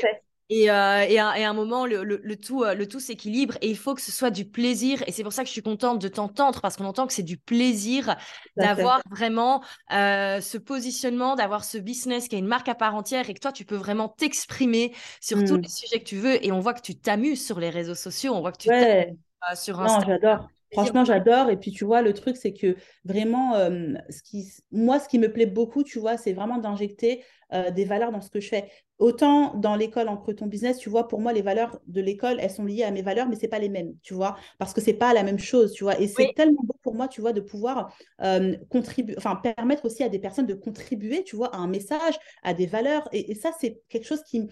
Et, 0.48 0.70
euh, 0.70 1.00
et, 1.08 1.18
à, 1.18 1.36
et 1.40 1.44
à 1.44 1.50
un 1.50 1.54
moment, 1.54 1.86
le, 1.86 2.04
le- 2.04 2.20
le 2.22 2.36
tout, 2.36 2.62
euh, 2.62 2.74
le 2.74 2.86
tout 2.86 3.00
s'équilibre 3.00 3.56
et 3.62 3.68
il 3.68 3.76
faut 3.76 3.96
que 3.96 4.00
ce 4.00 4.12
soit 4.12 4.30
du 4.30 4.44
plaisir. 4.44 5.02
Et 5.08 5.12
c'est 5.12 5.24
pour 5.24 5.32
ça 5.32 5.42
que 5.42 5.48
je 5.48 5.52
suis 5.52 5.62
contente 5.62 6.00
de 6.00 6.06
t'entendre 6.06 6.60
parce 6.60 6.76
qu'on 6.76 6.84
entend 6.84 7.08
que 7.08 7.12
c'est 7.12 7.24
du 7.24 7.36
plaisir 7.36 8.14
d'avoir 8.56 9.00
vraiment 9.10 9.64
euh, 9.92 10.40
ce 10.40 10.56
positionnement, 10.56 11.34
d'avoir 11.34 11.64
ce 11.64 11.78
business 11.78 12.28
qui 12.28 12.36
a 12.36 12.38
une 12.38 12.46
marque 12.46 12.68
à 12.68 12.76
part 12.76 12.94
entière 12.94 13.28
et 13.28 13.34
que 13.34 13.40
toi, 13.40 13.50
tu 13.50 13.64
peux 13.64 13.74
vraiment 13.74 14.08
t'exprimer 14.08 14.94
sur 15.20 15.38
tous 15.44 15.56
Mm. 15.56 15.62
les 15.62 15.68
sujets 15.68 15.98
que 15.98 16.04
tu 16.04 16.16
veux. 16.18 16.44
Et 16.44 16.52
on 16.52 16.60
voit 16.60 16.74
que 16.74 16.82
tu 16.82 16.94
t'amuses 16.96 17.44
sur 17.44 17.58
les 17.58 17.70
réseaux 17.70 17.96
sociaux, 17.96 18.32
on 18.34 18.40
voit 18.40 18.52
que 18.52 18.58
tu 18.58 18.68
t'amuses 18.68 18.84
Ouais. 18.86 19.16
euh, 19.50 19.56
sur 19.56 19.78
Non, 19.78 19.84
Instagram. 19.86 20.18
j'adore. 20.22 20.48
Franchement, 20.72 21.05
j'adore. 21.05 21.48
Et 21.50 21.57
puis, 21.57 21.70
tu 21.72 21.85
vois, 21.85 22.02
le 22.02 22.12
truc, 22.12 22.37
c'est 22.37 22.52
que 22.52 22.76
vraiment, 23.05 23.55
euh, 23.57 23.94
ce 24.11 24.22
qui, 24.22 24.46
moi, 24.70 25.00
ce 25.00 25.09
qui 25.09 25.18
me 25.18 25.33
plaît 25.33 25.46
beaucoup, 25.46 25.83
tu 25.85 25.98
vois, 25.98 26.16
c'est 26.18 26.33
vraiment 26.35 26.59
d'injecter 26.59 27.24
euh, 27.52 27.70
des 27.70 27.85
valeurs 27.85 28.12
dans 28.12 28.20
ce 28.20 28.29
que 28.31 28.40
je 28.40 28.48
fais. 28.48 28.70
Autant 28.98 29.55
dans 29.55 29.76
l'école, 29.76 30.09
en 30.09 30.16
ton 30.16 30.46
business, 30.46 30.79
tu 30.79 30.88
vois, 30.90 31.07
pour 31.09 31.20
moi, 31.20 31.33
les 31.33 31.42
valeurs 31.42 31.81
de 31.87 32.00
l'école, 32.00 32.38
elles 32.40 32.50
sont 32.50 32.64
liées 32.64 32.83
à 32.83 32.90
mes 32.90 33.02
valeurs, 33.02 33.29
mais 33.29 33.37
c'est 33.37 33.48
pas 33.48 33.59
les 33.59 33.68
mêmes, 33.68 33.94
tu 34.02 34.14
vois, 34.14 34.37
parce 34.59 34.72
que 34.72 34.81
c'est 34.81 34.94
pas 34.94 35.12
la 35.14 35.22
même 35.22 35.38
chose, 35.38 35.72
tu 35.72 35.85
vois. 35.85 35.98
Et 36.00 36.09
c'est 36.09 36.26
Oui. 36.26 36.33
tellement 36.35 36.62
beau 36.64 36.76
pour 36.83 36.94
moi, 36.94 37.07
tu 37.09 37.20
vois, 37.20 37.33
de 37.33 37.40
pouvoir 37.40 37.94
euh, 38.22 38.57
contribuer, 38.70 39.14
enfin, 39.18 39.37
permettre 39.37 39.85
aussi 39.85 40.02
à 40.02 40.09
des 40.09 40.18
personnes 40.18 40.46
de 40.46 40.55
contribuer, 40.55 41.24
tu 41.24 41.37
vois, 41.37 41.55
à 41.55 41.59
un 41.59 41.68
message, 41.68 42.14
à 42.42 42.55
des 42.55 42.66
valeurs. 42.66 43.09
Et, 43.12 43.31
et 43.31 43.35
ça, 43.35 43.52
c'est 43.59 43.83
quelque 43.88 44.07
chose 44.07 44.22
qui, 44.24 44.48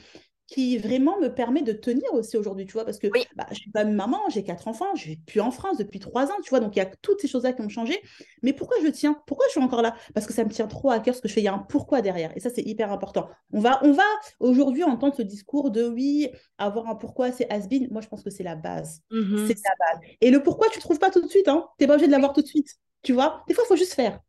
qui 0.46 0.76
vraiment 0.78 1.18
me 1.20 1.28
permet 1.28 1.62
de 1.62 1.72
tenir 1.72 2.12
aussi 2.12 2.36
aujourd'hui, 2.36 2.66
tu 2.66 2.72
vois, 2.72 2.84
parce 2.84 2.98
que 2.98 3.06
Oui. 3.06 3.24
bah, 3.34 3.46
je 3.50 3.56
suis 3.56 3.70
pas 3.70 3.84
maman, 3.84 4.20
j'ai 4.28 4.44
quatre 4.44 4.68
enfants, 4.68 4.94
je 4.94 5.06
vis 5.06 5.16
plus 5.16 5.40
en 5.40 5.50
France 5.50 5.78
depuis 5.78 6.00
trois 6.00 6.26
ans, 6.30 6.36
tu 6.42 6.50
vois, 6.50 6.60
donc 6.60 6.76
il 6.76 6.78
y 6.78 6.82
a 6.82 6.86
toutes 6.86 7.20
ces 7.20 7.28
choses-là 7.28 7.52
qui 7.54 7.62
ont 7.62 7.68
changé. 7.68 8.00
Mais 8.42 8.52
pourquoi 8.52 8.76
je 8.82 8.88
tiens? 8.88 9.16
Pourquoi 9.26 9.46
je 9.46 9.52
suis 9.52 9.60
encore 9.60 9.80
là? 9.82 9.96
Parce 10.14 10.26
que 10.26 10.32
ça 10.34 10.44
me 10.44 10.50
tient 10.50 10.66
trop 10.66 10.90
à 10.90 10.98
cœur 11.00 11.14
ce 11.14 11.20
que 11.22 11.28
je 11.28 11.32
fais, 11.32 11.40
il 11.40 11.44
y 11.44 11.48
a 11.48 11.54
un 11.54 11.58
pourquoi 11.58 12.02
derrière, 12.02 12.30
et 12.36 12.40
ça, 12.40 12.50
c'est 12.50 12.62
hyper 12.62 12.92
important. 12.92 13.28
On 13.52 13.60
va, 13.60 13.80
on 13.82 13.92
va 13.92 14.02
aujourd'hui 14.40 14.84
entendre 14.84 15.14
ce 15.14 15.22
discours 15.22 15.70
de 15.70 15.88
oui, 15.88 16.28
avoir 16.58 16.88
un 16.88 16.94
pourquoi, 16.94 17.32
c'est 17.32 17.50
has-been. 17.50 17.88
Moi, 17.90 18.02
je 18.02 18.08
pense 18.08 18.22
que 18.22 18.30
c'est 18.30 18.44
la 18.44 18.54
base. 18.56 19.00
Mhm. 19.10 19.46
C'est 19.46 19.56
la 19.64 19.74
base. 19.78 20.00
Et 20.20 20.30
le 20.30 20.42
pourquoi, 20.42 20.68
tu 20.68 20.78
ne 20.78 20.82
trouves 20.82 20.98
pas 20.98 21.10
tout 21.10 21.22
de 21.22 21.28
suite, 21.28 21.48
hein 21.48 21.66
tu 21.78 21.84
n'es 21.84 21.86
pas 21.88 21.94
obligé 21.94 22.06
de 22.06 22.12
l'avoir 22.12 22.32
tout 22.32 22.42
de 22.42 22.46
suite, 22.46 22.74
tu 23.02 23.12
vois. 23.12 23.42
Des 23.48 23.54
fois, 23.54 23.64
il 23.64 23.68
faut 23.68 23.76
juste 23.76 23.94
faire. 23.94 24.20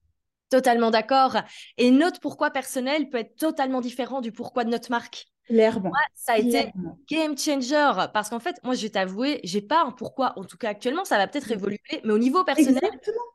Totalement 0.49 0.91
d'accord. 0.91 1.38
Et 1.78 1.91
notre 1.91 2.19
pourquoi 2.19 2.51
personnel 2.51 3.10
peut 3.10 3.17
être 3.17 3.36
totalement 3.36 3.82
différent 3.82 4.21
du 4.21 4.32
pourquoi 4.32 4.63
de 4.63 4.69
notre 4.69 4.91
marque. 4.91 5.28
Clairement. 5.47 5.89
Moi, 5.89 5.99
ça 6.15 6.34
a 6.34 6.38
été 6.38 6.71
game 7.10 7.38
changer 7.38 8.08
parce 8.13 8.29
qu'en 8.29 8.39
fait, 8.39 8.55
moi, 8.63 8.73
je 8.73 8.81
vais 8.81 8.89
t'avouer, 8.89 9.39
j'ai 9.43 9.62
pas 9.62 9.84
un 9.84 9.91
pourquoi. 9.91 10.34
En 10.38 10.43
tout 10.43 10.58
cas, 10.58 10.69
actuellement, 10.69 11.05
ça 11.05 11.17
va 11.17 11.27
peut-être 11.27 11.51
évoluer, 11.51 11.79
mais 12.03 12.13
au 12.13 12.17
niveau 12.17 12.43
personnel, 12.43 12.81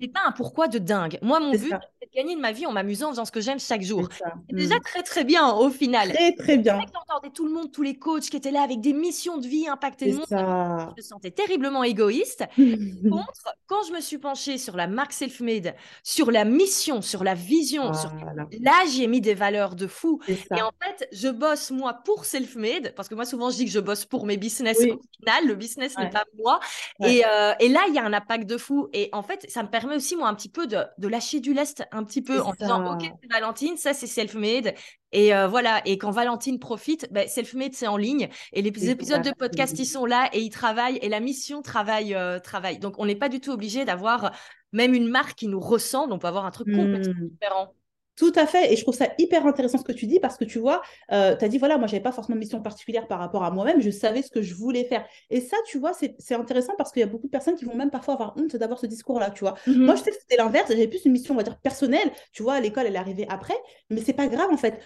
c'est 0.00 0.08
pas 0.08 0.22
un 0.26 0.32
pourquoi 0.32 0.68
de 0.68 0.78
dingue. 0.78 1.18
Moi, 1.22 1.38
mon 1.40 1.52
but, 1.52 1.72
c'est 2.00 2.12
gagner 2.14 2.34
de 2.34 2.40
ma 2.40 2.52
vie 2.52 2.66
en 2.66 2.72
m'amusant 2.72 3.08
en 3.08 3.10
faisant 3.10 3.24
ce 3.24 3.32
que 3.32 3.40
j'aime 3.40 3.60
chaque 3.60 3.82
jour. 3.82 4.08
C'est 4.48 4.56
déjà 4.56 4.76
mm. 4.76 4.80
très 4.80 5.02
très 5.02 5.24
bien 5.24 5.48
au 5.52 5.70
final. 5.70 6.12
Très 6.12 6.34
très 6.34 6.58
bien. 6.58 6.80
J'entendais 6.80 7.30
tout 7.32 7.46
le 7.46 7.52
monde, 7.52 7.70
tous 7.70 7.82
les 7.82 7.98
coachs 7.98 8.28
qui 8.28 8.36
étaient 8.36 8.50
là 8.50 8.62
avec 8.62 8.80
des 8.80 8.92
missions 8.92 9.38
de 9.38 9.46
vie 9.46 9.68
impacter 9.68 10.10
le 10.10 10.18
monde. 10.18 10.26
Je 10.30 10.96
me 10.96 11.02
sentais 11.02 11.30
terriblement 11.30 11.84
égoïste. 11.84 12.44
contre, 12.56 13.56
quand 13.66 13.82
je 13.86 13.92
me 13.92 14.00
suis 14.00 14.18
penchée 14.18 14.58
sur 14.58 14.76
la 14.76 14.86
marque 14.86 15.12
self-made, 15.12 15.74
sur 16.02 16.30
la 16.30 16.44
mission, 16.44 17.02
sur 17.02 17.24
la 17.24 17.34
vision, 17.34 17.94
sur... 17.94 18.12
là 18.60 18.72
j'ai 18.92 19.06
mis 19.06 19.20
des 19.20 19.34
valeurs 19.34 19.76
de 19.76 19.86
fou. 19.86 20.20
Et 20.28 20.62
en 20.62 20.72
fait, 20.82 21.08
je 21.12 21.28
bosse 21.28 21.70
moi 21.70 21.99
pour 22.04 22.24
self-made 22.24 22.94
parce 22.94 23.08
que 23.08 23.14
moi 23.14 23.24
souvent 23.24 23.50
je 23.50 23.56
dis 23.56 23.64
que 23.64 23.70
je 23.70 23.80
bosse 23.80 24.04
pour 24.04 24.26
mes 24.26 24.36
business. 24.36 24.78
Au 24.78 25.00
final, 25.18 25.46
le 25.46 25.54
business 25.54 25.96
n'est 25.98 26.10
pas 26.10 26.24
moi. 26.38 26.60
Et, 27.04 27.24
euh, 27.24 27.52
et, 27.60 27.68
là 27.68 27.84
il 27.88 27.94
y 27.94 27.98
a 27.98 28.04
un 28.04 28.12
impact 28.12 28.48
de 28.48 28.56
fou. 28.56 28.88
Et 28.92 29.08
en 29.12 29.22
fait, 29.22 29.46
ça 29.48 29.62
me 29.62 29.68
permet 29.68 29.96
aussi 29.96 30.16
moi 30.16 30.28
un 30.28 30.34
petit 30.34 30.48
peu 30.48 30.66
de, 30.66 30.78
de 30.98 31.08
lâcher 31.08 31.40
du 31.40 31.54
lest 31.54 31.84
un 31.92 32.04
petit 32.04 32.22
peu 32.22 32.40
en 32.40 32.52
disant 32.52 32.94
ok 32.94 33.10
c'est 33.22 33.32
Valentine, 33.32 33.76
ça 33.76 33.94
c'est 33.94 34.06
self-made. 34.06 34.74
Et 35.12 35.34
euh, 35.34 35.48
voilà, 35.48 35.82
et 35.86 35.98
quand 35.98 36.10
Valentine 36.10 36.58
profite, 36.58 37.08
ben, 37.10 37.26
Selfmade, 37.26 37.74
c'est 37.74 37.88
en 37.88 37.96
ligne. 37.96 38.28
Et 38.52 38.62
les 38.62 38.90
épisodes 38.90 39.22
de 39.22 39.32
podcast, 39.32 39.76
ils 39.78 39.86
sont 39.86 40.06
là 40.06 40.28
et 40.32 40.40
ils 40.40 40.50
travaillent. 40.50 40.98
Et 41.02 41.08
la 41.08 41.20
mission 41.20 41.62
travaille. 41.62 42.14
Euh, 42.14 42.38
travaille. 42.38 42.78
Donc, 42.78 42.94
on 42.98 43.06
n'est 43.06 43.16
pas 43.16 43.28
du 43.28 43.40
tout 43.40 43.50
obligé 43.50 43.84
d'avoir 43.84 44.32
même 44.72 44.94
une 44.94 45.08
marque 45.08 45.34
qui 45.36 45.48
nous 45.48 45.60
ressemble. 45.60 46.12
On 46.12 46.18
peut 46.18 46.28
avoir 46.28 46.44
un 46.44 46.50
truc 46.50 46.68
complètement 46.68 47.14
mmh. 47.14 47.28
différent. 47.28 47.74
Tout 48.20 48.32
à 48.36 48.46
fait. 48.46 48.70
Et 48.70 48.76
je 48.76 48.82
trouve 48.82 48.94
ça 48.94 49.08
hyper 49.16 49.46
intéressant 49.46 49.78
ce 49.78 49.82
que 49.82 49.92
tu 49.92 50.06
dis 50.06 50.20
parce 50.20 50.36
que 50.36 50.44
tu 50.44 50.58
vois, 50.58 50.82
euh, 51.10 51.34
tu 51.34 51.42
as 51.42 51.48
dit, 51.48 51.56
voilà, 51.56 51.78
moi, 51.78 51.86
je 51.86 51.92
n'avais 51.92 52.02
pas 52.02 52.12
forcément 52.12 52.36
de 52.36 52.40
mission 52.40 52.60
particulière 52.60 53.06
par 53.08 53.18
rapport 53.18 53.42
à 53.44 53.50
moi-même. 53.50 53.80
Je 53.80 53.88
savais 53.88 54.20
ce 54.20 54.30
que 54.30 54.42
je 54.42 54.54
voulais 54.54 54.84
faire. 54.84 55.06
Et 55.30 55.40
ça, 55.40 55.56
tu 55.66 55.78
vois, 55.78 55.92
c'est 55.94 56.34
intéressant 56.34 56.74
parce 56.76 56.92
qu'il 56.92 57.00
y 57.00 57.02
a 57.02 57.06
beaucoup 57.06 57.28
de 57.28 57.30
personnes 57.30 57.56
qui 57.56 57.64
vont 57.64 57.74
même 57.74 57.88
parfois 57.90 58.12
avoir 58.12 58.36
honte 58.36 58.54
d'avoir 58.56 58.78
ce 58.78 58.84
discours-là, 58.84 59.30
tu 59.30 59.40
vois. 59.40 59.54
Mmh 59.66 59.86
moi, 59.86 59.94
je 59.94 60.02
sais 60.02 60.10
que 60.10 60.18
c'était 60.20 60.36
l'inverse. 60.36 60.68
J'avais 60.68 60.86
plus 60.86 61.02
une 61.06 61.12
mission, 61.12 61.32
on 61.32 61.38
va 61.38 61.44
dire, 61.44 61.56
personnelle. 61.60 62.12
Tu 62.32 62.42
vois, 62.42 62.60
l'école, 62.60 62.84
elle 62.86 62.96
est 62.96 62.98
arrivée 62.98 63.26
après. 63.30 63.56
Mais 63.88 64.02
c'est 64.02 64.12
pas 64.12 64.26
grave, 64.26 64.50
en 64.52 64.58
fait 64.58 64.78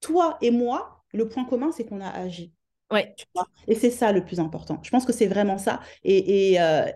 toi 0.00 0.36
et 0.40 0.50
moi, 0.50 1.02
le 1.12 1.28
point 1.28 1.44
commun, 1.44 1.72
c'est 1.72 1.84
qu'on 1.84 2.00
a 2.00 2.08
agi. 2.10 2.52
Ouais. 2.92 3.14
Tu 3.16 3.24
vois? 3.34 3.46
Et 3.66 3.74
c'est 3.74 3.90
ça 3.90 4.12
le 4.12 4.24
plus 4.24 4.38
important. 4.38 4.78
Je 4.82 4.90
pense 4.90 5.04
que 5.04 5.12
c'est 5.12 5.26
vraiment 5.26 5.58
ça. 5.58 5.80
Et, 6.04 6.52
et, 6.52 6.60
euh, 6.60 6.86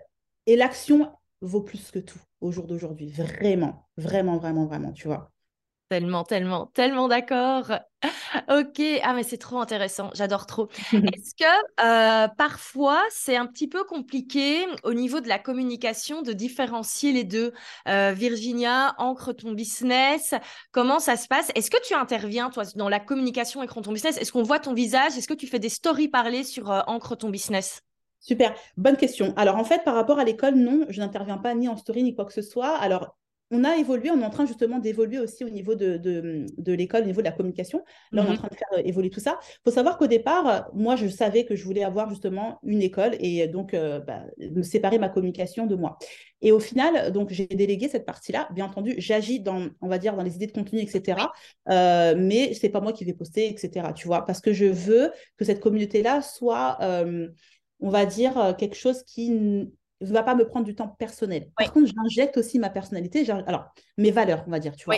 et 0.45 0.55
l'action 0.55 1.11
vaut 1.41 1.61
plus 1.61 1.91
que 1.91 1.99
tout 1.99 2.19
au 2.39 2.51
jour 2.51 2.67
d'aujourd'hui. 2.67 3.09
Vraiment, 3.09 3.87
vraiment, 3.97 4.37
vraiment, 4.37 4.65
vraiment, 4.65 4.93
tu 4.93 5.07
vois. 5.07 5.30
Tellement, 5.91 6.23
tellement, 6.23 6.67
tellement 6.67 7.09
d'accord. 7.09 7.69
Ok, 8.47 8.81
ah 9.03 9.13
mais 9.13 9.23
c'est 9.23 9.37
trop 9.37 9.59
intéressant, 9.59 10.09
j'adore 10.13 10.45
trop. 10.45 10.69
Est-ce 10.93 11.35
que 11.35 11.43
euh, 11.83 12.29
parfois 12.37 13.03
c'est 13.09 13.35
un 13.35 13.45
petit 13.45 13.67
peu 13.67 13.83
compliqué 13.83 14.67
au 14.85 14.93
niveau 14.93 15.19
de 15.19 15.27
la 15.27 15.37
communication 15.37 16.21
de 16.21 16.31
différencier 16.31 17.11
les 17.11 17.25
deux? 17.25 17.51
Euh, 17.89 18.13
Virginia, 18.15 18.95
ancre 18.99 19.33
ton 19.33 19.51
business, 19.51 20.33
comment 20.71 20.99
ça 20.99 21.17
se 21.17 21.27
passe? 21.27 21.51
Est-ce 21.55 21.69
que 21.69 21.85
tu 21.85 21.93
interviens 21.93 22.49
toi 22.51 22.63
dans 22.77 22.87
la 22.87 23.01
communication 23.01 23.59
avec 23.59 23.73
ton 23.73 23.91
business? 23.91 24.17
Est-ce 24.17 24.31
qu'on 24.31 24.43
voit 24.43 24.59
ton 24.59 24.73
visage? 24.73 25.17
Est-ce 25.17 25.27
que 25.27 25.33
tu 25.33 25.47
fais 25.47 25.59
des 25.59 25.67
stories 25.67 26.07
parlées 26.07 26.45
sur 26.45 26.71
euh, 26.71 26.79
ancre 26.87 27.17
ton 27.17 27.27
business? 27.27 27.81
Super, 28.21 28.55
bonne 28.77 28.95
question. 28.95 29.33
Alors 29.35 29.57
en 29.57 29.65
fait, 29.65 29.83
par 29.83 29.95
rapport 29.95 30.19
à 30.19 30.23
l'école, 30.23 30.55
non, 30.55 30.85
je 30.87 31.01
n'interviens 31.01 31.37
pas 31.37 31.53
ni 31.53 31.67
en 31.67 31.75
story 31.75 32.03
ni 32.03 32.15
quoi 32.15 32.23
que 32.23 32.31
ce 32.31 32.41
soit. 32.41 32.77
Alors 32.77 33.17
on 33.51 33.65
a 33.65 33.75
évolué, 33.75 34.09
on 34.09 34.19
est 34.19 34.25
en 34.25 34.29
train 34.29 34.45
justement 34.45 34.79
d'évoluer 34.79 35.19
aussi 35.19 35.43
au 35.43 35.49
niveau 35.49 35.75
de, 35.75 35.97
de, 35.97 36.73
l'école, 36.73 37.03
au 37.03 37.05
niveau 37.05 37.21
de 37.21 37.25
la 37.25 37.33
communication. 37.33 37.83
Là, 38.11 38.23
on 38.23 38.25
est 38.25 38.29
en 38.29 38.31
mhm. 38.31 38.37
train 38.37 38.47
de 38.47 38.55
faire 38.55 38.67
euh, 38.73 38.81
évoluer 38.85 39.09
tout 39.09 39.19
ça. 39.19 39.39
Il 39.41 39.59
faut 39.65 39.75
savoir 39.75 39.97
qu'au 39.97 40.07
départ, 40.07 40.69
moi, 40.73 40.95
je 40.95 41.07
savais 41.07 41.43
que 41.43 41.55
je 41.55 41.65
voulais 41.65 41.83
avoir 41.83 42.09
justement 42.09 42.59
une 42.63 42.81
école 42.81 43.15
et 43.19 43.47
donc 43.47 43.73
euh, 43.73 43.99
bah, 43.99 44.23
me 44.39 44.63
séparer 44.63 44.99
ma 44.99 45.09
communication 45.09 45.67
de 45.67 45.75
moi. 45.75 45.97
Et 46.41 46.53
au 46.53 46.59
final, 46.59 47.11
donc 47.11 47.31
j'ai 47.31 47.45
délégué 47.45 47.89
cette 47.89 48.05
partie-là. 48.05 48.47
Bien 48.53 48.65
entendu, 48.65 48.95
j'agis 48.97 49.41
dans, 49.41 49.67
on 49.81 49.89
va 49.89 49.97
dire, 49.97 50.15
dans 50.15 50.23
les 50.23 50.35
idées 50.35 50.47
de 50.47 50.53
contenu, 50.53 50.79
etc. 50.79 51.27
Euh, 51.69 52.15
mais 52.17 52.53
c'est 52.53 52.69
pas 52.69 52.79
moi 52.79 52.93
qui 52.93 53.03
vais 53.03 53.13
poster, 53.13 53.49
etc. 53.49 53.89
Tu 53.93 54.07
vois, 54.07 54.25
parce 54.25 54.39
que 54.39 54.53
je 54.53 54.65
veux 54.65 55.11
que 55.37 55.43
cette 55.43 55.59
communauté-là 55.59 56.21
soit, 56.21 56.77
on 57.79 57.89
va 57.89 58.05
dire, 58.05 58.55
quelque 58.57 58.75
chose 58.75 59.03
qui 59.03 59.71
ne 60.01 60.13
va 60.13 60.23
pas 60.23 60.35
me 60.35 60.45
prendre 60.45 60.65
du 60.65 60.75
temps 60.75 60.87
personnel. 60.87 61.49
Par 61.57 61.71
contre, 61.71 61.91
j'injecte 61.93 62.37
aussi 62.37 62.59
ma 62.59 62.69
personnalité, 62.69 63.29
alors 63.29 63.73
mes 63.97 64.11
valeurs, 64.11 64.43
on 64.47 64.51
va 64.51 64.59
dire, 64.59 64.75
tu 64.75 64.85
vois. 64.85 64.97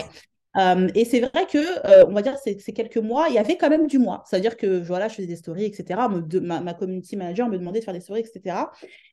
Euh, 0.56 0.88
et 0.94 1.04
c'est 1.04 1.20
vrai 1.20 1.46
que, 1.50 1.58
euh, 1.88 2.04
on 2.06 2.12
va 2.12 2.22
dire, 2.22 2.36
ces, 2.38 2.56
quelques 2.56 2.98
mois, 2.98 3.26
il 3.28 3.34
y 3.34 3.38
avait 3.38 3.56
quand 3.56 3.68
même 3.68 3.86
du 3.86 3.98
moi. 3.98 4.22
C'est-à-dire 4.26 4.56
que, 4.56 4.80
voilà, 4.80 5.08
je 5.08 5.16
faisais 5.16 5.26
des 5.26 5.36
stories, 5.36 5.64
etc. 5.64 6.00
ma, 6.40 6.74
community 6.74 7.16
manager 7.16 7.48
me 7.48 7.58
demandait 7.58 7.80
de 7.80 7.84
faire 7.84 7.94
des 7.94 8.00
stories, 8.00 8.20
etc. 8.20 8.56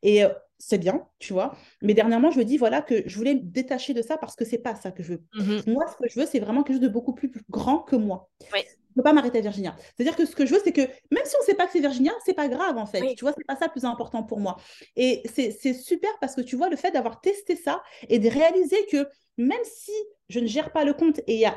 Et 0.04 0.24
euh, 0.24 0.30
c'est 0.60 0.78
bien, 0.78 1.08
tu 1.18 1.34
vois. 1.34 1.56
Mais 1.82 1.94
dernièrement, 1.94 2.30
je 2.30 2.38
me 2.38 2.46
dis, 2.46 2.58
voilà, 2.58 2.82
que 2.82 3.02
je 3.08 3.18
voulais 3.18 3.34
me 3.34 3.42
détacher 3.42 3.94
de 3.94 4.02
ça 4.02 4.18
parce 4.18 4.36
que 4.36 4.46
c'est 4.46 4.60
pas 4.60 4.76
ça 4.76 4.92
que 4.92 5.02
je 5.02 5.14
veux. 5.14 5.24
Mm-hmm. 5.36 5.72
Moi, 5.72 5.86
ce 5.88 5.96
que 5.96 6.10
je 6.10 6.20
veux, 6.20 6.28
c'est 6.28 6.40
vraiment 6.40 6.62
quelque 6.64 6.76
chose 6.76 6.84
de 6.84 6.94
beaucoup 6.94 7.14
plus 7.14 7.32
grand 7.50 7.80
que 7.80 7.96
moi. 7.96 8.30
Oui 8.54 8.62
ne 8.92 8.96
peux 8.96 9.04
pas 9.04 9.14
m'arrêter 9.14 9.40
à 9.40 9.42
Virginia. 9.42 9.76
C'est-à-dire 9.96 10.16
que 10.16 10.26
ce 10.26 10.36
que 10.36 10.46
je 10.46 10.54
veux, 10.54 10.62
c'est 10.64 10.72
que 10.72 10.82
même 10.82 11.26
si 11.26 11.36
on 11.38 11.42
ne 11.42 11.46
sait 11.46 11.56
pas 11.56 11.66
que 11.66 11.74
c'est 11.74 11.80
Virginia, 11.80 12.12
c'est 12.26 12.34
pas 12.34 12.48
grave 12.48 12.78
en 12.78 12.86
fait. 12.86 13.16
Tu 13.16 13.24
vois, 13.26 13.34
c'est 13.38 13.46
pas 13.46 13.56
ça 13.56 13.66
le 13.66 13.72
plus 13.72 13.86
important 13.86 14.24
pour 14.24 14.40
moi. 14.40 14.58
Et 14.96 15.24
c'est 15.34 15.74
super 15.74 16.12
parce 16.20 16.36
que 16.36 16.42
tu 16.42 16.56
vois, 16.56 16.70
le 16.70 16.76
fait 16.76 16.92
d'avoir 16.92 17.22
testé 17.22 17.56
ça 17.56 17.82
et 18.10 18.20
de 18.20 18.30
réaliser 18.30 18.86
que 18.92 19.08
même 19.38 19.64
si 19.64 19.92
je 20.30 20.40
ne 20.40 20.48
gère 20.48 20.72
pas 20.72 20.84
le 20.84 20.94
compte 20.94 21.20
et 21.20 21.36
il 21.36 21.40
y 21.40 21.46
a 21.46 21.56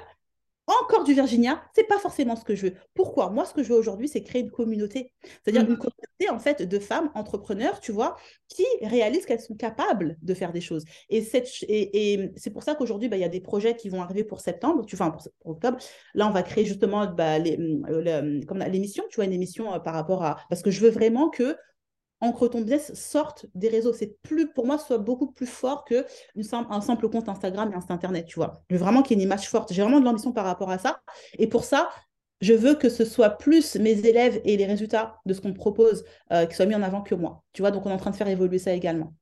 encore 0.67 1.05
du 1.05 1.13
Virginia, 1.13 1.63
c'est 1.75 1.87
pas 1.87 1.99
forcément 1.99 2.37
ce 2.37 2.45
que 2.45 2.55
je 2.55 2.67
veux. 2.67 2.75
Pourquoi? 2.95 3.31
Moi, 3.31 3.45
ce 3.45 3.53
que 3.53 3.63
je 3.63 3.69
veux 3.69 3.79
aujourd'hui, 3.79 4.09
c'est 4.09 4.23
créer 4.23 4.43
une 4.43 4.51
communauté. 4.51 5.13
C'est-à-dire 5.43 5.63
une 5.63 5.75
mmh. 5.75 5.79
communauté, 5.79 6.31
en 6.31 6.39
fait, 6.39 6.63
de 6.63 6.79
femmes 6.79 7.11
entrepreneurs, 7.15 7.81
tu 7.81 7.93
vois, 7.93 8.17
qui 8.49 8.65
réalisent 8.83 9.27
qu'elles 9.27 9.41
sont 9.41 9.57
capables 9.57 10.17
de 10.23 10.35
faire 10.35 10.53
des 10.53 10.61
choses. 10.61 10.85
Et, 11.11 11.23
et, 11.69 12.33
c'est 12.37 12.51
pour 12.51 12.63
ça 12.63 12.75
qu'aujourd'hui, 12.75 13.09
bah, 13.09 13.17
il 13.17 13.21
y 13.21 13.25
a 13.25 13.29
des 13.29 13.41
projets 13.41 13.77
qui 13.77 13.89
vont 13.89 14.01
arriver 14.01 14.25
pour 14.25 14.41
septembre, 14.41 14.87
tu 14.87 14.97
vois, 14.97 15.11
pour, 15.11 15.23
octobre. 15.45 15.79
Là, 16.15 16.29
on 16.29 16.33
va 16.33 16.43
créer 16.43 16.65
justement 16.65 17.07
bah, 17.07 17.37
euh, 17.39 18.41
l'émission, 18.69 19.05
tu 19.11 19.17
vois, 19.17 19.27
une 19.27 19.33
émission 19.33 19.75
euh, 19.75 19.79
par 19.79 19.95
rapport 19.95 20.25
à... 20.25 20.39
Parce 20.49 20.63
que 20.63 20.71
je 20.71 20.81
veux 20.81 20.91
vraiment 20.91 21.29
que 21.29 21.57
Encre 22.25 22.49
ton 22.49 22.61
business 22.61 22.95
sorte 22.95 23.47
des 23.55 23.69
réseaux. 23.69 23.93
C'est 23.93 24.19
plus, 24.23 24.51
pour 24.51 24.67
moi, 24.67 24.79
soit 24.79 24.99
beaucoup 24.99 25.31
plus 25.31 25.47
fort 25.47 25.85
que 25.85 26.07
un 26.53 26.81
simple 26.81 27.09
compte 27.09 27.29
Instagram 27.29 27.71
et 27.73 27.77
Insta 27.77 27.93
Internet, 27.93 28.27
tu 28.27 28.37
vois. 28.37 28.63
Je 28.71 28.77
veux 28.77 28.81
vraiment 28.81 29.03
qu'il 29.03 29.19
y 29.19 29.21
ait 29.21 29.23
une 29.23 29.29
image 29.29 29.49
forte. 29.49 29.73
J'ai 29.73 29.83
vraiment 29.83 30.01
de 30.01 30.05
l'ambition 30.05 30.33
par 30.33 30.47
rapport 30.47 30.71
à 30.71 30.79
ça. 30.79 31.01
Et 31.39 31.47
pour 31.47 31.65
ça, 31.65 31.91
je 32.41 32.55
veux 32.55 32.75
que 32.75 32.89
ce 32.89 33.05
soit 33.05 33.31
plus 33.31 33.77
mes 33.77 34.07
élèves 34.07 34.41
et 34.45 34.57
les 34.57 34.67
résultats 34.67 35.19
de 35.27 35.35
ce 35.35 35.41
qu'on 35.41 35.53
propose 35.53 36.05
euh, 36.33 36.47
qui 36.47 36.57
soient 36.57 36.67
mis 36.67 36.75
en 36.75 36.83
avant 36.83 37.03
que 37.03 37.15
moi. 37.15 37.43
Tu 37.53 37.63
vois, 37.63 37.71
donc 37.71 37.87
on 37.87 37.91
est 37.91 37.95
en 37.95 37.99
train 37.99 38.11
de 38.11 38.17
faire 38.17 38.29
évoluer 38.29 38.59
ça 38.59 38.73
également. 38.73 39.15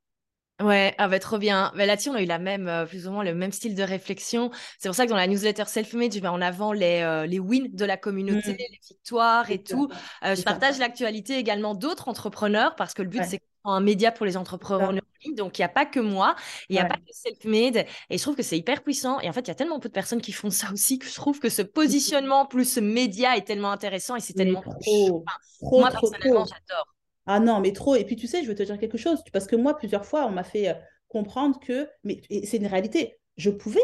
Ouais, 0.62 0.94
ah 0.98 1.08
bah, 1.08 1.18
trop 1.18 1.38
bien. 1.38 1.72
Mais 1.74 1.86
là-dessus, 1.86 2.10
on 2.10 2.14
a 2.14 2.22
eu 2.22 2.26
la 2.26 2.38
même, 2.38 2.68
euh, 2.68 2.86
plus 2.86 3.06
ou 3.06 3.10
moins 3.10 3.24
le 3.24 3.34
même 3.34 3.52
style 3.52 3.74
de 3.74 3.82
réflexion. 3.82 4.50
C'est 4.78 4.88
pour 4.88 4.96
ça 4.96 5.04
que 5.04 5.10
dans 5.10 5.16
la 5.16 5.26
newsletter 5.26 5.64
Self-Made, 5.66 6.14
je 6.14 6.20
mets 6.20 6.28
en 6.28 6.40
avant 6.40 6.72
les, 6.72 7.00
euh, 7.02 7.26
les 7.26 7.38
wins 7.38 7.68
de 7.72 7.84
la 7.84 7.96
communauté, 7.96 8.52
mmh. 8.52 8.56
les 8.58 8.80
victoires 8.88 9.50
et 9.50 9.62
tout. 9.62 9.88
Euh, 10.24 10.34
je 10.34 10.42
partage 10.42 10.78
l'actualité 10.78 11.36
également 11.36 11.74
d'autres 11.74 12.08
entrepreneurs 12.08 12.74
parce 12.76 12.94
que 12.94 13.02
le 13.02 13.08
but, 13.08 13.22
c'est 13.24 13.40
un 13.64 13.80
média 13.80 14.10
pour 14.10 14.26
les 14.26 14.36
entrepreneurs 14.36 14.92
donc 15.30 15.58
il 15.58 15.60
n'y 15.60 15.64
a 15.64 15.68
pas 15.68 15.86
que 15.86 16.00
moi, 16.00 16.34
il 16.68 16.74
n'y 16.74 16.80
a 16.80 16.84
pas 16.84 16.96
que 16.96 17.12
Self-Made, 17.12 17.86
et 18.10 18.18
je 18.18 18.22
trouve 18.22 18.36
que 18.36 18.42
c'est 18.42 18.58
hyper 18.58 18.82
puissant. 18.82 19.20
Et 19.20 19.28
en 19.28 19.32
fait, 19.32 19.42
il 19.42 19.48
y 19.48 19.52
a 19.52 19.54
tellement 19.54 19.78
peu 19.78 19.88
de 19.88 19.94
personnes 19.94 20.20
qui 20.20 20.32
font 20.32 20.50
ça 20.50 20.72
aussi 20.72 20.98
que 20.98 21.06
je 21.06 21.14
trouve 21.14 21.38
que 21.38 21.48
ce 21.48 21.62
positionnement 21.62 22.46
plus 22.46 22.64
ce 22.64 22.80
média 22.80 23.36
est 23.36 23.46
tellement 23.46 23.70
intéressant 23.70 24.16
et 24.16 24.20
c'est 24.20 24.32
tellement 24.32 24.62
trop, 24.62 25.24
moi, 25.62 25.90
personnellement, 25.90 26.44
j'adore. 26.44 26.86
Ah 27.26 27.40
non, 27.40 27.60
mais 27.60 27.72
trop. 27.72 27.94
Et 27.96 28.04
puis 28.04 28.16
tu 28.16 28.26
sais, 28.26 28.42
je 28.42 28.48
veux 28.48 28.54
te 28.54 28.62
dire 28.62 28.78
quelque 28.78 28.98
chose, 28.98 29.22
parce 29.32 29.46
que 29.46 29.56
moi, 29.56 29.76
plusieurs 29.76 30.04
fois, 30.04 30.26
on 30.26 30.30
m'a 30.30 30.44
fait 30.44 30.68
euh, 30.68 30.74
comprendre 31.08 31.58
que, 31.60 31.88
mais 32.04 32.20
c'est 32.44 32.56
une 32.56 32.66
réalité, 32.66 33.18
je 33.36 33.50
pouvais 33.50 33.80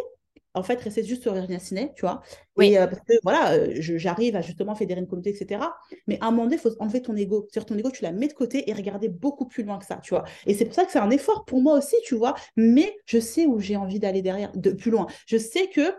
en 0.54 0.62
fait 0.62 0.80
rester 0.80 1.04
juste 1.04 1.22
sur 1.22 1.34
Virginia 1.34 1.58
Ciné, 1.60 1.92
tu 1.94 2.00
vois. 2.02 2.22
Oui. 2.56 2.68
Et 2.68 2.78
euh, 2.78 2.86
parce 2.86 3.00
que 3.02 3.12
voilà, 3.22 3.52
euh, 3.52 3.74
j'arrive 3.78 4.34
à 4.34 4.40
justement 4.40 4.74
fédérer 4.74 5.00
une 5.00 5.06
communauté, 5.06 5.30
etc. 5.30 5.76
Mais 6.06 6.18
à 6.20 6.26
un 6.26 6.30
moment 6.30 6.44
donné, 6.44 6.56
il 6.56 6.60
faut 6.60 6.74
enlever 6.80 7.02
ton 7.02 7.14
ego. 7.16 7.46
Sur 7.52 7.64
ton 7.64 7.76
ego, 7.78 7.90
tu 7.90 8.02
la 8.02 8.12
mets 8.12 8.28
de 8.28 8.32
côté 8.32 8.68
et 8.68 8.72
regarder 8.72 9.08
beaucoup 9.08 9.46
plus 9.46 9.62
loin 9.62 9.78
que 9.78 9.86
ça, 9.86 9.98
tu 10.02 10.10
vois. 10.14 10.24
Et 10.46 10.54
c'est 10.54 10.64
pour 10.64 10.74
ça 10.74 10.84
que 10.84 10.90
c'est 10.92 10.98
un 10.98 11.10
effort 11.10 11.44
pour 11.44 11.60
moi 11.62 11.78
aussi, 11.78 11.96
tu 12.04 12.16
vois. 12.16 12.34
Mais 12.56 12.96
je 13.06 13.20
sais 13.20 13.46
où 13.46 13.60
j'ai 13.60 13.76
envie 13.76 14.00
d'aller 14.00 14.22
derrière, 14.22 14.50
de 14.56 14.70
plus 14.72 14.90
loin. 14.90 15.06
Je 15.26 15.36
sais 15.36 15.68
que 15.68 15.94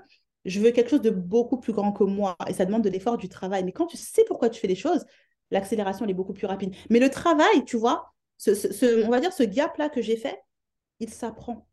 je 0.46 0.60
veux 0.60 0.72
quelque 0.72 0.90
chose 0.90 1.02
de 1.02 1.10
beaucoup 1.10 1.60
plus 1.60 1.74
grand 1.74 1.92
que 1.92 2.04
moi 2.04 2.36
et 2.48 2.54
ça 2.54 2.66
demande 2.66 2.84
de 2.84 2.90
l'effort, 2.90 3.18
du 3.18 3.30
travail. 3.30 3.64
Mais 3.64 3.72
quand 3.72 3.88
tu 3.88 3.98
sais 3.98 4.24
pourquoi 4.26 4.50
tu 4.50 4.60
fais 4.60 4.68
les 4.68 4.76
choses, 4.76 5.06
l'accélération 5.52 6.06
elle 6.06 6.12
est 6.12 6.16
beaucoup 6.16 6.34
plus 6.34 6.48
rapide. 6.48 6.76
Mais 6.90 7.00
le 7.00 7.10
travail, 7.10 7.66
tu 7.66 7.78
vois, 7.78 8.14
ce, 8.38 9.06
on 9.06 9.10
va 9.10 9.20
dire 9.20 9.34
ce 9.34 9.44
gap-là 9.44 9.90
que 9.90 10.02
j'ai 10.02 10.18
fait, 10.18 10.42
il 11.00 11.10
s'apprend. 11.10 11.69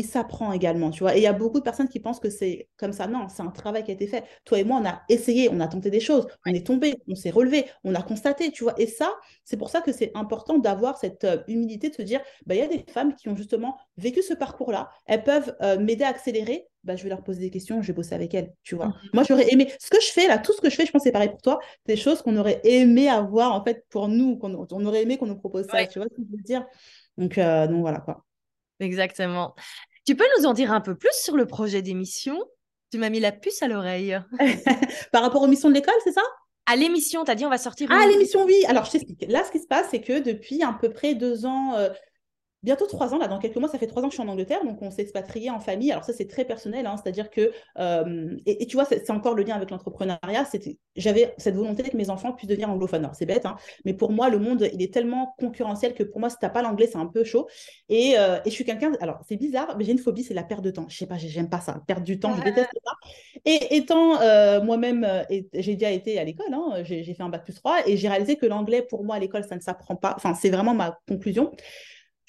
Il 0.00 0.06
s'apprend 0.06 0.52
également, 0.52 0.90
tu 0.90 1.00
vois. 1.00 1.14
Et 1.14 1.18
il 1.18 1.22
y 1.22 1.26
a 1.26 1.34
beaucoup 1.34 1.58
de 1.58 1.64
personnes 1.64 1.88
qui 1.88 2.00
pensent 2.00 2.20
que 2.20 2.30
c'est 2.30 2.68
comme 2.78 2.92
ça. 2.92 3.06
Non, 3.06 3.28
c'est 3.28 3.42
un 3.42 3.50
travail 3.50 3.84
qui 3.84 3.90
a 3.90 3.94
été 3.94 4.06
fait. 4.06 4.24
Toi 4.46 4.60
et 4.60 4.64
moi, 4.64 4.80
on 4.82 4.86
a 4.88 5.02
essayé, 5.10 5.50
on 5.52 5.60
a 5.60 5.68
tenté 5.68 5.90
des 5.90 6.00
choses, 6.00 6.26
on 6.46 6.54
est 6.54 6.66
tombé, 6.66 6.94
on 7.06 7.14
s'est 7.14 7.28
relevé, 7.28 7.66
on 7.84 7.94
a 7.94 8.02
constaté, 8.02 8.50
tu 8.50 8.64
vois. 8.64 8.72
Et 8.78 8.86
ça, 8.86 9.12
c'est 9.44 9.58
pour 9.58 9.68
ça 9.68 9.82
que 9.82 9.92
c'est 9.92 10.10
important 10.14 10.58
d'avoir 10.58 10.96
cette 10.96 11.24
euh, 11.24 11.42
humilité 11.48 11.90
de 11.90 11.94
se 11.94 12.02
dire, 12.02 12.20
bah, 12.46 12.54
il 12.54 12.58
y 12.58 12.62
a 12.62 12.66
des 12.66 12.82
femmes 12.90 13.14
qui 13.14 13.28
ont 13.28 13.36
justement 13.36 13.76
vécu 13.98 14.22
ce 14.22 14.32
parcours-là, 14.32 14.90
elles 15.04 15.22
peuvent 15.22 15.54
euh, 15.60 15.78
m'aider 15.78 16.04
à 16.04 16.08
accélérer 16.08 16.66
bah, 16.82 16.96
je 16.96 17.02
vais 17.02 17.10
leur 17.10 17.22
poser 17.22 17.40
des 17.40 17.50
questions, 17.50 17.82
je 17.82 17.88
vais 17.88 17.92
bosser 17.92 18.14
avec 18.14 18.32
elles, 18.32 18.54
tu 18.62 18.74
vois. 18.74 18.86
Mhm. 18.86 18.94
Moi, 19.12 19.24
j'aurais 19.28 19.52
aimé, 19.52 19.70
ce 19.78 19.90
que 19.90 20.00
je 20.00 20.10
fais 20.10 20.26
là, 20.26 20.38
tout 20.38 20.52
ce 20.52 20.62
que 20.62 20.70
je 20.70 20.76
fais, 20.76 20.86
je 20.86 20.92
pense 20.92 21.02
c'est 21.02 21.12
pareil 21.12 21.28
pour 21.28 21.42
toi, 21.42 21.60
des 21.86 21.96
choses 21.96 22.22
qu'on 22.22 22.36
aurait 22.38 22.60
aimé 22.64 23.08
avoir 23.08 23.52
en 23.52 23.62
fait 23.62 23.84
pour 23.90 24.08
nous, 24.08 24.38
qu'on 24.38 24.66
on 24.70 24.84
aurait 24.86 25.02
aimé 25.02 25.18
qu'on 25.18 25.26
nous 25.26 25.36
propose 25.36 25.66
ça, 25.66 25.86
tu 25.86 25.98
vois 25.98 26.08
ce 26.10 26.16
que 26.16 26.22
je 26.26 26.36
veux 26.36 26.42
dire? 26.42 26.64
Donc, 27.18 27.36
euh, 27.36 27.66
donc 27.66 27.80
voilà 27.80 28.00
quoi. 28.00 28.24
Exactement. 28.80 29.54
Tu 30.06 30.16
peux 30.16 30.24
nous 30.38 30.46
en 30.46 30.52
dire 30.52 30.72
un 30.72 30.80
peu 30.80 30.94
plus 30.94 31.12
sur 31.12 31.36
le 31.36 31.46
projet 31.46 31.82
d'émission? 31.82 32.38
Tu 32.90 32.98
m'as 32.98 33.10
mis 33.10 33.20
la 33.20 33.32
puce 33.32 33.62
à 33.62 33.68
l'oreille. 33.68 34.18
Par 35.12 35.22
rapport 35.22 35.42
aux 35.42 35.46
missions 35.46 35.68
de 35.68 35.74
l'école, 35.74 35.94
c'est 36.04 36.12
ça? 36.12 36.22
À 36.66 36.76
l'émission, 36.76 37.24
tu 37.24 37.30
as 37.30 37.34
dit 37.34 37.44
on 37.44 37.50
va 37.50 37.58
sortir. 37.58 37.88
Ah, 37.90 38.06
l'émission, 38.06 38.44
oui. 38.44 38.64
Alors, 38.68 38.84
je 38.84 38.92
t'explique. 38.92 39.24
Là, 39.28 39.44
ce 39.44 39.50
qui 39.50 39.60
se 39.60 39.66
passe, 39.66 39.88
c'est 39.90 40.00
que 40.00 40.20
depuis 40.20 40.62
à 40.62 40.72
peu 40.72 40.90
près 40.90 41.14
deux 41.14 41.46
ans, 41.46 41.74
euh, 41.76 41.88
bientôt 42.62 42.86
trois 42.86 43.14
ans, 43.14 43.18
là, 43.18 43.28
dans 43.28 43.38
quelques 43.38 43.56
mois, 43.56 43.68
ça 43.68 43.78
fait 43.78 43.86
trois 43.86 44.02
ans 44.02 44.06
que 44.06 44.12
je 44.12 44.20
suis 44.20 44.28
en 44.28 44.30
Angleterre, 44.30 44.64
donc 44.64 44.82
on 44.82 44.90
s'est 44.90 45.02
expatrié 45.02 45.50
en 45.50 45.60
famille. 45.60 45.90
Alors 45.92 46.04
ça, 46.04 46.12
c'est 46.12 46.26
très 46.26 46.44
personnel, 46.44 46.86
hein, 46.86 46.96
c'est-à-dire 47.02 47.30
que, 47.30 47.52
euh, 47.78 48.36
et, 48.46 48.66
tu 48.66 48.76
vois, 48.76 48.84
c'est 48.84 49.10
encore 49.10 49.34
le 49.34 49.42
lien 49.42 49.56
avec 49.56 49.70
l'entrepreneuriat, 49.70 50.46
j'avais 50.96 51.34
cette 51.38 51.54
volonté 51.54 51.82
que 51.84 51.96
mes 51.96 52.10
enfants 52.10 52.32
puissent 52.32 52.48
devenir 52.48 52.70
anglophones. 52.70 53.04
Alors 53.04 53.14
c'est 53.14 53.26
bête, 53.26 53.46
hein, 53.46 53.56
mais 53.84 53.94
pour 53.94 54.12
moi, 54.12 54.28
le 54.28 54.38
monde, 54.38 54.68
il 54.72 54.82
est 54.82 54.92
tellement 54.92 55.34
concurrentiel 55.38 55.94
que 55.94 56.02
pour 56.02 56.20
moi, 56.20 56.28
si 56.28 56.36
tu 56.38 56.44
n'as 56.44 56.50
pas 56.50 56.62
l'anglais, 56.62 56.88
c'est 56.90 56.98
un 56.98 57.06
peu 57.06 57.24
chaud. 57.24 57.48
Et, 57.88 58.18
euh, 58.18 58.38
et 58.44 58.50
je 58.50 58.54
suis 58.54 58.64
quelqu'un, 58.64 58.92
alors 59.00 59.20
c'est 59.26 59.36
bizarre, 59.36 59.76
mais 59.78 59.84
j'ai 59.84 59.92
une 59.92 59.98
phobie, 59.98 60.22
c'est 60.22 60.34
la 60.34 60.44
perte 60.44 60.62
de 60.62 60.70
temps. 60.70 60.86
Je 60.88 60.96
sais 60.96 61.06
pas, 61.06 61.16
j'aime 61.16 61.48
pas 61.48 61.60
ça, 61.60 61.80
perdre 61.86 62.04
du 62.04 62.18
temps, 62.18 62.34
je 62.36 62.42
déteste 62.42 62.70
ça. 62.84 62.92
Et 63.46 63.76
étant 63.76 64.20
euh, 64.20 64.62
moi-même, 64.62 65.06
j'ai 65.54 65.74
déjà 65.74 65.90
été 65.90 66.18
à 66.18 66.24
l'école, 66.24 66.52
hein, 66.52 66.82
j'ai 66.82 67.02
fait 67.14 67.22
un 67.22 67.30
bac 67.30 67.44
plus 67.44 67.54
3, 67.54 67.88
et 67.88 67.96
j'ai 67.96 68.08
réalisé 68.08 68.36
que 68.36 68.46
l'anglais, 68.46 68.82
pour 68.82 69.04
moi, 69.04 69.16
à 69.16 69.18
l'école, 69.18 69.44
ça 69.44 69.56
ne 69.56 69.60
s'apprend 69.60 69.96
pas. 69.96 70.12
Enfin, 70.16 70.34
c'est 70.34 70.50
vraiment 70.50 70.74
ma 70.74 70.98
conclusion 71.08 71.52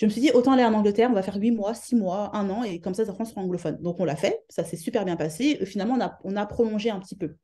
je 0.02 0.08
me 0.08 0.10
suis 0.10 0.22
dit, 0.22 0.32
autant 0.32 0.54
aller 0.54 0.66
en 0.66 0.74
Angleterre, 0.74 1.10
on 1.12 1.14
va 1.14 1.22
faire 1.22 1.36
8 1.36 1.52
mois, 1.52 1.76
6 1.76 1.96
mois, 1.96 2.36
1 2.36 2.50
an, 2.50 2.64
et 2.64 2.80
comme 2.80 2.96
ça, 2.96 3.06
France 3.06 3.30
sera 3.30 3.42
anglophone. 3.42 3.78
Donc, 3.84 4.00
on 4.00 4.04
l'a 4.04 4.16
fait, 4.16 4.44
ça 4.50 4.64
s'est 4.64 4.76
super 4.76 5.06
bien 5.06 5.16
passé. 5.16 5.64
Finalement, 5.64 5.94
on 5.94 6.02
a, 6.02 6.18
on 6.24 6.36
a 6.36 6.46
prolongé 6.48 6.90
un 6.90 7.00
petit 7.00 7.16
peu. 7.16 7.36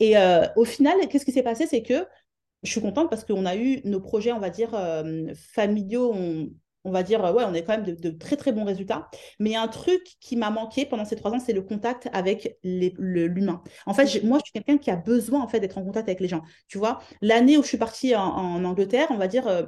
Et 0.00 0.16
euh, 0.16 0.46
au 0.56 0.64
final, 0.64 0.94
qu'est-ce 1.10 1.26
qui 1.26 1.32
s'est 1.32 1.42
passé? 1.42 1.66
C'est 1.66 1.82
que 1.82 2.06
je 2.62 2.70
suis 2.70 2.80
contente 2.80 3.10
parce 3.10 3.26
qu'on 3.26 3.44
a 3.44 3.56
eu 3.56 3.82
nos 3.84 4.00
projets, 4.00 4.32
on 4.32 4.38
va 4.38 4.48
dire, 4.48 4.70
euh, 4.72 5.34
familiaux, 5.34 6.14
on, 6.14 6.90
va 6.90 7.02
dire, 7.02 7.20
ouais, 7.20 7.44
on 7.46 7.52
est 7.52 7.62
quand 7.62 7.76
même 7.78 7.94
de, 7.94 8.10
très, 8.10 8.36
très 8.36 8.52
bons 8.52 8.64
résultats. 8.64 9.10
Mais 9.38 9.54
un 9.54 9.68
truc 9.68 10.00
qui 10.18 10.36
m'a 10.36 10.48
manqué 10.48 10.86
pendant 10.86 11.04
ces 11.04 11.14
trois 11.14 11.32
ans, 11.32 11.40
c'est 11.40 11.52
le 11.52 11.60
contact 11.60 12.08
avec 12.14 12.56
l'humain. 12.64 13.62
En 13.84 13.92
fait, 13.92 14.24
moi, 14.24 14.38
je 14.38 14.44
suis 14.44 14.52
quelqu'un 14.54 14.78
qui 14.78 14.90
a 14.90 14.96
besoin, 14.96 15.42
en 15.42 15.48
fait, 15.48 15.60
d'être 15.60 15.76
en 15.76 15.84
contact 15.84 16.08
avec 16.08 16.20
les 16.20 16.28
gens. 16.28 16.40
Tu 16.68 16.78
vois, 16.78 17.00
l'année 17.20 17.58
où 17.58 17.62
je 17.62 17.68
suis 17.68 17.76
partie 17.76 18.16
en, 18.16 18.64
Angleterre, 18.64 19.08
on 19.10 19.18
va 19.18 19.28
dire... 19.28 19.46
Euh, 19.46 19.64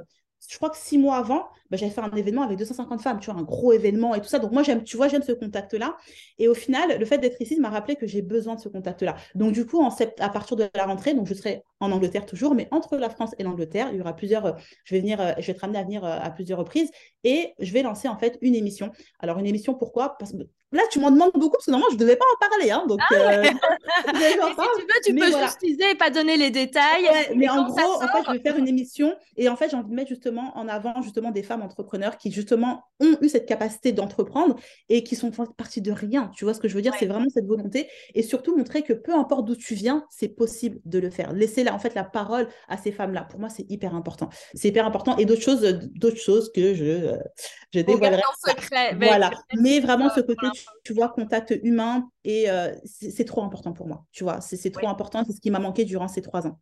je 0.49 0.57
crois 0.57 0.71
que 0.71 0.77
six 0.77 0.97
mois 0.97 1.17
avant, 1.17 1.47
bah, 1.71 1.77
j'avais 1.77 1.91
fait 1.91 2.01
un 2.01 2.11
événement 2.11 2.43
avec 2.43 2.57
250 2.57 3.01
femmes, 3.01 3.19
tu 3.19 3.31
vois, 3.31 3.39
un 3.39 3.43
gros 3.43 3.71
événement 3.71 4.13
et 4.13 4.21
tout 4.21 4.27
ça. 4.27 4.39
Donc 4.39 4.51
moi, 4.51 4.61
j'aime, 4.61 4.83
tu 4.83 4.97
vois, 4.97 5.07
j'aime 5.07 5.23
ce 5.23 5.31
contact-là. 5.31 5.95
Et 6.37 6.47
au 6.49 6.53
final, 6.53 6.99
le 6.99 7.05
fait 7.05 7.17
d'être 7.17 7.41
ici 7.41 7.59
m'a 7.59 7.69
rappelé 7.69 7.95
que 7.95 8.05
j'ai 8.05 8.21
besoin 8.21 8.55
de 8.55 8.59
ce 8.59 8.67
contact-là. 8.69 9.15
Donc 9.35 9.53
du 9.53 9.65
coup, 9.65 9.81
en 9.81 9.89
à 10.19 10.29
partir 10.29 10.57
de 10.57 10.67
la 10.75 10.85
rentrée, 10.85 11.13
donc 11.13 11.27
je 11.27 11.33
serai 11.33 11.63
en 11.79 11.91
Angleterre 11.91 12.25
toujours, 12.25 12.55
mais 12.55 12.67
entre 12.71 12.97
la 12.97 13.09
France 13.09 13.33
et 13.39 13.43
l'Angleterre, 13.43 13.89
il 13.91 13.97
y 13.97 14.01
aura 14.01 14.15
plusieurs, 14.15 14.45
euh, 14.45 14.51
je 14.83 14.95
vais 14.95 15.01
venir, 15.01 15.19
euh, 15.19 15.31
je 15.39 15.47
vais 15.47 15.53
être 15.53 15.63
amenée 15.63 15.79
à 15.79 15.83
venir 15.83 16.05
euh, 16.05 16.17
à 16.21 16.29
plusieurs 16.29 16.59
reprises 16.59 16.91
et 17.23 17.53
je 17.59 17.71
vais 17.71 17.81
lancer 17.81 18.07
en 18.07 18.17
fait 18.17 18.37
une 18.41 18.55
émission. 18.55 18.91
Alors 19.19 19.39
une 19.39 19.47
émission, 19.47 19.73
pourquoi? 19.73 20.15
Parce 20.17 20.31
que 20.31 20.37
là, 20.71 20.83
tu 20.91 20.99
m'en 20.99 21.11
demandes 21.11 21.31
beaucoup 21.33 21.51
parce 21.51 21.65
que 21.65 21.71
normalement, 21.71 21.91
je 21.91 21.95
ne 21.95 22.01
devais 22.01 22.15
pas 22.15 22.25
en 22.33 22.49
parler. 22.49 22.71
Hein, 22.71 22.85
donc, 22.87 22.99
ah 23.09 23.43
si 23.43 24.33
tu 24.33 24.81
veux, 24.81 25.01
tu 25.03 25.15
peux 25.15 25.25
juste 25.25 25.59
teaser 25.59 25.91
et 25.91 25.95
pas 25.95 26.09
donner 26.09 26.37
les 26.37 26.51
détails. 26.51 27.09
mais 27.35 27.49
en 27.49 27.67
gros, 27.67 27.95
en 27.95 28.07
fait, 28.07 28.23
je 28.27 28.31
vais 28.31 28.39
faire 28.39 28.57
une 28.57 28.67
émission 28.67 29.15
et 29.35 29.49
en 29.49 29.55
fait, 29.55 29.69
j'ai 29.69 29.77
envie 29.77 29.89
de 29.89 29.95
mettre 29.95 30.09
justement 30.09 30.55
en 30.55 30.67
avant 30.67 31.01
justement 31.01 31.31
des 31.31 31.43
femmes 31.43 31.60
entrepreneurs 31.61 32.17
qui 32.17 32.31
justement 32.31 32.83
ont 32.99 33.17
eu 33.21 33.29
cette 33.29 33.45
capacité 33.45 33.91
d'entreprendre 33.91 34.55
et 34.89 35.03
qui 35.03 35.15
sont 35.15 35.31
partie 35.31 35.81
de 35.81 35.91
rien. 35.91 36.31
Tu 36.35 36.45
vois 36.45 36.53
ce 36.53 36.59
que 36.59 36.67
je 36.67 36.75
veux 36.75 36.81
dire? 36.81 36.93
C'est 36.99 37.05
vraiment 37.05 37.29
cette 37.29 37.45
volonté 37.45 37.89
et 38.13 38.23
surtout 38.23 38.55
montrer 38.55 38.83
que 38.83 38.93
peu 38.93 39.13
importe 39.13 39.45
d'où 39.45 39.55
tu 39.55 39.75
viens, 39.75 40.05
c'est 40.09 40.29
possible 40.29 40.79
de 40.85 40.99
le 40.99 41.09
faire. 41.09 41.33
Laisser 41.33 41.67
en 41.69 41.79
fait 41.79 41.95
la 41.95 42.03
parole 42.03 42.47
à 42.67 42.77
ces 42.77 42.91
femmes-là. 42.91 43.23
Pour 43.29 43.39
moi, 43.39 43.49
c'est 43.49 43.65
hyper 43.69 43.95
important. 43.95 44.29
C'est 44.53 44.69
hyper 44.69 44.85
important. 44.85 45.17
Et 45.17 45.25
d'autres 45.25 45.41
choses, 45.41 45.61
d'autres 45.95 46.19
choses 46.19 46.51
que 46.53 46.73
je, 46.73 46.85
euh, 46.85 47.17
je 47.73 47.81
dévoilerai. 47.81 48.21
secret. 48.45 48.95
Voilà. 48.95 49.31
Mais 49.59 49.79
vraiment 49.79 50.09
ce 50.09 50.21
côté, 50.21 50.47
tu, 50.83 50.93
vois, 50.93 51.09
contact 51.09 51.53
humain 51.63 52.09
et 52.23 52.49
euh, 52.49 52.73
c'est 52.85 53.25
trop 53.25 53.43
important 53.43 53.73
pour 53.73 53.87
moi. 53.87 54.05
Tu 54.11 54.23
vois, 54.23 54.41
c'est 54.41 54.71
trop 54.71 54.87
important. 54.87 55.23
C'est 55.25 55.33
ce 55.33 55.41
qui 55.41 55.51
m'a 55.51 55.59
manqué 55.59 55.85
durant 55.85 56.07
ces 56.07 56.21
trois 56.21 56.47
ans. 56.47 56.59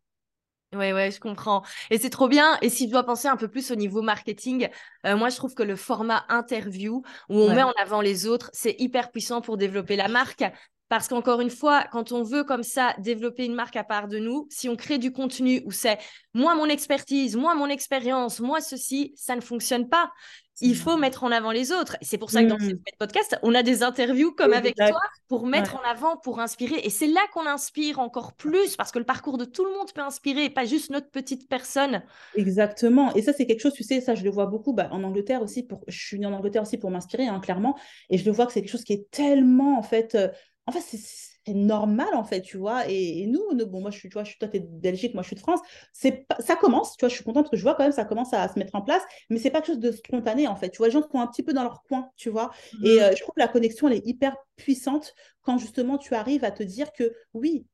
Oui, 0.76 0.92
ouais, 0.94 1.10
je 1.10 1.20
comprends. 1.20 1.64
Et 1.90 1.98
c'est 1.98 2.12
trop 2.12 2.28
bien. 2.28 2.60
Et 2.62 2.70
si 2.70 2.86
tu 2.86 2.92
dois 2.92 3.04
penser 3.04 3.28
un 3.28 3.38
peu 3.38 3.48
plus 3.48 3.72
au 3.72 3.76
niveau 3.76 4.04
marketing, 4.04 4.70
euh, 5.08 5.18
moi, 5.18 5.30
je 5.30 5.36
trouve 5.36 5.56
que 5.56 5.64
le 5.64 5.76
format 5.76 6.26
interview, 6.30 7.02
où 7.28 7.40
on 7.40 7.56
met 7.56 7.64
en 7.64 7.72
avant 7.82 8.02
les 8.02 8.28
autres, 8.28 8.52
c'est 8.54 8.76
hyper 8.78 9.10
puissant 9.10 9.42
pour 9.42 9.58
développer 9.58 9.96
la 9.96 10.08
marque. 10.08 10.44
Parce 10.88 11.08
qu'encore 11.08 11.42
une 11.42 11.50
fois, 11.50 11.86
quand 11.92 12.12
on 12.12 12.22
veut 12.22 12.44
comme 12.44 12.64
ça 12.64 12.94
développer 13.00 13.46
une 13.46 13.56
marque 13.56 13.76
à 13.76 13.84
part 13.84 14.08
de 14.08 14.20
nous, 14.20 14.48
si 14.52 14.70
on 14.70 14.76
crée 14.76 15.00
du 15.00 15.12
contenu 15.12 15.62
où 15.66 15.72
c'est 15.72 15.98
moi 16.34 16.54
mon 16.56 16.66
expertise, 16.66 17.36
moi 17.36 17.56
mon 17.56 17.68
expérience, 17.68 18.40
moi 18.40 18.60
ceci, 18.62 19.14
ça 19.16 19.36
ne 19.36 19.42
fonctionne 19.42 19.88
pas. 19.88 20.12
Il 20.62 20.76
faut 20.76 20.98
mettre 20.98 21.24
en 21.24 21.32
avant 21.32 21.52
les 21.52 21.72
autres. 21.72 21.98
C'est 22.02 22.18
pour 22.18 22.32
ça 22.32 22.44
que 22.44 22.50
dans 22.50 22.60
ce 22.60 22.74
mmh. 22.74 22.80
podcast, 23.00 23.40
on 23.44 23.56
a 23.56 23.64
des 23.64 23.84
interviews 23.84 24.32
comme 24.32 24.54
avec 24.54 24.76
toi 24.76 25.00
pour 25.28 25.46
mettre 25.46 25.76
en 25.76 25.90
avant, 25.90 26.18
pour 26.18 26.40
inspirer. 26.40 26.80
Et 26.84 26.90
c'est 26.90 27.08
là 27.08 27.22
qu'on 27.34 27.46
inspire 27.46 28.00
encore 28.00 28.34
plus 28.34 28.76
parce 28.76 28.92
que 28.92 29.00
le 29.00 29.06
parcours 29.06 29.38
de 29.38 29.46
tout 29.46 29.64
le 29.64 29.72
monde 29.72 29.92
peut 29.94 30.02
inspirer, 30.02 30.50
pas 30.50 30.66
juste 30.66 30.90
notre 30.90 31.10
petite 31.10 31.48
personne. 31.48 32.02
Exactement. 32.36 33.14
Et 33.16 33.22
ça, 33.22 33.34
c'est 33.34 33.46
quelque 33.46 33.62
chose, 33.62 33.74
tu 33.74 33.84
sais, 33.84 34.02
ça, 34.02 34.16
je 34.16 34.24
le 34.24 34.30
vois 34.30 34.48
beaucoup 34.48 34.74
bah, 34.74 34.90
en 34.92 35.04
Angleterre 35.04 35.42
aussi. 35.42 35.64
Pour... 35.64 35.82
Je 35.88 35.98
suis 35.98 36.18
venue 36.18 36.28
en 36.28 36.34
Angleterre 36.34 36.64
aussi 36.64 36.78
pour 36.78 36.92
m'inspirer, 36.92 37.28
hein, 37.28 37.40
clairement. 37.40 37.78
Et 38.10 38.18
je 38.18 38.26
le 38.26 38.32
vois 38.32 38.46
que 38.46 38.54
c'est 38.54 38.62
quelque 38.62 38.72
chose 38.72 38.84
qui 38.84 38.94
est 38.94 39.10
tellement, 39.12 39.78
en 39.78 39.84
fait, 39.84 40.16
euh, 40.16 40.28
en 40.66 40.72
fait, 40.72 40.82
c'est 40.82 41.29
normal, 41.54 42.14
en 42.14 42.24
fait, 42.24 42.42
tu 42.42 42.58
vois. 42.58 42.88
Et, 42.88 43.26
nous, 43.28 43.42
bon, 43.68 43.82
moi, 43.82 43.92
je 43.92 43.98
suis, 43.98 44.10
tu 44.10 44.14
vois, 44.14 44.24
je 44.24 44.32
suis, 44.32 44.40
toi, 44.40 44.48
tu 44.48 44.58
es 44.58 44.60
de 44.60 44.68
Belgique, 44.68 45.14
moi, 45.14 45.24
je 45.24 45.28
suis 45.28 45.36
de 45.36 45.42
France. 45.42 45.60
C'est 45.94 46.26
ça 46.40 46.56
commence, 46.56 46.96
tu 46.98 47.02
vois, 47.02 47.10
je 47.10 47.16
suis 47.16 47.24
contente 47.24 47.46
parce 47.46 47.52
que 47.52 47.58
je 47.58 47.64
vois 47.64 47.76
quand 47.76 47.84
même, 47.84 47.92
ça 47.92 48.06
commence 48.06 48.34
à, 48.34 48.48
se 48.48 48.58
mettre 48.58 48.76
en 48.76 48.82
place, 48.82 49.02
mais 49.30 49.38
c'est 49.38 49.50
pas 49.50 49.62
quelque 49.62 49.74
chose 49.74 49.80
de 49.80 49.92
spontané, 49.92 50.48
en 50.48 50.56
fait. 50.56 50.70
Tu 50.70 50.78
vois, 50.78 50.88
les 50.88 50.94
gens 50.94 51.02
sont 51.02 51.20
un 51.20 51.28
petit 51.28 51.44
peu 51.44 51.54
dans 51.54 51.64
leur 51.64 51.84
coin, 51.84 52.10
tu 52.16 52.30
vois. 52.30 52.52
Et 52.84 52.98
mmh. 52.98 53.00
euh, 53.00 53.12
je 53.16 53.22
trouve 53.22 53.36
que 53.36 53.42
la 53.42 53.48
connexion, 53.48 53.88
elle 53.88 53.96
est 53.96 54.06
hyper 54.06 54.36
puissante 54.56 55.14
quand 55.42 55.58
justement 55.58 55.98
tu 55.98 56.16
arrives 56.16 56.44
à 56.44 56.52
te 56.52 56.64
dire 56.64 56.92
que 56.92 57.14
oui, 57.34 57.66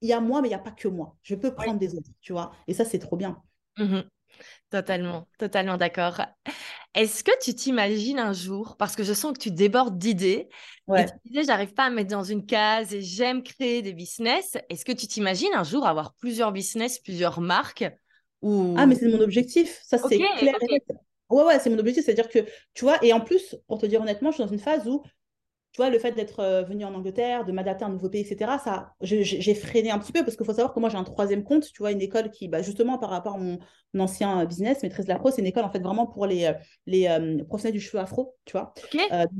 il 0.00 0.08
y 0.08 0.12
a 0.12 0.20
moi, 0.20 0.40
mais 0.40 0.48
il 0.48 0.52
n'y 0.52 0.54
a 0.54 0.60
pas 0.60 0.70
que 0.70 0.88
moi. 0.88 1.16
Je 1.22 1.34
peux 1.34 1.54
prendre 1.54 1.78
des 1.78 1.94
autres, 1.94 2.10
tu 2.20 2.32
vois. 2.32 2.52
Et 2.66 2.74
ça, 2.74 2.84
c'est 2.84 2.98
trop 2.98 3.16
bien. 3.16 3.42
Mmh 3.76 4.00
totalement, 4.70 5.28
totalement 5.38 5.76
d'accord. 5.76 6.20
Est-ce 6.94 7.22
que 7.22 7.32
tu 7.42 7.54
t'imagines 7.54 8.18
un 8.18 8.32
jour, 8.32 8.76
parce 8.78 8.96
que 8.96 9.04
je 9.04 9.12
sens 9.12 9.32
que 9.32 9.38
tu 9.38 9.50
débordes 9.50 9.98
d'idées, 9.98 10.48
ouais. 10.86 11.06
tu 11.06 11.12
disais, 11.30 11.44
j'arrive 11.44 11.74
pas 11.74 11.84
à 11.84 11.90
me 11.90 11.96
mettre 11.96 12.10
dans 12.10 12.24
une 12.24 12.44
case 12.46 12.94
et 12.94 13.02
j'aime 13.02 13.42
créer 13.42 13.82
des 13.82 13.92
business. 13.92 14.56
Est-ce 14.68 14.84
que 14.84 14.92
tu 14.92 15.06
t'imagines 15.06 15.54
un 15.54 15.64
jour 15.64 15.86
avoir 15.86 16.14
plusieurs 16.14 16.52
business, 16.52 16.98
plusieurs 16.98 17.40
marques 17.40 17.84
ou... 18.42 18.74
Ah, 18.78 18.86
mais 18.86 18.94
c'est 18.94 19.08
mon 19.08 19.20
objectif. 19.20 19.80
Ça, 19.84 19.98
c'est 19.98 20.18
clair. 20.18 20.54
Ouais, 21.30 21.44
ouais, 21.44 21.58
c'est 21.58 21.70
mon 21.70 21.78
objectif. 21.78 22.04
C'est-à-dire 22.04 22.28
que, 22.28 22.38
tu 22.74 22.84
vois, 22.84 22.98
et 23.04 23.12
en 23.12 23.20
plus, 23.20 23.56
pour 23.66 23.78
te 23.78 23.86
dire 23.86 24.00
honnêtement, 24.00 24.30
je 24.30 24.36
suis 24.36 24.44
dans 24.44 24.50
une 24.50 24.58
phase 24.58 24.88
où 24.88 25.02
tu 25.78 25.82
vois, 25.82 25.90
le 25.90 26.00
fait 26.00 26.10
d'être 26.10 26.40
euh, 26.40 26.62
venu 26.64 26.84
en 26.84 26.92
Angleterre, 26.92 27.44
de 27.44 27.52
m'adapter 27.52 27.84
à 27.84 27.86
un 27.86 27.92
nouveau 27.92 28.08
pays, 28.08 28.22
etc., 28.22 28.50
ça, 28.64 28.94
j'ai 29.00 29.54
freiné 29.54 29.92
un 29.92 30.00
petit 30.00 30.10
peu 30.10 30.24
parce 30.24 30.36
qu'il 30.36 30.44
faut 30.44 30.52
savoir 30.52 30.74
que 30.74 30.80
moi, 30.80 30.88
j'ai 30.88 30.96
un 30.96 31.04
troisième 31.04 31.44
compte, 31.44 31.72
tu 31.72 31.78
vois, 31.78 31.92
une 31.92 32.00
école 32.00 32.32
qui, 32.32 32.48
bah, 32.48 32.62
justement, 32.62 32.98
par 32.98 33.10
rapport 33.10 33.36
à 33.36 33.38
mon, 33.38 33.60
ancien 33.96 34.44
business, 34.44 34.82
maîtresse 34.82 35.06
de 35.06 35.12
la 35.12 35.20
pro, 35.20 35.30
c'est 35.30 35.40
une 35.40 35.46
école, 35.46 35.64
en 35.64 35.70
fait, 35.70 35.78
vraiment 35.78 36.08
pour 36.08 36.26
les, 36.26 36.46
euh, 36.46 36.52
les 36.86 37.06
euh, 37.06 37.44
professionnels 37.44 37.78
du 37.78 37.80
cheveu 37.80 38.00
afro, 38.00 38.34
tu 38.44 38.52
vois. 38.52 38.74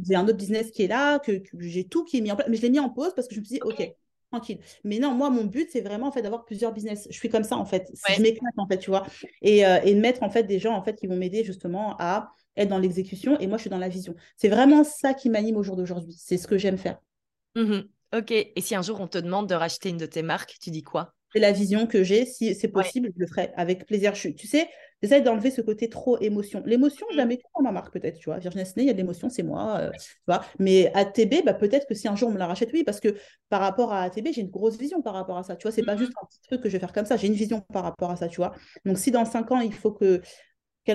j'ai 0.09 0.15
un 0.15 0.29
autre 0.29 0.37
business 0.37 0.71
qui 0.71 0.85
est 0.85 0.87
là, 0.87 1.19
que, 1.19 1.43
j'ai 1.59 1.89
tout 1.89 2.05
qui 2.05 2.19
est 2.19 2.21
mis 2.21 2.31
en 2.31 2.37
place, 2.37 2.49
mais 2.49 2.57
je 2.57 2.63
l'ai 2.63 2.71
mis 2.71 2.79
en 2.79 2.89
pause 2.89 3.15
parce 3.17 3.27
que 3.27 3.35
je 3.35 3.41
me 3.41 3.45
suis 3.45 3.57
dit, 3.57 3.61
OK, 3.65 3.93
tranquille. 4.31 4.61
Mais 4.85 5.01
non, 5.01 5.15
moi, 5.15 5.31
mon 5.31 5.45
but, 5.45 5.69
c'est 5.73 5.81
vraiment 5.81 6.07
en 6.07 6.13
fait 6.13 6.23
d'avoir 6.23 6.45
plusieurs 6.45 6.73
business. 6.73 7.09
Je 7.11 7.17
suis 7.17 7.29
comme 7.29 7.43
ça, 7.43 7.57
en 7.57 7.65
fait. 7.65 7.91
Je 8.17 8.23
m'éclate, 8.23 8.55
en 8.59 8.69
fait, 8.69 8.79
tu 8.79 8.91
vois. 8.91 9.05
Et, 9.43 9.63
et 9.63 9.95
de 9.95 10.01
mettre, 10.01 10.23
en 10.23 10.31
fait, 10.31 10.45
des 10.45 10.61
gens, 10.61 10.75
en 10.75 10.85
fait, 10.85 10.95
qui 10.95 11.09
vont 11.09 11.17
m'aider 11.17 11.43
justement 11.43 11.97
à 11.99 12.31
être 12.59 12.69
dans 12.69 12.79
l'exécution 12.79 13.39
et 13.39 13.47
moi, 13.47 13.57
je 13.57 13.63
suis 13.63 13.71
dans 13.71 13.79
la 13.79 13.89
vision. 13.89 14.15
C'est 14.37 14.49
vraiment 14.49 14.85
ça 14.85 15.15
qui 15.15 15.31
m'anime 15.31 15.57
au 15.57 15.63
jour 15.63 15.77
d'aujourd'hui. 15.77 16.17
C'est 16.19 16.37
ce 16.37 16.47
que 16.47 16.59
j'aime 16.59 16.79
faire. 16.79 16.99
Mmh 17.55 17.81
ok. 18.15 18.31
Et 18.31 18.61
si 18.61 18.75
un 18.75 18.83
jour 18.83 19.01
on 19.01 19.09
te 19.09 19.19
demande 19.19 19.49
de 19.49 19.55
racheter 19.55 19.91
une 19.91 19.99
de 19.99 20.07
tes 20.07 20.23
marques, 20.23 20.57
tu 20.61 20.71
dis 20.71 20.83
quoi? 20.83 21.15
C'est 21.33 21.41
la 21.41 21.53
vision 21.53 21.87
que 21.87 22.03
j'ai. 22.03 22.25
Si 22.25 22.55
c'est 22.55 22.69
possible, 22.69 23.11
je 23.15 23.21
le 23.21 23.27
ferai 23.27 23.53
avec 23.55 23.87
plaisir. 23.87 24.15
Je, 24.15 24.31
tu 24.31 24.47
sais, 24.47 24.69
j'essaie 25.03 25.21
d'enlever 25.21 25.51
ce 25.51 25.61
côté 25.61 25.91
trop 25.91 26.19
émotion. 26.21 26.63
L'émotion, 26.65 27.07
je 27.11 27.17
la 27.17 27.27
mmh. 27.27 27.29
mets 27.29 27.41
dans 27.55 27.63
ma 27.63 27.73
marque, 27.73 27.93
peut-être, 27.93 28.19
tu 28.19 28.31
vois. 28.31 28.39
Virginia 28.39 28.65
Sney, 28.65 28.85
il 28.85 28.87
y 28.87 28.91
a 28.91 28.95
de 28.95 28.99
l'émotion, 28.99 29.29
c'est 29.29 29.43
moi. 29.43 29.79
Euh, 29.79 29.91
tu 29.91 30.17
vois 30.27 30.43
Mais 30.59 30.91
ATB, 30.95 31.45
bah, 31.45 31.53
peut-être 31.53 31.87
que 31.87 31.95
si 31.95 32.09
un 32.09 32.17
jour 32.17 32.31
on 32.31 32.33
me 32.33 32.39
la 32.39 32.47
rachète, 32.47 32.71
oui, 32.73 32.83
parce 32.83 33.01
que 33.01 33.15
par 33.51 33.61
rapport 33.61 33.93
à 33.93 34.05
ATB, 34.05 34.29
j'ai 34.33 34.41
une 34.41 34.51
grosse 34.51 34.79
vision 34.79 35.03
par 35.03 35.13
rapport 35.13 35.37
à 35.37 35.43
ça. 35.43 35.57
Tu 35.57 35.65
vois, 35.65 35.73
c'est 35.73 35.83
pas 35.83 35.97
mmh 35.97 35.99
juste 35.99 36.13
un 36.23 36.27
petit 36.27 36.41
truc 36.41 36.63
que 36.63 36.69
je 36.71 36.73
vais 36.75 36.81
faire 36.81 36.95
comme 36.95 37.07
ça. 37.07 37.19
J'ai 37.19 37.27
une 37.27 37.35
vision 37.35 37.61
par 37.61 37.83
rapport 37.83 38.11
à 38.11 38.17
ça, 38.17 38.29
tu 38.29 38.37
vois. 38.37 38.55
Donc, 38.87 38.99
si 38.99 39.11
dans 39.11 39.27
cinq 39.27 39.51
ans, 39.53 39.61
il 39.61 39.75
faut 39.75 39.93
que 39.93 40.23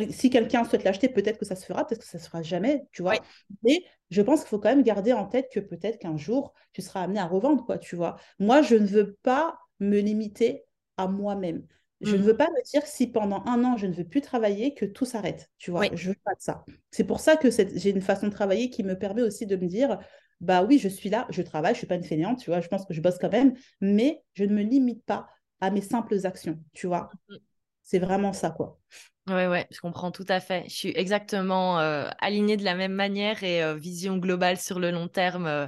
si 0.10 0.30
quelqu'un 0.30 0.64
souhaite 0.64 0.84
l'acheter, 0.84 1.10
peut-être 1.10 1.38
que 1.38 1.46
ça 1.46 1.56
se 1.56 1.66
fera, 1.66 1.86
peut-être 1.86 2.02
que 2.02 2.08
ça 2.08 2.20
se 2.20 2.26
fera 2.26 2.42
jamais, 2.42 2.88
tu 2.92 3.02
vois. 3.02 3.16
Mais 3.64 3.84
je 4.10 4.22
pense 4.22 4.42
qu'il 4.42 4.50
faut 4.50 4.60
quand 4.60 4.70
même 4.70 4.84
garder 4.84 5.14
en 5.14 5.26
tête 5.26 5.50
que 5.52 5.60
peut-être 5.60 6.00
qu'un 6.00 6.18
jour, 6.18 6.54
tu 6.72 6.82
seras 6.82 7.02
amené 7.02 7.20
à 7.20 7.26
revendre, 7.26 7.66
quoi, 7.66 7.78
tu 7.78 7.96
vois. 7.96 8.18
Moi, 8.40 8.62
je 8.62 8.76
ne 8.76 8.86
veux 8.86 9.18
pas 9.24 9.58
me 9.80 10.00
limiter 10.00 10.66
à 10.98 11.08
moi-même. 11.08 11.66
Je 12.02 12.16
ne 12.16 12.22
mmh. 12.22 12.26
veux 12.26 12.38
pas 12.38 12.50
me 12.50 12.64
dire 12.70 12.86
si 12.86 13.08
pendant 13.08 13.44
un 13.46 13.64
an, 13.64 13.78
je 13.78 13.88
ne 13.88 13.94
veux 13.94 14.04
plus 14.04 14.22
travailler, 14.22 14.74
que 14.74 14.86
tout 14.86 15.06
s'arrête, 15.06 15.50
tu 15.58 15.72
vois. 15.72 15.86
Je 15.94 16.10
veux 16.10 16.18
pas 16.24 16.34
de 16.34 16.42
ça. 16.42 16.66
C'est 16.92 17.06
pour 17.06 17.20
ça 17.20 17.38
que 17.38 17.50
j'ai 17.50 17.90
une 17.90 18.02
façon 18.02 18.28
de 18.28 18.34
travailler 18.34 18.70
qui 18.70 18.84
me 18.84 18.98
permet 18.98 19.22
aussi 19.22 19.46
de 19.46 19.56
me 19.56 19.68
dire, 19.68 20.00
bah 20.42 20.64
oui, 20.64 20.80
je 20.80 20.90
suis 20.90 21.10
là, 21.10 21.26
je 21.30 21.42
travaille, 21.42 21.74
je 21.74 21.80
suis 21.80 21.88
pas 21.88 21.96
une 21.96 22.04
fainéante, 22.04 22.40
tu 22.40 22.50
vois, 22.50 22.60
je 22.60 22.68
pense 22.68 22.86
que 22.86 22.94
je 22.94 23.02
bosse 23.02 23.18
quand 23.20 23.32
même, 23.32 23.54
mais 23.80 24.22
je 24.34 24.44
ne 24.44 24.54
me 24.54 24.62
limite 24.62 25.06
pas 25.06 25.30
à 25.62 25.72
mes 25.72 25.82
simples 25.82 26.26
actions, 26.26 26.60
tu 26.74 26.88
vois. 26.88 27.10
Mmh. 27.30 27.36
C'est 27.84 28.00
vraiment 28.00 28.34
ça, 28.34 28.50
quoi. 28.50 28.80
Ouais, 29.28 29.48
ouais, 29.48 29.68
je 29.72 29.80
comprends 29.80 30.12
tout 30.12 30.26
à 30.28 30.42
fait. 30.42 30.66
Je 30.68 30.76
suis 30.76 30.90
exactement 30.96 31.80
euh, 31.80 32.10
alignée 32.20 32.58
de 32.58 32.64
la 32.66 32.76
même 32.76 32.92
manière 32.94 33.42
et 33.44 33.64
euh, 33.64 33.74
vision 33.76 34.18
globale 34.18 34.60
sur 34.60 34.80
le 34.80 34.92
long 34.92 35.08
terme, 35.08 35.46
euh, 35.46 35.68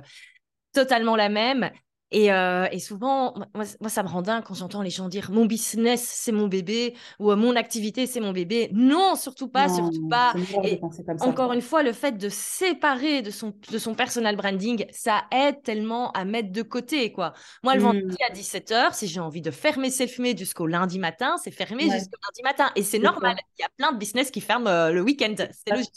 totalement 0.73 1.15
la 1.15 1.29
même. 1.29 1.71
Et, 2.11 2.31
euh, 2.31 2.67
et, 2.71 2.79
souvent, 2.79 3.33
moi, 3.55 3.65
moi, 3.81 3.89
ça 3.89 4.03
me 4.03 4.07
rend 4.07 4.21
dingue 4.21 4.43
quand 4.43 4.53
j'entends 4.53 4.81
les 4.83 4.89
gens 4.91 5.09
dire 5.09 5.31
mon 5.31 5.45
business, 5.45 6.03
c'est 6.07 6.31
mon 6.31 6.47
bébé 6.47 6.95
ou 7.19 7.31
euh, 7.31 7.35
mon 7.35 7.55
activité, 7.55 8.05
c'est 8.07 8.19
mon 8.21 8.31
bébé. 8.31 8.69
Non, 8.73 9.15
surtout 9.15 9.49
pas, 9.49 9.67
Non, 9.67 9.75
surtout 9.75 10.07
pas. 10.07 10.33
c'est 10.61 10.71
Et 10.71 10.79
comme 10.79 10.91
ça. 11.17 11.27
encore 11.27 11.51
une 11.51 11.61
fois, 11.61 11.83
le 11.83 11.93
fait 11.93 12.13
de 12.13 12.29
séparer 12.29 13.21
de 13.21 13.31
son, 13.31 13.53
de 13.71 13.77
son 13.79 13.95
personal 13.95 14.35
branding, 14.35 14.85
ça 14.91 15.23
aide 15.31 15.61
tellement 15.63 16.11
à 16.11 16.25
mettre 16.25 16.51
de 16.51 16.61
côté. 16.61 17.11
quoi. 17.11 17.33
Moi, 17.63 17.73
le 17.75 17.81
Mm. 17.81 17.83
vendredi 17.83 18.17
à 18.29 18.33
17h, 18.33 18.93
si 18.93 19.07
j'ai 19.07 19.19
envie 19.19 19.41
de 19.41 19.51
fermer 19.51 19.89
self-made 19.89 20.37
jusqu'au 20.37 20.67
lundi 20.67 20.99
matin, 20.99 21.35
c'est 21.43 21.51
fermé 21.51 21.85
Ouais. 21.85 21.91
jusqu'au 21.99 22.17
lundi 22.23 22.43
matin. 22.43 22.71
Et 22.75 22.83
c'est 22.83 22.99
normal. 22.99 23.35
Il 23.57 23.61
y 23.63 23.65
a 23.65 23.69
plein 23.77 23.91
de 23.91 23.97
business 23.97 24.31
qui 24.31 24.41
ferment 24.41 24.67
euh, 24.69 24.91
le 24.91 25.01
week-end. 25.01 25.35
C'est 25.37 25.71
logique. 25.73 25.91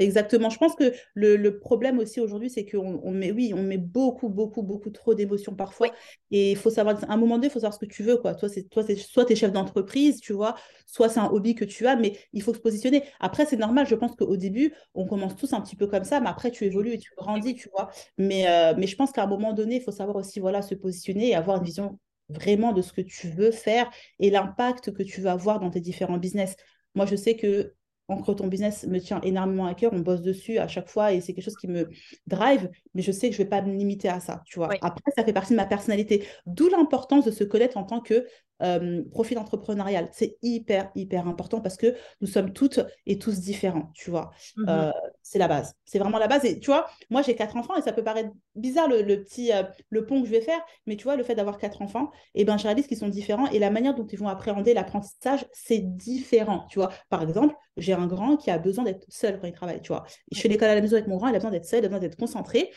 Exactement. 0.00 0.48
Je 0.48 0.56
pense 0.56 0.74
que 0.76 0.94
le, 1.12 1.36
le 1.36 1.58
problème 1.58 1.98
aussi 1.98 2.20
aujourd'hui, 2.20 2.48
c'est 2.48 2.64
qu'on 2.64 3.00
on 3.04 3.10
met, 3.12 3.32
oui, 3.32 3.52
on 3.54 3.62
met 3.62 3.76
beaucoup, 3.76 4.30
beaucoup, 4.30 4.62
beaucoup 4.62 4.88
trop 4.88 5.12
d'émotions 5.14 5.54
parfois. 5.54 5.88
Oui. 5.88 5.92
Et 6.30 6.50
il 6.52 6.56
faut 6.56 6.70
savoir, 6.70 6.96
à 7.04 7.12
un 7.12 7.16
moment 7.18 7.34
donné, 7.34 7.48
il 7.48 7.50
faut 7.50 7.60
savoir 7.60 7.74
ce 7.74 7.78
que 7.84 7.84
tu 7.92 8.02
veux, 8.02 8.16
quoi. 8.16 8.34
Toi, 8.34 8.48
c'est, 8.48 8.62
toi, 8.70 8.82
c'est, 8.82 8.96
soit 8.96 9.26
tu 9.26 9.34
es 9.34 9.36
chef 9.36 9.52
d'entreprise, 9.52 10.18
tu 10.22 10.32
vois, 10.32 10.54
soit 10.86 11.10
c'est 11.10 11.20
un 11.20 11.26
hobby 11.28 11.54
que 11.54 11.66
tu 11.66 11.86
as, 11.86 11.96
mais 11.96 12.16
il 12.32 12.40
faut 12.42 12.54
se 12.54 12.60
positionner. 12.60 13.02
Après, 13.20 13.44
c'est 13.44 13.58
normal, 13.58 13.86
je 13.86 13.94
pense 13.94 14.16
qu'au 14.16 14.38
début, 14.38 14.72
on 14.94 15.06
commence 15.06 15.36
tous 15.36 15.52
un 15.52 15.60
petit 15.60 15.76
peu 15.76 15.86
comme 15.86 16.04
ça, 16.04 16.18
mais 16.20 16.30
après, 16.30 16.50
tu 16.50 16.64
évolues 16.64 16.94
et 16.94 16.98
tu 16.98 17.10
grandis, 17.18 17.54
tu 17.54 17.68
vois. 17.68 17.90
Mais, 18.16 18.48
euh, 18.48 18.72
mais 18.78 18.86
je 18.86 18.96
pense 18.96 19.12
qu'à 19.12 19.24
un 19.24 19.26
moment 19.26 19.52
donné, 19.52 19.76
il 19.76 19.82
faut 19.82 19.92
savoir 19.92 20.16
aussi, 20.16 20.40
voilà, 20.40 20.62
se 20.62 20.74
positionner 20.74 21.28
et 21.28 21.34
avoir 21.34 21.58
une 21.58 21.64
vision 21.64 21.98
vraiment 22.30 22.72
de 22.72 22.80
ce 22.80 22.94
que 22.94 23.02
tu 23.02 23.28
veux 23.28 23.50
faire 23.50 23.90
et 24.18 24.30
l'impact 24.30 24.92
que 24.92 25.02
tu 25.02 25.20
veux 25.20 25.28
avoir 25.28 25.60
dans 25.60 25.68
tes 25.68 25.80
différents 25.80 26.16
business. 26.16 26.56
Moi, 26.94 27.04
je 27.04 27.16
sais 27.16 27.36
que 27.36 27.74
Ancre 28.10 28.34
ton 28.34 28.48
business 28.48 28.86
me 28.86 28.98
tient 28.98 29.20
énormément 29.22 29.66
à 29.66 29.74
cœur, 29.74 29.92
on 29.92 30.00
bosse 30.00 30.20
dessus 30.22 30.58
à 30.58 30.68
chaque 30.68 30.88
fois 30.88 31.12
et 31.12 31.20
c'est 31.20 31.32
quelque 31.32 31.44
chose 31.44 31.56
qui 31.56 31.68
me 31.68 31.88
drive, 32.26 32.68
mais 32.94 33.02
je 33.02 33.12
sais 33.12 33.30
que 33.30 33.36
je 33.36 33.40
ne 33.40 33.44
vais 33.44 33.48
pas 33.48 33.62
me 33.62 33.72
limiter 33.72 34.08
à 34.08 34.20
ça, 34.20 34.42
tu 34.46 34.58
vois. 34.58 34.68
Oui. 34.68 34.76
Après, 34.82 35.10
ça 35.16 35.24
fait 35.24 35.32
partie 35.32 35.52
de 35.52 35.56
ma 35.56 35.66
personnalité, 35.66 36.26
d'où 36.46 36.68
l'importance 36.68 37.24
de 37.24 37.30
se 37.30 37.44
connaître 37.44 37.76
en 37.76 37.84
tant 37.84 38.00
que 38.00 38.26
euh, 38.62 39.02
profil 39.10 39.38
entrepreneurial. 39.38 40.08
C'est 40.12 40.36
hyper, 40.42 40.90
hyper 40.94 41.26
important 41.26 41.60
parce 41.60 41.76
que 41.76 41.94
nous 42.20 42.26
sommes 42.26 42.52
toutes 42.52 42.80
et 43.06 43.18
tous 43.18 43.40
différents, 43.40 43.90
tu 43.94 44.10
vois. 44.10 44.30
Mhm. 44.56 44.66
Euh, 44.68 44.90
c'est 45.22 45.38
la 45.38 45.48
base, 45.48 45.74
c'est 45.84 45.98
vraiment 45.98 46.18
la 46.18 46.28
base. 46.28 46.44
Et 46.44 46.58
tu 46.58 46.66
vois, 46.66 46.88
moi 47.08 47.22
j'ai 47.22 47.34
quatre 47.36 47.56
enfants 47.56 47.76
et 47.76 47.82
ça 47.82 47.92
peut 47.92 48.02
paraître 48.02 48.30
bizarre 48.54 48.88
le, 48.88 49.02
le 49.02 49.22
petit 49.22 49.52
euh, 49.52 49.62
le 49.90 50.04
pont 50.06 50.20
que 50.20 50.26
je 50.26 50.32
vais 50.32 50.40
faire, 50.40 50.60
mais 50.86 50.96
tu 50.96 51.04
vois, 51.04 51.16
le 51.16 51.22
fait 51.22 51.34
d'avoir 51.34 51.58
quatre 51.58 51.82
enfants, 51.82 52.10
et 52.34 52.44
ben 52.44 52.56
je 52.56 52.64
réalise 52.64 52.86
qu'ils 52.86 52.98
sont 52.98 53.08
différents 53.08 53.46
et 53.48 53.58
la 53.58 53.70
manière 53.70 53.94
dont 53.94 54.06
ils 54.06 54.18
vont 54.18 54.28
appréhender 54.28 54.74
l'apprentissage, 54.74 55.46
c'est 55.52 55.78
différent, 55.78 56.66
tu 56.68 56.78
vois. 56.78 56.90
Par 57.08 57.22
exemple, 57.22 57.54
j'ai 57.76 57.92
un 57.92 58.06
grand 58.06 58.36
qui 58.36 58.50
a 58.50 58.58
besoin 58.58 58.84
d'être 58.84 59.04
seul 59.08 59.40
quand 59.40 59.46
il 59.46 59.52
travaille, 59.52 59.80
tu 59.82 59.88
vois. 59.88 60.04
Je 60.32 60.40
fais 60.40 60.48
l'école 60.48 60.68
à 60.68 60.74
la 60.74 60.80
maison 60.80 60.96
avec 60.96 61.08
mon 61.08 61.16
grand, 61.16 61.28
il 61.28 61.34
a 61.34 61.38
besoin 61.38 61.50
d'être 61.50 61.66
seul, 61.66 61.80
il 61.80 61.84
a 61.86 61.88
besoin 61.88 62.00
d'être 62.00 62.16
concentré. 62.16 62.70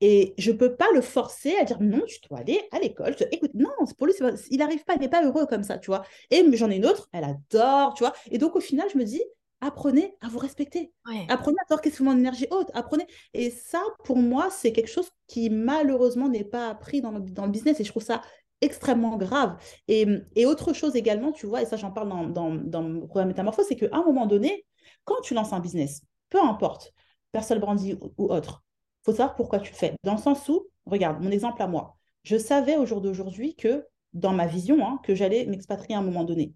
Et 0.00 0.34
je 0.36 0.50
ne 0.52 0.56
peux 0.56 0.76
pas 0.76 0.88
le 0.94 1.00
forcer 1.00 1.56
à 1.56 1.64
dire 1.64 1.78
non, 1.80 2.02
tu 2.06 2.18
dois 2.28 2.40
aller 2.40 2.60
à 2.70 2.78
l'école. 2.78 3.16
Écoute, 3.30 3.52
non, 3.54 3.70
pour 3.96 4.06
lui, 4.06 4.14
pas- 4.18 4.32
il 4.50 4.58
n'arrive 4.58 4.84
pas, 4.84 4.94
il 4.94 5.00
n'est 5.00 5.08
pas 5.08 5.24
heureux 5.24 5.46
comme 5.46 5.62
ça, 5.62 5.78
tu 5.78 5.86
vois. 5.86 6.04
Et 6.30 6.44
j'en 6.56 6.70
ai 6.70 6.76
une 6.76 6.86
autre, 6.86 7.08
elle 7.12 7.24
adore, 7.24 7.94
tu 7.94 8.04
vois. 8.04 8.12
Et 8.30 8.38
donc, 8.38 8.56
au 8.56 8.60
final, 8.60 8.88
je 8.92 8.98
me 8.98 9.04
dis, 9.04 9.22
apprenez 9.62 10.14
à 10.20 10.28
vous 10.28 10.38
respecter. 10.38 10.92
Ouais. 11.06 11.24
Apprenez 11.30 11.56
à 11.62 11.68
savoir 11.68 11.80
qu'est-ce 11.80 11.98
que 11.98 12.02
mon 12.02 12.16
énergie 12.16 12.46
haute. 12.50 12.68
Apprenez. 12.74 13.06
Et 13.32 13.50
ça, 13.50 13.82
pour 14.04 14.16
moi, 14.18 14.48
c'est 14.50 14.72
quelque 14.72 14.90
chose 14.90 15.08
qui, 15.26 15.48
malheureusement, 15.48 16.28
n'est 16.28 16.44
pas 16.44 16.68
appris 16.68 17.00
dans 17.00 17.10
le, 17.12 17.20
dans 17.20 17.46
le 17.46 17.50
business. 17.50 17.80
Et 17.80 17.84
je 17.84 17.90
trouve 17.90 18.02
ça 18.02 18.20
extrêmement 18.60 19.16
grave. 19.16 19.56
Et, 19.88 20.06
et 20.34 20.46
autre 20.46 20.72
chose 20.72 20.94
également, 20.96 21.32
tu 21.32 21.46
vois, 21.46 21.62
et 21.62 21.66
ça, 21.66 21.76
j'en 21.76 21.90
parle 21.90 22.08
dans, 22.08 22.24
dans, 22.24 22.54
dans 22.54 22.82
mon 22.82 23.06
programme 23.06 23.28
Métamorphose, 23.28 23.66
c'est 23.68 23.76
qu'à 23.76 23.88
un 23.92 24.02
moment 24.02 24.26
donné, 24.26 24.66
quand 25.04 25.20
tu 25.22 25.34
lances 25.34 25.52
un 25.52 25.60
business, 25.60 26.02
peu 26.30 26.40
importe, 26.40 26.92
personal 27.32 27.60
branding 27.60 27.96
ou, 28.00 28.12
ou 28.16 28.32
autre, 28.32 28.62
faut 29.06 29.12
savoir 29.12 29.36
pourquoi 29.36 29.60
tu 29.60 29.72
le 29.72 29.76
fais. 29.78 29.94
Dans 30.04 30.16
le 30.16 30.20
sens 30.20 30.48
où, 30.50 30.68
regarde, 30.86 31.22
mon 31.22 31.30
exemple 31.32 31.62
à 31.62 31.68
moi, 31.68 31.96
je 32.24 32.36
savais 32.36 32.76
au 32.76 32.86
jour 32.86 33.00
d'aujourd'hui 33.00 33.56
que, 33.56 33.86
dans 34.12 34.34
ma 34.34 34.46
vision, 34.46 34.86
hein, 34.86 35.00
que 35.04 35.14
j'allais 35.14 35.46
m'expatrier 35.46 35.94
à 35.96 36.00
un 36.00 36.02
moment 36.02 36.24
donné. 36.24 36.54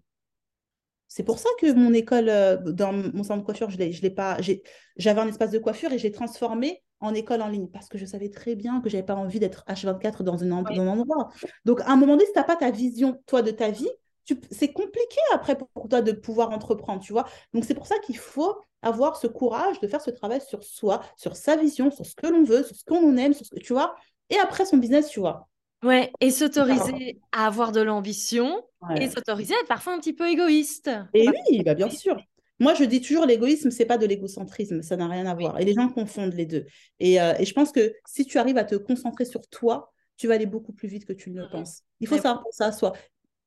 C'est 1.07 1.23
pour 1.23 1.39
ça 1.39 1.49
que 1.59 1.71
mon 1.73 1.93
école, 1.93 2.29
euh, 2.29 2.57
dans 2.57 2.93
mon 2.93 3.23
centre 3.23 3.41
de 3.41 3.45
coiffure, 3.45 3.69
je 3.69 3.77
l'ai, 3.77 3.91
je 3.91 4.01
l'ai 4.01 4.09
pas, 4.11 4.37
j'avais 4.97 5.19
un 5.19 5.27
espace 5.27 5.51
de 5.51 5.59
coiffure 5.59 5.91
et 5.91 5.99
j'ai 5.99 6.11
transformé 6.11 6.83
en 7.01 7.13
école 7.13 7.41
en 7.41 7.49
ligne 7.49 7.67
parce 7.67 7.89
que 7.89 7.97
je 7.97 8.05
savais 8.05 8.29
très 8.29 8.55
bien 8.55 8.79
que 8.81 8.89
j'avais 8.89 9.03
pas 9.03 9.15
envie 9.15 9.39
d'être 9.39 9.65
H24 9.67 10.23
dans 10.23 10.41
un, 10.43 10.51
en- 10.51 10.63
Oui. 10.63 10.75
dans 10.75 10.83
un 10.83 10.87
endroit. 10.87 11.29
Donc, 11.65 11.81
à 11.81 11.91
un 11.91 11.95
moment 11.97 12.13
donné, 12.13 12.25
si 12.27 12.31
tu 12.31 12.39
n'as 12.39 12.45
pas 12.45 12.55
ta 12.55 12.71
vision, 12.71 13.21
toi, 13.25 13.41
de 13.41 13.51
ta 13.51 13.71
vie, 13.71 13.89
c'est 14.51 14.71
compliqué 14.71 15.19
après 15.33 15.57
pour 15.57 15.89
toi 15.89 16.01
de 16.01 16.11
pouvoir 16.11 16.51
entreprendre, 16.51 17.01
tu 17.01 17.13
vois. 17.13 17.25
Donc, 17.53 17.65
c'est 17.65 17.73
pour 17.73 17.87
ça 17.87 17.99
qu'il 17.99 18.17
faut 18.17 18.55
avoir 18.81 19.15
ce 19.15 19.27
courage 19.27 19.79
de 19.79 19.87
faire 19.87 20.01
ce 20.01 20.11
travail 20.11 20.41
sur 20.41 20.63
soi, 20.63 21.01
sur 21.17 21.35
sa 21.35 21.55
vision, 21.55 21.91
sur 21.91 22.05
ce 22.05 22.15
que 22.15 22.27
l'on 22.27 22.43
veut, 22.43 22.63
sur 22.63 22.75
ce 22.75 22.83
qu'on 22.83 23.15
aime, 23.17 23.33
sur 23.33 23.45
ce 23.45 23.51
que, 23.51 23.59
tu 23.59 23.73
vois. 23.73 23.95
Et 24.29 24.37
après, 24.37 24.65
son 24.65 24.77
business, 24.77 25.09
tu 25.09 25.19
vois. 25.19 25.47
Ouais, 25.83 26.11
et 26.19 26.29
s'autoriser 26.31 27.19
à 27.31 27.47
avoir 27.47 27.71
de 27.71 27.81
l'ambition 27.81 28.63
Ouais. 28.89 29.03
et 29.03 29.09
s'autoriser 29.09 29.53
à 29.53 29.59
être 29.59 29.67
parfois 29.67 29.93
un 29.93 29.99
petit 29.99 30.13
peu 30.13 30.27
égoïste. 30.27 30.89
Et 31.13 31.27
oui, 31.27 31.61
bah 31.63 31.75
bien 31.75 31.89
sûr. 31.89 32.17
Moi, 32.59 32.73
je 32.75 32.83
dis 32.83 33.01
toujours, 33.01 33.25
l'égoïsme, 33.25 33.71
c'est 33.71 33.85
pas 33.85 33.97
de 33.97 34.05
l'égocentrisme, 34.05 34.81
ça 34.81 34.95
n'a 34.95 35.07
rien 35.07 35.25
à 35.25 35.35
voir. 35.35 35.59
Et 35.59 35.65
les 35.65 35.73
gens 35.73 35.89
confondent 35.89 36.33
les 36.33 36.45
deux. 36.45 36.65
Et, 36.99 37.21
euh, 37.21 37.33
et 37.39 37.45
je 37.45 37.53
pense 37.53 37.71
que 37.71 37.93
si 38.07 38.25
tu 38.25 38.37
arrives 38.37 38.57
à 38.57 38.63
te 38.63 38.75
concentrer 38.75 39.25
sur 39.25 39.47
toi, 39.47 39.91
tu 40.17 40.27
vas 40.27 40.35
aller 40.35 40.45
beaucoup 40.45 40.73
plus 40.73 40.87
vite 40.87 41.05
que 41.05 41.13
tu 41.13 41.31
ne 41.31 41.41
le 41.41 41.49
penses. 41.49 41.81
Il 41.99 42.07
faut 42.07 42.17
savoir 42.17 42.43
penser 42.43 42.63
à 42.63 42.71
soi. 42.71 42.93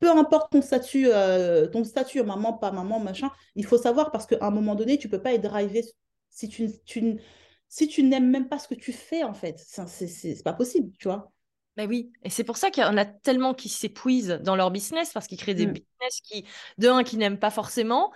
Peu 0.01 0.11
importe 0.11 0.53
ton 0.53 0.63
statut, 0.63 1.07
euh, 1.09 1.67
ton 1.69 1.85
statut, 1.85 2.23
maman, 2.23 2.53
pas 2.55 2.71
maman, 2.73 3.01
machin, 3.01 3.31
il 3.55 3.65
faut 3.65 3.79
savoir 3.79 4.11
parce 4.11 4.27
qu'à 4.27 4.39
un 4.43 4.51
moment 4.51 4.75
donné, 4.75 4.99
tu 4.99 5.09
peux 5.09 5.23
pas 5.23 5.33
être 5.35 5.43
drivé 5.43 5.83
si 6.31 6.49
tu, 6.49 6.69
tu, 6.85 7.21
si 7.69 7.89
tu 7.89 8.03
n'aimes 8.03 8.29
même 8.31 8.49
pas 8.49 8.59
ce 8.59 8.69
que 8.69 8.75
tu 8.75 8.93
fais, 8.93 9.23
en 9.25 9.35
fait. 9.35 9.59
C'est 9.59 10.43
pas 10.45 10.53
possible, 10.53 10.91
tu 10.99 11.09
vois. 11.09 11.31
Ben 11.77 11.89
oui, 11.89 12.13
et 12.23 12.31
c'est 12.31 12.45
pour 12.45 12.57
ça 12.57 12.71
qu'il 12.71 12.85
y 12.85 12.87
en 12.87 12.97
a 12.97 13.05
tellement 13.05 13.53
qui 13.53 13.69
s'épuisent 13.69 14.39
dans 14.43 14.55
leur 14.55 14.71
business 14.71 15.13
parce 15.13 15.27
qu'ils 15.27 15.39
créent 15.39 15.55
des 15.55 15.67
Mm. 15.67 15.73
business 15.73 16.21
qui, 16.23 16.45
de 16.79 16.89
un, 16.89 17.03
qui 17.03 17.17
n'aiment 17.17 17.39
pas 17.39 17.51
forcément 17.51 18.13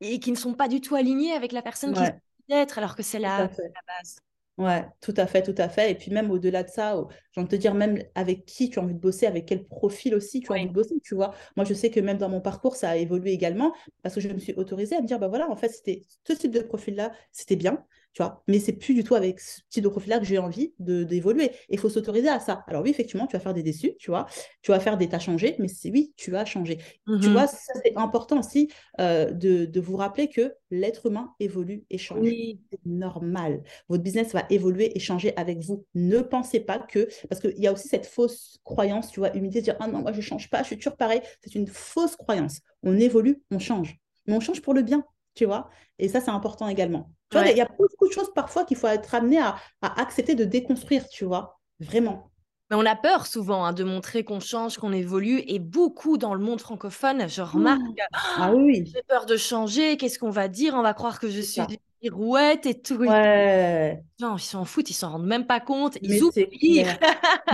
et 0.00 0.18
qui 0.20 0.32
ne 0.32 0.36
sont 0.36 0.54
pas 0.54 0.68
du 0.68 0.80
tout 0.80 0.96
alignés 0.96 1.32
avec 1.32 1.52
la 1.52 1.62
personne 1.62 1.94
qu'ils 1.94 2.06
Ouais. 2.06 2.12
sont 2.12 2.20
d'être, 2.48 2.78
alors 2.78 2.96
que 2.96 3.02
c'est 3.04 3.20
la, 3.20 3.42
la 3.42 3.48
base. 3.86 4.18
Ouais, 4.58 4.84
tout 5.00 5.14
à 5.16 5.28
fait, 5.28 5.44
tout 5.44 5.54
à 5.56 5.68
fait. 5.68 5.92
Et 5.92 5.94
puis 5.94 6.10
même 6.10 6.32
au-delà 6.32 6.64
de 6.64 6.68
ça, 6.68 6.96
j'ai 7.30 7.40
envie 7.40 7.48
de 7.48 7.56
te 7.56 7.60
dire 7.60 7.74
même 7.74 8.02
avec 8.16 8.44
qui 8.44 8.68
tu 8.70 8.80
as 8.80 8.82
envie 8.82 8.94
de 8.94 8.98
bosser, 8.98 9.26
avec 9.26 9.46
quel 9.46 9.64
profil 9.68 10.16
aussi 10.16 10.40
tu 10.42 10.50
as 10.50 10.54
Oui. 10.54 10.56
envie 10.56 10.66
de 10.66 10.72
bosser, 10.72 10.96
tu 11.04 11.14
vois. 11.14 11.32
Moi, 11.56 11.64
je 11.64 11.74
sais 11.74 11.90
que 11.92 12.00
même 12.00 12.18
dans 12.18 12.28
mon 12.28 12.40
parcours, 12.40 12.74
ça 12.74 12.90
a 12.90 12.96
évolué 12.96 13.30
également 13.30 13.72
parce 14.02 14.16
que 14.16 14.20
je 14.20 14.28
me 14.28 14.38
suis 14.40 14.54
autorisée 14.54 14.96
à 14.96 15.00
me 15.00 15.06
dire, 15.06 15.20
bah 15.20 15.28
voilà, 15.28 15.48
en 15.48 15.54
fait, 15.54 15.68
c'était 15.68 16.02
ce 16.26 16.32
type 16.32 16.50
de 16.50 16.60
profil-là, 16.62 17.12
c'était 17.30 17.54
bien, 17.54 17.84
tu 18.12 18.22
vois, 18.22 18.42
mais 18.48 18.58
c'est 18.58 18.72
plus 18.72 18.94
du 18.94 19.04
tout 19.04 19.14
avec 19.14 19.40
ce 19.40 19.60
type 19.70 19.84
de 19.84 19.88
profil-là 19.88 20.18
que 20.18 20.24
j'ai 20.24 20.38
envie 20.38 20.74
de 20.78 21.04
d'évoluer. 21.04 21.46
Et 21.46 21.74
il 21.74 21.78
faut 21.78 21.88
s'autoriser 21.90 22.28
à 22.28 22.40
ça. 22.40 22.64
Alors 22.66 22.82
oui, 22.82 22.90
effectivement, 22.90 23.26
tu 23.26 23.36
vas 23.36 23.40
faire 23.40 23.54
des 23.54 23.62
déçus, 23.62 23.94
tu 23.98 24.10
vois, 24.10 24.26
tu 24.62 24.70
vas 24.72 24.80
faire 24.80 24.96
des 24.96 25.08
t'as 25.08 25.18
changé, 25.18 25.56
mais 25.58 25.68
c'est 25.68 25.90
oui, 25.90 26.12
tu 26.16 26.36
as 26.36 26.44
changé. 26.44 26.78
Tu 27.20 27.30
Mhm. 27.30 27.32
vois, 27.32 27.46
ça 27.48 27.72
c'est 27.84 27.96
important 27.96 28.38
aussi 28.40 28.70
euh, 29.00 29.30
de, 29.32 29.64
de 29.66 29.80
vous 29.80 29.96
rappeler 29.96 30.28
que 30.28 30.54
l'être 30.70 31.06
humain 31.06 31.34
évolue 31.40 31.84
et 31.90 31.98
change 31.98 32.32
Oui, 32.32 32.60
c'est 32.70 32.80
normal. 32.86 33.62
Votre 33.88 34.02
business 34.02 34.32
va 34.32 34.44
évoluer 34.48 34.96
et 34.96 35.00
changer 35.00 35.36
avec 35.36 35.58
vous. 35.60 35.84
Ne 35.94 36.20
pensez 36.20 36.60
pas 36.60 36.78
que, 36.78 37.06
parce 37.28 37.40
qu'il 37.40 37.58
y 37.58 37.66
a 37.66 37.72
aussi 37.72 37.86
cette 37.88 38.06
fausse 38.06 38.58
croyance, 38.64 39.10
tu 39.10 39.20
vois, 39.20 39.36
humilité, 39.36 39.60
de 39.60 39.64
dire, 39.64 39.76
ah 39.80 39.88
non, 39.88 40.00
moi 40.00 40.12
je 40.12 40.20
change 40.22 40.48
pas, 40.48 40.62
je 40.62 40.68
suis 40.68 40.76
toujours 40.78 40.96
pareil. 40.96 41.20
C'est 41.44 41.54
une 41.54 41.66
fausse 41.66 42.16
croyance. 42.16 42.60
On 42.82 42.96
évolue, 42.98 43.42
on 43.50 43.58
change. 43.58 43.98
Mais 44.26 44.34
on 44.34 44.40
change 44.40 44.62
pour 44.62 44.72
le 44.74 44.82
bien, 44.82 45.04
tu 45.34 45.44
vois. 45.46 45.70
Et 45.98 46.08
ça, 46.08 46.20
c'est 46.20 46.30
important 46.30 46.68
également. 46.68 47.10
Tu 47.30 47.36
vois, 47.36 47.46
Ouais. 47.46 47.52
il 47.52 47.58
y 47.58 47.60
a 47.60 47.68
beaucoup 47.78 48.08
de 48.08 48.12
choses 48.12 48.32
parfois 48.34 48.64
qu'il 48.64 48.76
faut 48.76 48.86
être 48.86 49.14
amené 49.14 49.38
à, 49.38 49.56
à 49.82 50.00
accepter 50.00 50.34
de 50.34 50.44
déconstruire, 50.44 51.08
tu 51.08 51.24
vois. 51.24 51.58
Vraiment. 51.80 52.30
mais 52.70 52.76
on 52.76 52.84
a 52.86 52.96
peur 52.96 53.26
souvent 53.26 53.64
hein, 53.64 53.72
de 53.72 53.84
montrer 53.84 54.24
qu'on 54.24 54.40
change, 54.40 54.76
qu'on 54.78 54.92
évolue, 54.92 55.42
et 55.46 55.58
beaucoup 55.58 56.18
dans 56.18 56.34
le 56.34 56.40
monde 56.40 56.60
francophone, 56.60 57.28
je 57.28 57.40
remarque, 57.42 57.80
Ah 58.12 58.52
oui, 58.54 58.62
oui. 58.84 58.92
j'ai 58.94 59.02
peur 59.04 59.26
de 59.26 59.36
changer, 59.36 59.96
qu'est-ce 59.96 60.18
qu'on 60.18 60.30
va 60.30 60.48
dire, 60.48 60.74
on 60.74 60.82
va 60.82 60.92
croire 60.94 61.20
que 61.20 61.28
je 61.30 61.40
suis 61.40 61.54
ça. 61.62 61.66
une 61.70 61.76
pirouette 62.00 62.66
et 62.66 62.80
tout. 62.80 62.96
Ouais. 62.96 64.02
Non, 64.20 64.36
ils 64.36 64.40
s'en 64.42 64.64
foutent, 64.64 64.90
ils 64.90 64.94
s'en 64.94 65.10
rendent 65.12 65.26
même 65.26 65.46
pas 65.46 65.60
compte, 65.60 65.96
ils 66.02 66.10
Mais 66.10 66.22
oublient. 66.22 66.82
clair. 66.82 66.98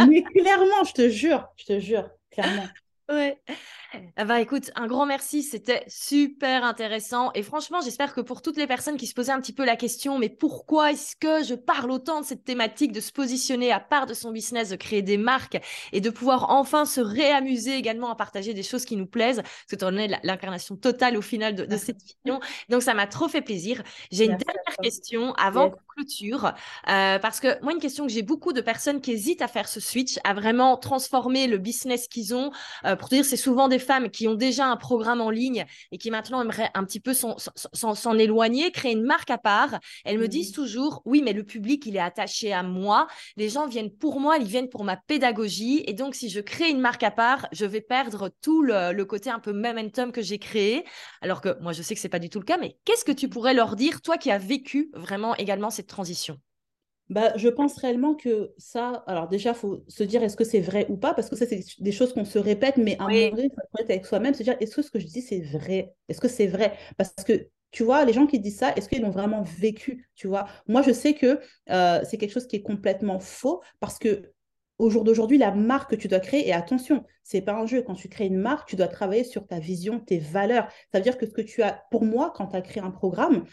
Mais 0.09 0.23
clairement, 0.23 0.85
je 0.87 0.93
te 0.93 1.09
jure, 1.09 1.49
je 1.57 1.65
te 1.67 1.79
jure, 1.81 2.09
clairement. 2.31 2.67
Ouais. 3.11 3.39
Ah 4.17 4.25
bah 4.25 4.41
écoute, 4.41 4.71
un 4.77 4.87
grand 4.87 5.05
merci, 5.05 5.43
c'était 5.43 5.85
super 5.89 6.65
intéressant. 6.65 7.31
Et 7.35 7.43
franchement, 7.43 7.81
j'espère 7.83 8.15
que 8.15 8.23
pour 8.23 8.41
toutes 8.41 8.57
les 8.57 8.67
personnes 8.67 8.97
qui 8.97 9.07
se 9.07 9.15
posaient 9.15 9.31
un 9.33 9.41
petit 9.41 9.53
peu 9.53 9.65
la 9.65 9.77
question, 9.77 10.19
mais 10.19 10.31
pourquoi 10.31 10.91
est-ce 10.93 11.15
que 11.15 11.45
je 11.45 11.55
parle 11.55 11.91
autant 11.91 12.21
de 12.23 12.27
cette 12.27 12.45
thématique 12.45 12.93
de 12.93 13.01
se 13.01 13.13
positionner 13.13 13.71
à 13.73 13.81
part 13.81 14.07
de 14.07 14.15
son 14.15 14.33
business, 14.33 14.71
de 14.71 14.77
créer 14.77 15.03
des 15.03 15.19
marques 15.19 15.59
et 15.93 16.01
de 16.01 16.11
pouvoir 16.11 16.51
enfin 16.51 16.87
se 16.87 17.01
réamuser 17.01 17.77
également 17.77 18.11
à 18.11 18.17
partager 18.17 18.55
des 18.55 18.63
choses 18.63 18.85
qui 18.87 18.97
nous 18.97 19.07
plaisent, 19.07 19.43
parce 19.43 19.67
que 19.71 19.77
tu 19.77 19.85
en 19.85 19.97
es 19.97 20.09
l'incarnation 20.23 20.77
totale 20.77 21.17
au 21.17 21.23
final 21.23 21.55
de, 21.55 21.67
de 21.67 21.77
cette 21.77 22.03
vision. 22.03 22.41
Donc 22.71 22.83
ça 22.83 22.95
m'a 22.95 23.07
trop 23.07 23.29
fait 23.29 23.43
plaisir. 23.43 23.83
J'ai 24.11 24.25
une 24.25 24.39
dernière 24.67 24.77
question 24.83 25.35
avant 25.35 25.71
qu'on 25.71 25.79
clôture, 25.97 26.53
euh, 26.89 27.19
parce 27.19 27.41
que 27.41 27.63
moi, 27.63 27.73
une 27.73 27.79
question 27.79 28.07
que 28.07 28.13
j'ai 28.13 28.23
beaucoup 28.23 28.53
de 28.53 28.61
personnes 28.61 29.01
qui 29.01 29.13
hésitent 29.13 29.43
à 29.43 29.49
faire 29.49 29.69
ce 29.69 29.81
switch, 29.81 30.19
à 30.25 30.35
vraiment 30.35 30.77
transformer 30.77 31.47
le 31.47 31.59
business 31.59 32.09
qu'ils 32.09 32.35
ont 32.35 32.51
euh, 32.85 32.97
pour 32.97 33.09
te 33.09 33.15
dire, 33.15 33.25
c'est 33.25 33.37
souvent 33.37 33.69
des 33.69 33.79
femmes 33.79 34.11
qui 34.11 34.29
ont 34.29 34.35
déjà 34.35 34.67
un 34.67 34.77
programme 34.77 35.21
en 35.21 35.31
ligne 35.31 35.65
et 35.93 35.99
qui 35.99 36.11
maintenant 36.11 36.43
aimeraient 36.43 36.71
un 36.75 36.85
petit 36.85 37.01
peu 37.01 37.15
s'en 37.15 38.19
éloigner, 38.19 38.71
créer 38.71 38.93
une 38.93 39.05
marque 39.05 39.31
à 39.31 39.39
part. 39.39 39.79
Elles 40.05 40.19
me 40.19 40.29
disent 40.29 40.53
toujours, 40.53 41.03
oui, 41.05 41.23
mais 41.23 41.33
le 41.33 41.45
public, 41.45 41.87
il 41.87 41.97
est 41.97 42.01
attaché 42.01 42.53
à 42.53 42.63
moi. 42.63 43.07
Les 43.37 43.49
gens 43.49 43.67
viennent 43.67 43.91
pour 43.91 44.21
moi, 44.21 44.37
ils 44.39 44.47
viennent 44.47 44.69
pour 44.69 44.85
ma 44.85 44.97
pédagogie. 44.97 45.83
Et 45.87 45.93
donc, 45.93 46.15
si 46.15 46.29
je 46.29 46.41
crée 46.41 46.71
une 46.71 46.81
marque 46.81 47.03
à 47.03 47.11
part, 47.11 47.47
je 47.53 47.67
vais 47.67 47.81
perdre 47.81 48.31
tout 48.43 48.63
le, 48.63 49.05
côté 49.05 49.29
un 49.29 49.39
peu 49.39 49.53
momentum 49.53 50.13
que 50.13 50.23
j'ai 50.23 50.39
créé. 50.39 50.85
Alors 51.21 51.41
que 51.41 51.61
moi, 51.61 51.73
je 51.73 51.83
sais 51.83 51.95
que 51.95 52.01
c'est 52.01 52.09
pas 52.09 52.19
du 52.19 52.31
tout 52.31 52.39
le 52.39 52.45
cas, 52.45 52.57
mais 52.57 52.79
qu'est-ce 52.85 53.05
que 53.05 53.13
tu 53.13 53.29
pourrais 53.29 53.55
leur 53.55 53.77
dire, 53.77 54.01
toi 54.01 54.17
qui 54.17 54.31
as 54.31 54.39
vécu 54.39 54.54
vraiment 54.95 55.35
également 55.37 55.71
cette 55.71 55.87
transition? 55.87 56.39
Bah, 57.11 57.37
je 57.37 57.49
pense 57.49 57.77
réellement 57.77 58.15
que 58.15 58.53
ça, 58.57 59.05
alors 59.07 59.29
déjà, 59.29 59.51
il 59.51 59.57
faut 59.57 59.85
se 59.89 60.03
dire 60.03 60.23
est-ce 60.23 60.37
que 60.37 60.45
c'est 60.45 60.61
vrai 60.61 60.87
ou 60.89 60.97
pas, 60.97 61.13
parce 61.13 61.29
que 61.29 61.37
ça, 61.37 61.47
c'est 61.47 61.63
des 61.79 61.93
choses 61.93 62.15
qu'on 62.15 62.25
se 62.25 62.39
répète, 62.39 62.79
mais 62.79 62.97
à 62.99 63.05
un 63.05 63.09
moment 63.09 63.31
donné, 63.31 63.45
il 63.45 63.55
faut 63.55 63.79
être 63.79 63.91
avec 63.91 64.07
soi-même, 64.07 64.33
se 64.33 64.43
dire 64.43 64.57
est-ce 64.61 64.77
que 64.77 64.83
ce 64.83 64.91
que 64.91 64.99
je 64.99 65.07
dis, 65.07 65.21
c'est 65.21 65.41
vrai? 65.41 65.95
Est-ce 66.09 66.21
que 66.21 66.29
c'est 66.29 66.47
vrai? 66.47 66.73
Parce 66.97 67.13
que 67.27 67.49
tu 67.73 67.83
vois, 67.83 68.05
les 68.05 68.13
gens 68.13 68.27
qui 68.27 68.39
disent 68.39 68.57
ça, 68.57 68.73
est-ce 68.75 68.89
qu'ils 68.89 69.03
l'ont 69.03 69.11
vraiment 69.11 69.43
vécu? 69.43 70.09
Tu 70.15 70.29
vois, 70.29 70.47
moi, 70.67 70.81
je 70.81 70.93
sais 70.93 71.13
que 71.13 71.41
euh, 71.71 72.01
c'est 72.09 72.17
quelque 72.17 72.33
chose 72.33 72.47
qui 72.47 72.57
est 72.57 72.63
complètement 72.63 73.19
faux 73.19 73.63
parce 73.81 73.99
que 73.99 74.33
au 74.79 74.91
jour 74.91 75.05
d'aujourd'hui, 75.05 75.39
la 75.39 75.53
marque 75.53 75.91
que 75.91 75.97
tu 75.97 76.09
dois 76.09 76.21
créer, 76.21 76.49
et 76.49 76.53
attention, 76.53 77.05
c'est 77.23 77.43
pas 77.43 77.55
un 77.55 77.67
jeu. 77.67 77.83
Quand 77.83 77.95
tu 77.95 78.09
crées 78.09 78.27
une 78.27 78.39
marque, 78.39 78.69
tu 78.69 78.77
dois 78.77 78.89
travailler 78.89 79.25
sur 79.25 79.47
ta 79.47 79.59
vision, 79.59 80.01
tes 80.01 80.19
valeurs. 80.19 80.69
Ça 80.93 80.99
veut 80.99 81.05
dire 81.05 81.17
que 81.17 81.27
ce 81.27 81.33
que 81.33 81.43
tu 81.43 81.63
as, 81.63 81.85
pour 81.91 82.05
moi, 82.05 82.33
quand 82.35 82.49
tu 82.49 82.57
as 82.57 82.61
créé 82.61 82.83
un 82.83 82.91
programme, 82.91 83.45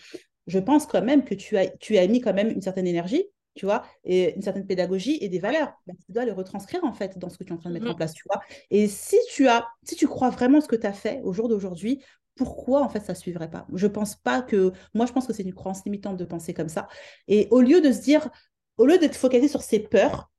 je 0.51 0.59
pense 0.59 0.85
quand 0.85 1.01
même 1.01 1.23
que 1.23 1.33
tu 1.33 1.57
as, 1.57 1.67
tu 1.77 1.97
as 1.97 2.05
mis 2.07 2.19
quand 2.19 2.33
même 2.33 2.49
une 2.49 2.61
certaine 2.61 2.85
énergie, 2.85 3.23
tu 3.55 3.65
vois, 3.65 3.83
et 4.03 4.35
une 4.35 4.41
certaine 4.41 4.65
pédagogie 4.65 5.17
et 5.21 5.29
des 5.29 5.39
valeurs. 5.39 5.73
Ben, 5.87 5.95
tu 6.05 6.11
dois 6.11 6.25
les 6.25 6.31
retranscrire 6.31 6.83
en 6.83 6.91
fait 6.91 7.17
dans 7.17 7.29
ce 7.29 7.37
que 7.37 7.45
tu 7.45 7.51
es 7.51 7.53
en 7.53 7.57
train 7.57 7.69
de 7.69 7.75
mettre 7.75 7.89
en 7.89 7.95
place, 7.95 8.13
tu 8.13 8.23
vois. 8.29 8.41
Et 8.69 8.87
si 8.87 9.17
tu 9.29 9.47
as, 9.47 9.65
si 9.83 9.95
tu 9.95 10.07
crois 10.07 10.29
vraiment 10.29 10.59
ce 10.59 10.67
que 10.67 10.75
tu 10.75 10.85
as 10.85 10.93
fait 10.93 11.21
au 11.23 11.31
jour 11.31 11.47
d'aujourd'hui, 11.47 12.03
pourquoi 12.35 12.81
en 12.81 12.89
fait 12.89 12.99
ça 12.99 13.15
suivrait 13.15 13.49
pas? 13.49 13.65
Je 13.73 13.87
pense 13.87 14.15
pas 14.15 14.41
que 14.41 14.73
moi 14.93 15.05
je 15.05 15.13
pense 15.13 15.25
que 15.25 15.33
c'est 15.33 15.43
une 15.43 15.53
croyance 15.53 15.85
limitante 15.85 16.17
de 16.17 16.25
penser 16.25 16.53
comme 16.53 16.69
ça. 16.69 16.89
Et 17.29 17.47
au 17.51 17.61
lieu 17.61 17.79
de 17.79 17.91
se 17.93 18.01
dire, 18.01 18.29
au 18.77 18.85
lieu 18.85 18.97
d'être 18.97 19.15
focalisé 19.15 19.47
sur 19.47 19.61
ses 19.61 19.79
peurs, 19.79 20.30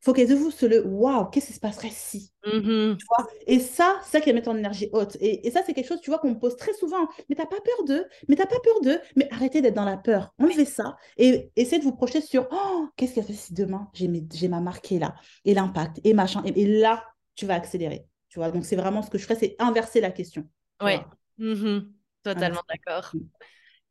focalisez-vous 0.00 0.50
sur 0.50 0.68
le 0.68 0.86
waouh, 0.86 1.26
qu'est-ce 1.26 1.48
qui 1.48 1.52
se 1.52 1.60
passerait 1.60 1.90
si? 1.90 2.32
Mmh 2.46 2.96
tu 2.96 3.06
vois? 3.06 3.28
Et 3.46 3.58
ça, 3.58 3.98
c'est 4.04 4.12
ça 4.12 4.20
qui 4.20 4.30
va 4.30 4.34
mettre 4.34 4.48
en 4.48 4.56
énergie 4.56 4.88
haute. 4.92 5.16
Et, 5.20 5.50
ça, 5.50 5.62
c'est 5.64 5.74
quelque 5.74 5.88
chose, 5.88 6.00
tu 6.00 6.10
vois, 6.10 6.18
qu'on 6.18 6.30
me 6.30 6.38
pose 6.38 6.56
très 6.56 6.72
souvent. 6.74 7.08
Mais 7.28 7.36
t'as 7.36 7.46
pas 7.46 7.60
peur 7.60 7.84
d'eux? 7.84 8.04
Mais 8.28 8.36
t'as 8.36 8.46
pas 8.46 8.60
peur 8.62 8.80
d'eux? 8.82 9.00
Mais 9.16 9.28
arrêtez 9.32 9.60
d'être 9.60 9.74
dans 9.74 9.84
la 9.84 9.96
peur. 9.96 10.32
Enlevez 10.38 10.64
ça 10.64 10.96
et 11.16 11.50
essayez 11.56 11.78
de 11.78 11.84
vous 11.84 11.94
projeter 11.94 12.20
sur 12.20 12.48
oh, 12.50 12.88
qu'est-ce 12.96 13.14
qui 13.14 13.20
a 13.20 13.22
fait 13.22 13.32
si 13.32 13.54
demain 13.54 13.90
j'ai 13.94 14.48
ma 14.48 14.60
marque 14.60 14.90
là? 14.90 15.14
Et 15.44 15.54
l'impact 15.54 16.00
et 16.04 16.14
machin. 16.14 16.42
Et, 16.44 16.66
là, 16.66 17.04
tu 17.34 17.46
vas 17.46 17.54
accélérer. 17.54 18.06
Tu 18.28 18.38
vois? 18.38 18.50
Donc, 18.50 18.64
c'est 18.64 18.76
vraiment 18.76 19.02
ce 19.02 19.10
que 19.10 19.18
je 19.18 19.24
ferais, 19.24 19.38
c'est 19.38 19.56
inverser 19.58 20.00
la 20.00 20.10
question. 20.10 20.44
Oui. 20.82 20.94
Mmh 21.38 21.80
Totalement 22.22 22.62
d'accord. 22.68 23.12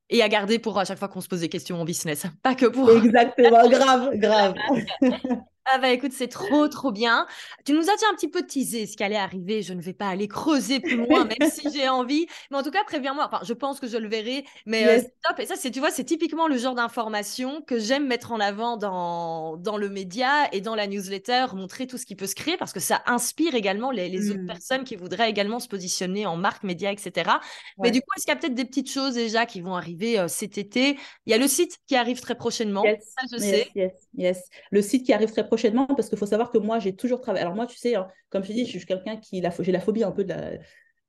Et 0.10 0.22
à 0.22 0.30
garder 0.30 0.60
pour 0.60 0.78
à 0.80 0.86
chaque 0.86 1.00
fois 1.00 1.08
qu'on 1.08 1.22
se 1.22 1.28
pose 1.28 1.42
des 1.42 1.50
questions 1.50 1.80
en 1.82 1.86
business, 1.86 2.26
pas 2.42 2.56
que 2.56 2.66
pour. 2.66 2.90
Exactement, 2.92 3.70
grave, 3.70 4.12
grave. 4.16 4.56
Ah 5.70 5.80
bah 5.80 5.90
écoute, 5.92 6.14
c'est 6.14 6.30
trop 6.30 6.68
trop 6.70 6.94
bien. 6.94 7.28
Tu 7.66 7.74
nous 7.74 7.82
as 7.82 7.94
déjà 7.94 8.06
un 8.10 8.16
petit 8.16 8.30
peu 8.30 8.44
teasé 8.44 8.86
ce 8.86 8.96
qui 8.96 9.04
allait 9.04 9.18
arriver. 9.18 9.62
Je 9.62 9.74
ne 9.74 9.82
vais 9.82 9.94
pas 9.94 10.08
aller 10.08 10.30
creuser 10.30 10.80
plus 10.80 10.96
loin, 10.96 11.26
même 11.26 11.50
si 11.52 11.70
j'ai 11.74 11.90
envie. 11.90 12.26
Mais 12.50 12.58
en 12.58 12.64
tout 12.64 12.72
cas, 12.72 12.86
préviens-moi. 12.86 13.26
Enfin, 13.28 13.42
je 13.44 13.54
pense 13.54 13.82
que 13.82 13.88
je 13.88 13.98
le 13.98 14.08
verrai. 14.08 14.46
Mais 14.66 14.88
euh, 14.88 15.00
c'est 15.02 15.14
top. 15.28 15.40
Et 15.40 15.46
ça, 15.46 15.56
c'est 15.58 15.72
tu 15.72 15.80
vois, 15.80 15.92
c'est 15.92 16.06
typiquement 16.06 16.48
le 16.48 16.58
genre 16.58 16.74
d'information 16.74 17.62
que 17.62 17.80
j'aime 17.80 18.08
mettre 18.08 18.32
en 18.32 18.40
avant 18.40 18.78
dans, 18.78 19.58
dans 19.58 19.78
le 19.78 19.90
média 19.90 20.48
et 20.54 20.62
dans 20.62 20.74
la 20.74 20.88
newsletter, 20.88 21.48
montrer 21.54 21.86
tout 21.86 21.98
ce 21.98 22.06
qui 22.06 22.16
peut 22.16 22.28
se 22.28 22.36
créer 22.36 22.56
parce 22.56 22.72
que 22.72 22.80
ça 22.80 23.04
inspire 23.06 23.54
également 23.54 23.92
les, 23.92 24.32
autres 24.32 24.40
mmh. 24.40 24.48
personnes 24.48 24.84
qui 24.86 24.96
voudraient 24.96 25.30
également 25.30 25.60
se 25.60 25.68
positionner 25.68 26.26
en 26.26 26.38
marque, 26.38 26.64
média, 26.64 26.94
etc. 26.94 27.30
Mais 27.78 27.92
du 27.92 28.00
coup, 28.00 28.08
est-ce 28.16 28.26
qu'il 28.26 28.34
y 28.34 28.38
a 28.38 28.40
peut-être 28.40 28.56
des 28.56 28.66
petites 28.66 28.90
choses 28.90 29.16
déjà 29.16 29.46
qui 29.46 29.60
vont 29.60 29.76
arriver 29.76 30.18
euh, 30.18 30.30
cet 30.30 30.58
été? 30.58 30.98
Il 31.26 31.32
y 31.32 31.34
a 31.34 31.38
le 31.38 31.48
site 31.48 31.78
qui 31.88 31.98
arrive 31.98 32.22
très 32.22 32.36
prochainement. 32.36 32.84
Ça, 32.84 33.28
je 33.32 33.38
sais. 33.38 33.68
Yes, 33.76 33.92
yes. 34.16 34.44
Le 34.72 34.82
site 34.82 35.06
qui 35.06 35.12
arrive 35.12 35.32
très 35.32 35.46
prochainement 35.46 35.57
parce 35.96 36.10
qu'il 36.10 36.18
faut 36.18 36.26
savoir 36.26 36.52
que 36.52 36.58
moi, 36.58 36.80
j'ai 36.80 36.96
toujours 36.96 37.22
travaillé. 37.22 37.42
Alors, 37.44 37.56
moi, 37.56 37.66
tu 37.66 37.78
sais, 37.78 37.96
hein, 37.96 38.08
comme 38.30 38.44
je 38.44 38.52
dis, 38.54 38.66
je 38.66 38.78
suis 38.78 38.86
quelqu'un 38.86 39.18
qui. 39.18 39.42
J'ai 39.60 39.72
la 39.72 39.80
phobie 39.80 40.04
un 40.04 40.12
peu 40.12 40.24
de 40.24 40.30
la 40.30 40.52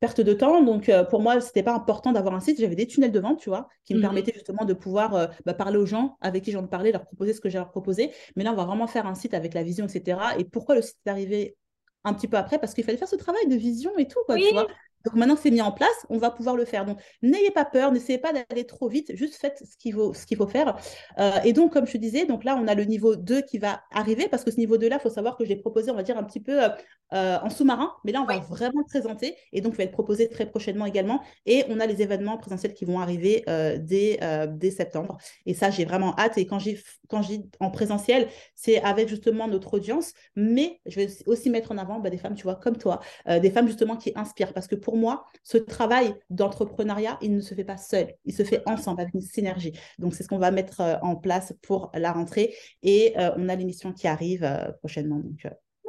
perte 0.00 0.20
de 0.20 0.32
temps. 0.32 0.62
Donc, 0.62 0.88
euh, 0.88 1.04
pour 1.04 1.20
moi, 1.20 1.40
c'était 1.40 1.62
pas 1.62 1.74
important 1.74 2.12
d'avoir 2.12 2.34
un 2.34 2.40
site. 2.40 2.60
J'avais 2.60 2.76
des 2.76 2.86
tunnels 2.86 3.12
de 3.12 3.20
vente, 3.20 3.38
tu 3.38 3.48
vois, 3.48 3.68
qui 3.84 3.94
me 3.94 3.98
mmh 3.98 4.02
permettaient 4.02 4.32
justement 4.32 4.64
de 4.64 4.74
pouvoir 4.74 5.14
euh, 5.14 5.26
bah, 5.44 5.54
parler 5.54 5.78
aux 5.78 5.86
gens 5.86 6.16
avec 6.20 6.44
qui 6.44 6.52
j'en 6.52 6.66
parlais, 6.66 6.92
leur 6.92 7.04
proposer 7.04 7.32
ce 7.32 7.40
que 7.40 7.48
j'ai 7.48 7.58
leur 7.58 7.70
proposé. 7.70 8.12
Mais 8.36 8.44
là, 8.44 8.52
on 8.52 8.56
va 8.56 8.64
vraiment 8.64 8.86
faire 8.86 9.06
un 9.06 9.14
site 9.14 9.34
avec 9.34 9.54
la 9.54 9.62
vision, 9.62 9.86
etc. 9.86 10.18
Et 10.38 10.44
pourquoi 10.44 10.74
le 10.74 10.82
site 10.82 10.96
est 11.06 11.10
arrivé 11.10 11.56
un 12.04 12.14
petit 12.14 12.28
peu 12.28 12.36
après? 12.36 12.58
Parce 12.58 12.74
qu'il 12.74 12.84
fallait 12.84 12.98
faire 12.98 13.08
ce 13.08 13.16
travail 13.16 13.46
de 13.48 13.56
vision 13.56 13.96
et 13.98 14.06
tout, 14.06 14.20
quoi, 14.26 14.36
tu 14.36 14.52
vois 14.52 14.66
donc 15.04 15.14
maintenant 15.14 15.36
que 15.36 15.42
c'est 15.42 15.50
mis 15.50 15.62
en 15.62 15.72
place, 15.72 16.06
on 16.10 16.18
va 16.18 16.30
pouvoir 16.30 16.56
le 16.56 16.64
faire. 16.64 16.84
Donc 16.84 16.98
n'ayez 17.22 17.50
pas 17.50 17.64
peur, 17.64 17.92
n'essayez 17.92 18.18
pas 18.18 18.32
d'aller 18.32 18.64
trop 18.64 18.88
vite, 18.88 19.14
juste 19.14 19.34
faites 19.36 19.62
ce 19.64 19.76
qu'il 19.76 19.94
faut, 19.94 20.12
ce 20.12 20.26
qu'il 20.26 20.36
faut 20.36 20.46
faire. 20.46 20.76
Euh, 21.18 21.30
et 21.44 21.52
donc, 21.52 21.72
comme 21.72 21.86
je 21.86 21.92
te 21.92 21.98
disais, 21.98 22.26
donc 22.26 22.44
là, 22.44 22.58
on 22.60 22.66
a 22.66 22.74
le 22.74 22.84
niveau 22.84 23.16
2 23.16 23.42
qui 23.42 23.58
va 23.58 23.80
arriver, 23.92 24.28
parce 24.28 24.44
que 24.44 24.50
ce 24.50 24.56
niveau 24.56 24.76
2-là, 24.76 24.96
il 24.96 25.02
faut 25.02 25.10
savoir 25.10 25.36
que 25.36 25.44
je 25.44 25.50
l'ai 25.50 25.56
proposé, 25.56 25.90
on 25.90 25.94
va 25.94 26.02
dire, 26.02 26.18
un 26.18 26.24
petit 26.24 26.40
peu 26.40 26.64
euh, 26.64 26.68
euh, 27.14 27.38
en 27.42 27.50
sous-marin, 27.50 27.92
mais 28.04 28.12
là, 28.12 28.20
on 28.22 28.26
va 28.26 28.38
vraiment 28.38 28.80
le 28.80 28.86
présenter, 28.86 29.36
et 29.52 29.60
donc 29.60 29.74
il 29.74 29.76
va 29.78 29.84
être 29.84 29.92
proposé 29.92 30.28
très 30.28 30.46
prochainement 30.46 30.86
également. 30.86 31.22
Et 31.46 31.64
on 31.68 31.80
a 31.80 31.86
les 31.86 32.02
événements 32.02 32.36
présentiels 32.36 32.74
qui 32.74 32.84
vont 32.84 33.00
arriver 33.00 33.44
dès, 33.78 34.18
dès 34.48 34.70
septembre. 34.70 35.16
Et 35.46 35.54
ça, 35.54 35.70
j'ai 35.70 35.84
vraiment 35.84 36.14
hâte. 36.18 36.36
Et 36.38 36.46
quand 36.46 36.58
dis 36.58 37.50
en 37.60 37.70
présentiel, 37.70 38.28
c'est 38.54 38.82
avec 38.82 39.08
justement 39.08 39.48
notre 39.48 39.74
audience, 39.74 40.12
mais 40.36 40.80
je 40.86 40.96
vais 40.96 41.08
aussi 41.26 41.48
mettre 41.50 41.72
en 41.72 41.78
avant 41.78 41.98
bah, 41.98 42.10
des 42.10 42.18
femmes, 42.18 42.34
tu 42.34 42.42
vois, 42.42 42.56
comme 42.56 42.76
toi, 42.76 43.00
des 43.26 43.50
femmes 43.50 43.68
justement 43.68 43.96
qui 43.96 44.12
inspirent, 44.14 44.52
parce 44.52 44.66
que 44.66 44.74
pour 44.74 44.87
moi, 44.96 45.24
ce 45.42 45.58
travail 45.58 46.14
d'entrepreneuriat, 46.30 47.18
il 47.22 47.34
ne 47.34 47.40
se 47.40 47.54
fait 47.54 47.64
pas 47.64 47.76
seul, 47.76 48.14
il 48.24 48.34
se 48.34 48.42
fait 48.42 48.62
ensemble 48.66 49.00
avec 49.00 49.14
une 49.14 49.20
synergie. 49.20 49.72
Donc, 49.98 50.14
c'est 50.14 50.22
ce 50.22 50.28
qu'on 50.28 50.38
va 50.38 50.50
mettre 50.50 50.80
euh, 50.80 50.96
en 51.02 51.16
place 51.16 51.54
pour 51.62 51.90
la 51.94 52.12
rentrée. 52.12 52.54
Et 52.82 53.14
euh, 53.18 53.30
on 53.36 53.48
a 53.48 53.56
l'émission 53.56 53.92
qui 53.92 54.06
arrive 54.06 54.44
euh, 54.44 54.70
prochainement. 54.80 55.18
Donc, 55.18 55.46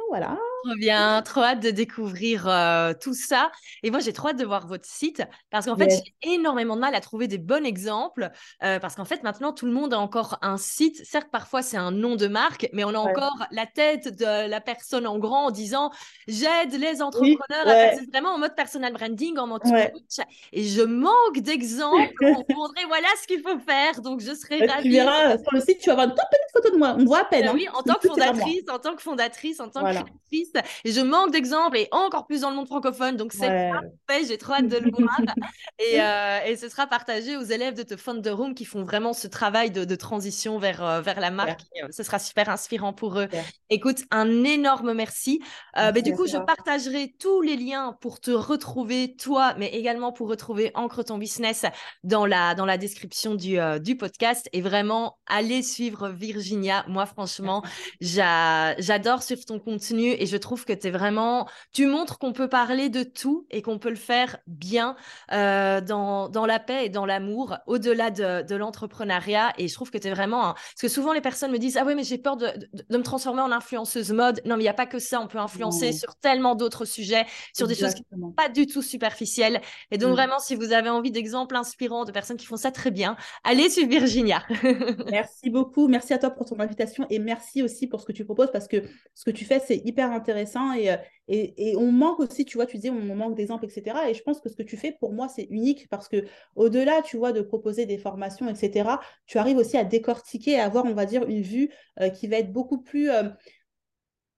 voilà. 0.08 0.38
Trop 0.64 0.74
bien, 0.76 1.22
trop 1.22 1.42
hâte 1.42 1.60
de 1.60 1.70
découvrir 1.70 2.46
euh, 2.46 2.92
tout 3.00 3.14
ça. 3.14 3.50
Et 3.82 3.90
moi, 3.90 4.00
j'ai 4.00 4.12
trop 4.12 4.28
hâte 4.28 4.38
de 4.38 4.44
voir 4.44 4.66
votre 4.66 4.84
site 4.84 5.22
parce 5.50 5.66
qu'en 5.66 5.76
fait, 5.76 5.90
j'ai 5.90 6.34
énormément 6.34 6.76
de 6.76 6.80
mal 6.80 6.94
à 6.94 7.00
trouver 7.00 7.28
des 7.28 7.38
bons 7.38 7.64
exemples 7.64 8.30
euh, 8.62 8.78
parce 8.78 8.94
qu'en 8.94 9.04
fait, 9.04 9.22
maintenant, 9.22 9.52
tout 9.52 9.66
le 9.66 9.72
monde 9.72 9.94
a 9.94 9.98
encore 9.98 10.38
un 10.42 10.58
site. 10.58 11.04
Certes, 11.04 11.28
parfois, 11.30 11.62
c'est 11.62 11.76
un 11.76 11.90
nom 11.90 12.16
de 12.16 12.26
marque, 12.26 12.68
mais 12.72 12.84
on 12.84 12.90
a 12.90 12.98
encore 12.98 13.46
la 13.50 13.66
tête 13.66 14.18
de 14.18 14.48
la 14.48 14.60
personne 14.60 15.06
en 15.06 15.18
grand 15.18 15.46
en 15.46 15.50
disant 15.50 15.90
j'aide 16.28 16.74
les 16.78 17.00
entrepreneurs 17.00 17.38
à 17.60 17.64
passer 17.64 18.06
vraiment 18.12 18.30
en 18.30 18.38
mode 18.38 18.54
personal 18.54 18.92
branding, 18.92 19.38
en 19.38 19.46
mode 19.46 19.62
coach. 19.62 20.26
Et 20.52 20.64
je 20.64 20.82
manque 20.82 21.12
d'exemples 21.38 22.12
pour 22.18 22.56
montrer 22.56 22.84
voilà 22.86 23.08
ce 23.22 23.26
qu'il 23.26 23.40
faut 23.40 23.58
faire. 23.60 24.02
Donc, 24.02 24.20
je 24.20 24.34
serais 24.34 24.66
ravie. 24.66 24.82
Tu 24.82 24.90
verras 24.90 25.38
sur 25.38 25.52
le 25.52 25.60
site, 25.60 25.78
tu 25.80 25.86
vas 25.86 25.92
avoir 25.92 26.08
une 26.08 26.14
toute 26.14 26.26
petite 26.30 26.52
photo 26.52 26.70
de 26.70 26.78
moi. 26.78 26.96
On 26.98 27.04
voit 27.04 27.20
à 27.20 27.24
peine. 27.24 27.42
Ben 27.42 27.48
hein. 27.48 27.54
Oui, 27.54 27.66
en 27.72 27.82
tant 27.82 27.94
que 27.94 28.08
fondatrice, 28.08 28.64
en 28.68 28.78
tant 28.78 28.94
que 28.94 29.02
fondatrice, 29.02 29.60
en 29.60 29.68
tant 29.68 29.80
que 29.82 29.90
créatrice 29.90 30.49
et 30.84 30.92
je 30.92 31.00
manque 31.00 31.32
d'exemples 31.32 31.76
et 31.76 31.88
encore 31.92 32.26
plus 32.26 32.42
dans 32.42 32.50
le 32.50 32.56
monde 32.56 32.66
francophone. 32.66 33.16
Donc, 33.16 33.32
c'est 33.32 33.70
parfait. 33.70 34.24
J'ai 34.26 34.38
trop 34.38 34.54
hâte 34.54 34.68
de 34.68 34.76
le 34.76 34.90
voir. 34.90 35.18
et, 35.78 36.00
euh, 36.00 36.38
et, 36.46 36.56
ce 36.56 36.68
sera 36.68 36.86
partagé 36.86 37.36
aux 37.36 37.42
élèves 37.42 37.74
de 37.74 37.82
The 37.82 37.96
Founder 37.96 38.30
Room 38.30 38.54
qui 38.54 38.64
font 38.64 38.84
vraiment 38.84 39.12
ce 39.12 39.26
travail 39.26 39.70
de, 39.70 39.84
de 39.84 39.94
transition 39.96 40.58
vers, 40.58 40.84
euh, 40.84 41.00
vers 41.00 41.20
la 41.20 41.30
marque. 41.30 41.62
Euh, 41.82 41.88
ce 41.90 42.02
sera 42.02 42.18
super 42.18 42.48
inspirant 42.48 42.92
pour 42.92 43.18
eux. 43.18 43.28
Écoute, 43.70 44.02
un 44.10 44.44
énorme 44.44 44.92
merci. 44.92 45.40
mais 45.76 46.02
du 46.02 46.12
coup, 46.12 46.26
je 46.26 46.36
partagerai 46.36 47.14
tous 47.18 47.40
les 47.40 47.56
liens 47.56 47.96
pour 48.00 48.20
te 48.20 48.30
retrouver, 48.30 49.16
toi, 49.16 49.54
mais 49.58 49.68
également 49.68 50.12
pour 50.12 50.28
retrouver 50.28 50.70
Ancre 50.74 51.04
ton 51.04 51.18
business 51.18 51.64
dans 52.04 52.26
la, 52.26 52.54
dans 52.54 52.66
la 52.66 52.78
description 52.78 53.34
du, 53.34 53.58
du 53.80 53.96
podcast. 53.96 54.48
Et 54.52 54.60
vraiment, 54.60 55.18
allez 55.26 55.62
suivre 55.62 56.08
Virginia. 56.08 56.84
Moi, 56.88 57.06
franchement, 57.06 57.62
j'adore 58.00 59.22
suivre 59.22 59.44
ton 59.44 59.58
contenu 59.58 60.14
et 60.18 60.26
je 60.26 60.36
trouve 60.40 60.64
que 60.64 60.72
tu 60.72 60.90
vraiment, 60.90 61.48
tu 61.72 61.86
montres 61.86 62.18
qu'on 62.18 62.32
peut 62.32 62.48
parler 62.48 62.88
de 62.88 63.02
tout 63.02 63.46
et 63.50 63.62
qu'on 63.62 63.78
peut 63.78 63.90
le 63.90 63.96
faire 63.96 64.38
bien 64.46 64.96
euh, 65.32 65.80
dans, 65.80 66.28
dans, 66.28 66.46
la 66.46 66.58
paix 66.58 66.86
et 66.86 66.88
dans 66.88 67.06
l'amour, 67.06 67.56
au-delà 67.66 68.10
de, 68.10 68.42
de 68.42 68.54
l'entrepreneuriat. 68.56 69.52
Et 69.58 69.68
je 69.68 69.74
trouve 69.74 69.90
que 69.90 69.98
tu 69.98 70.08
es 70.08 70.10
vraiment, 70.10 70.54
parce 70.54 70.80
que 70.80 70.88
souvent 70.88 71.12
les 71.12 71.20
personnes 71.20 71.52
me 71.52 71.58
disent, 71.58 71.76
ah 71.76 71.84
oui, 71.86 71.94
mais 71.94 72.04
j'ai 72.04 72.18
peur 72.18 72.36
de, 72.36 72.46
de, 72.72 72.96
me 72.96 73.02
transformer 73.02 73.42
en 73.42 73.52
influenceuse 73.52 74.12
mode. 74.12 74.40
Non, 74.44 74.56
mais 74.56 74.62
il 74.62 74.66
n'y 74.66 74.68
a 74.68 74.74
pas 74.74 74.86
que 74.86 74.98
ça, 74.98 75.20
on 75.20 75.26
peut 75.26 75.38
influencer 75.38 75.92
sur 75.92 76.16
tellement 76.16 76.54
d'autres 76.54 76.84
sujets, 76.84 77.26
sur 77.54 77.66
des 77.66 77.74
choses 77.74 77.94
qui 77.94 78.04
ne 78.12 78.20
sont 78.20 78.32
pas 78.32 78.48
du 78.48 78.66
tout 78.66 78.82
superficielles. 78.82 79.60
Et 79.90 79.98
donc 79.98 80.10
vraiment, 80.10 80.38
si 80.38 80.54
vous 80.54 80.72
avez 80.72 80.88
envie 80.88 81.10
d'exemples 81.10 81.56
inspirants 81.56 82.04
de 82.04 82.12
personnes 82.12 82.36
qui 82.36 82.46
font 82.46 82.56
ça 82.56 82.70
très 82.70 82.90
bien, 82.90 83.16
allez 83.44 83.70
sur 83.70 83.86
Virginia. 83.86 84.42
merci 85.10 85.50
beaucoup, 85.50 85.88
merci 85.88 86.12
à 86.12 86.18
toi 86.18 86.30
pour 86.30 86.46
ton 86.46 86.58
invitation 86.60 87.06
et 87.10 87.18
merci 87.18 87.62
aussi 87.62 87.86
pour 87.86 88.00
ce 88.00 88.06
que 88.06 88.12
tu 88.12 88.24
proposes 88.24 88.50
parce 88.52 88.68
que 88.68 88.82
ce 89.14 89.24
que 89.24 89.30
tu 89.30 89.44
fais, 89.44 89.60
c'est 89.60 89.76
hyper 89.84 90.10
intéressant 90.10 90.29
euh, 90.30 90.96
et, 91.28 91.70
et, 91.70 91.76
on 91.76 91.92
manque 91.92 92.20
aussi, 92.20 92.44
tu 92.44 92.56
vois, 92.56 92.66
tu 92.66 92.76
disais, 92.76 92.90
on 92.90 93.14
manque 93.14 93.36
d'exemples, 93.36 93.64
etc. 93.64 93.96
Et 94.08 94.14
je 94.14 94.22
pense 94.22 94.40
que 94.40 94.48
ce 94.48 94.56
que 94.56 94.62
tu 94.62 94.76
fais, 94.76 94.92
pour 94.92 95.12
moi, 95.12 95.28
c'est 95.28 95.44
unique 95.50 95.88
parce 95.88 96.08
que 96.08 96.24
au-delà, 96.56 97.02
tu 97.02 97.16
vois, 97.16 97.32
de 97.32 97.40
proposer 97.40 97.86
des 97.86 97.98
formations, 97.98 98.48
etc., 98.48 98.90
tu 99.26 99.38
arrives 99.38 99.56
aussi 99.58 99.76
à 99.76 99.84
décortiquer, 99.84 100.58
à 100.58 100.64
avoir, 100.64 100.84
on 100.86 100.94
va 100.94 101.06
dire, 101.06 101.24
une 101.28 101.42
vue 101.42 101.70
euh, 102.00 102.08
qui 102.08 102.26
va 102.26 102.36
être 102.38 102.52
beaucoup 102.52 102.80
plus... 102.80 103.10
Euh, 103.10 103.28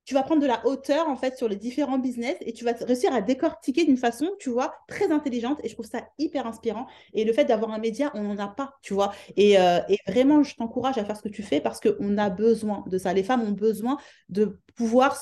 tu 0.05 0.15
vas 0.15 0.23
prendre 0.23 0.43
de 0.43 0.47
la 0.47 0.65
hauteur 0.67 1.09
en 1.09 1.17
fait 1.17 1.37
sur 1.37 1.49
les 1.49 1.57
différents 1.57 1.99
business 1.99 2.37
et 2.41 2.53
tu 2.53 2.65
vas 2.65 2.73
réussir 2.73 3.13
à 3.13 3.21
décortiquer 3.21 3.85
d'une 3.85 3.97
façon, 3.97 4.31
tu 4.39 4.51
vois, 4.51 4.75
très 4.89 5.13
intelligente. 5.13 5.61
Et 5.63 5.69
je 5.69 5.75
trouve 5.75 5.87
ça 5.87 6.09
hyper 6.19 6.47
inspirant. 6.47 6.87
Et 7.13 7.25
le 7.25 7.33
fait 7.33 7.45
d'avoir 7.45 7.71
un 7.73 7.79
média, 7.79 8.11
on 8.15 8.23
n'en 8.23 8.39
a 8.39 8.49
pas, 8.49 8.75
tu 8.83 8.95
vois. 8.95 9.13
Et, 9.37 9.59
euh, 9.59 9.81
et 9.89 9.99
vraiment, 10.07 10.43
je 10.43 10.57
t'encourage 10.57 10.99
à 10.99 11.05
faire 11.05 11.17
ce 11.17 11.23
que 11.23 11.29
tu 11.29 11.43
fais 11.43 11.61
parce 11.61 11.81
qu'on 11.81 12.19
a 12.19 12.31
besoin 12.31 12.85
de 12.89 12.99
ça. 12.99 13.13
Les 13.13 13.23
femmes 13.23 13.43
ont 13.43 13.53
besoin 13.53 13.97
de 14.29 14.59
pouvoir 14.75 15.17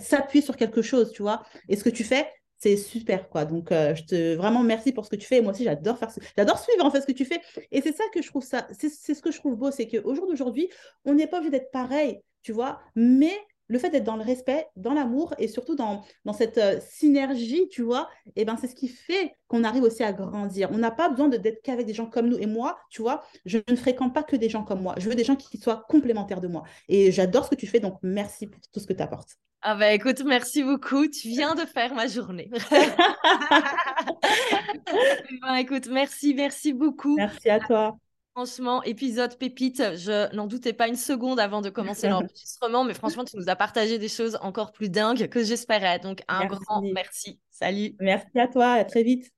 s'appuyer 0.00 0.44
sur 0.44 0.56
quelque 0.56 0.82
chose, 0.82 1.12
tu 1.12 1.22
vois. 1.22 1.42
Et 1.68 1.76
ce 1.76 1.84
que 1.84 1.90
tu 1.90 2.04
fais, 2.04 2.26
c'est 2.56 2.76
super 2.78 3.28
quoi. 3.28 3.44
Donc 3.44 3.72
euh, 3.72 3.94
je 3.94 4.04
te 4.04 4.34
vraiment 4.36 4.62
merci 4.62 4.92
pour 4.92 5.04
ce 5.04 5.10
que 5.10 5.16
tu 5.16 5.26
fais. 5.26 5.38
Et 5.38 5.40
moi 5.42 5.52
aussi 5.52 5.64
j'adore 5.64 5.98
faire 5.98 6.10
j'adore 6.34 6.58
suivre 6.58 6.84
en 6.84 6.90
fait 6.90 7.02
ce 7.02 7.06
que 7.06 7.12
tu 7.12 7.26
fais. 7.26 7.40
Et 7.70 7.82
c'est 7.82 7.94
ça 7.94 8.04
que 8.12 8.22
je 8.22 8.28
trouve 8.28 8.42
ça 8.42 8.66
c'est 8.72 8.88
ce 8.88 9.20
que 9.20 9.30
je 9.30 9.38
trouve 9.38 9.56
beau, 9.56 9.70
c'est 9.70 9.86
qu'au 9.86 10.14
jour 10.14 10.26
d'aujourd'hui, 10.26 10.70
on 11.04 11.14
n'est 11.14 11.26
pas 11.26 11.38
obligé 11.38 11.50
d'être 11.50 11.70
pareil, 11.70 12.20
tu 12.42 12.52
vois, 12.52 12.80
mais 12.94 13.36
le 13.68 13.78
fait 13.78 13.90
d'être 13.90 14.04
dans 14.04 14.16
le 14.16 14.22
respect, 14.22 14.66
dans 14.76 14.94
l'amour 14.94 15.34
et 15.38 15.48
surtout 15.48 15.74
dans, 15.74 16.04
dans 16.24 16.32
cette 16.32 16.58
euh, 16.58 16.78
synergie, 16.80 17.68
tu 17.70 17.82
vois, 17.82 18.08
et 18.28 18.42
eh 18.42 18.44
ben 18.44 18.56
c'est 18.60 18.68
ce 18.68 18.74
qui 18.74 18.88
fait 18.88 19.34
qu'on 19.48 19.64
arrive 19.64 19.82
aussi 19.82 20.02
à 20.02 20.12
grandir. 20.12 20.68
On 20.72 20.78
n'a 20.78 20.90
pas 20.90 21.08
besoin 21.08 21.28
d'être 21.28 21.62
qu'avec 21.62 21.86
des 21.86 21.94
gens 21.94 22.06
comme 22.06 22.28
nous. 22.28 22.38
Et 22.38 22.46
moi, 22.46 22.78
tu 22.90 23.02
vois, 23.02 23.22
je 23.44 23.58
ne 23.68 23.76
fréquente 23.76 24.14
pas 24.14 24.22
que 24.22 24.36
des 24.36 24.48
gens 24.48 24.64
comme 24.64 24.82
moi. 24.82 24.94
Je 24.98 25.08
veux 25.08 25.14
des 25.14 25.24
gens 25.24 25.36
qui 25.36 25.58
soient 25.58 25.84
complémentaires 25.88 26.40
de 26.40 26.48
moi. 26.48 26.64
Et 26.88 27.12
j'adore 27.12 27.44
ce 27.44 27.50
que 27.50 27.54
tu 27.54 27.66
fais, 27.66 27.80
donc 27.80 27.98
merci 28.02 28.46
pour 28.46 28.60
tout 28.72 28.80
ce 28.80 28.86
que 28.86 28.92
tu 28.92 29.02
apportes. 29.02 29.38
Ah 29.66 29.76
bah 29.76 29.92
écoute, 29.92 30.22
merci 30.26 30.62
beaucoup. 30.62 31.06
Tu 31.08 31.28
viens 31.28 31.54
de 31.54 31.62
faire 31.62 31.94
ma 31.94 32.06
journée. 32.06 32.50
bah, 35.40 35.60
écoute, 35.60 35.88
merci, 35.90 36.34
merci 36.34 36.74
beaucoup. 36.74 37.16
Merci 37.16 37.48
à 37.48 37.60
toi. 37.60 37.96
Franchement, 38.36 38.82
épisode 38.82 39.38
pépite, 39.38 39.80
je 39.94 40.34
n'en 40.34 40.48
doutais 40.48 40.72
pas 40.72 40.88
une 40.88 40.96
seconde 40.96 41.38
avant 41.38 41.60
de 41.60 41.70
commencer 41.70 42.08
l'enregistrement, 42.08 42.82
mais 42.82 42.94
franchement, 42.94 43.24
tu 43.24 43.36
nous 43.36 43.48
as 43.48 43.54
partagé 43.54 43.96
des 43.96 44.08
choses 44.08 44.36
encore 44.42 44.72
plus 44.72 44.88
dingues 44.88 45.28
que 45.28 45.44
j'espérais. 45.44 46.00
Donc, 46.00 46.24
un 46.26 46.46
grand 46.46 46.82
merci. 46.82 47.38
Salut. 47.52 47.94
Merci 48.00 48.36
à 48.36 48.48
toi, 48.48 48.72
à 48.72 48.84
très 48.84 49.04
vite. 49.04 49.30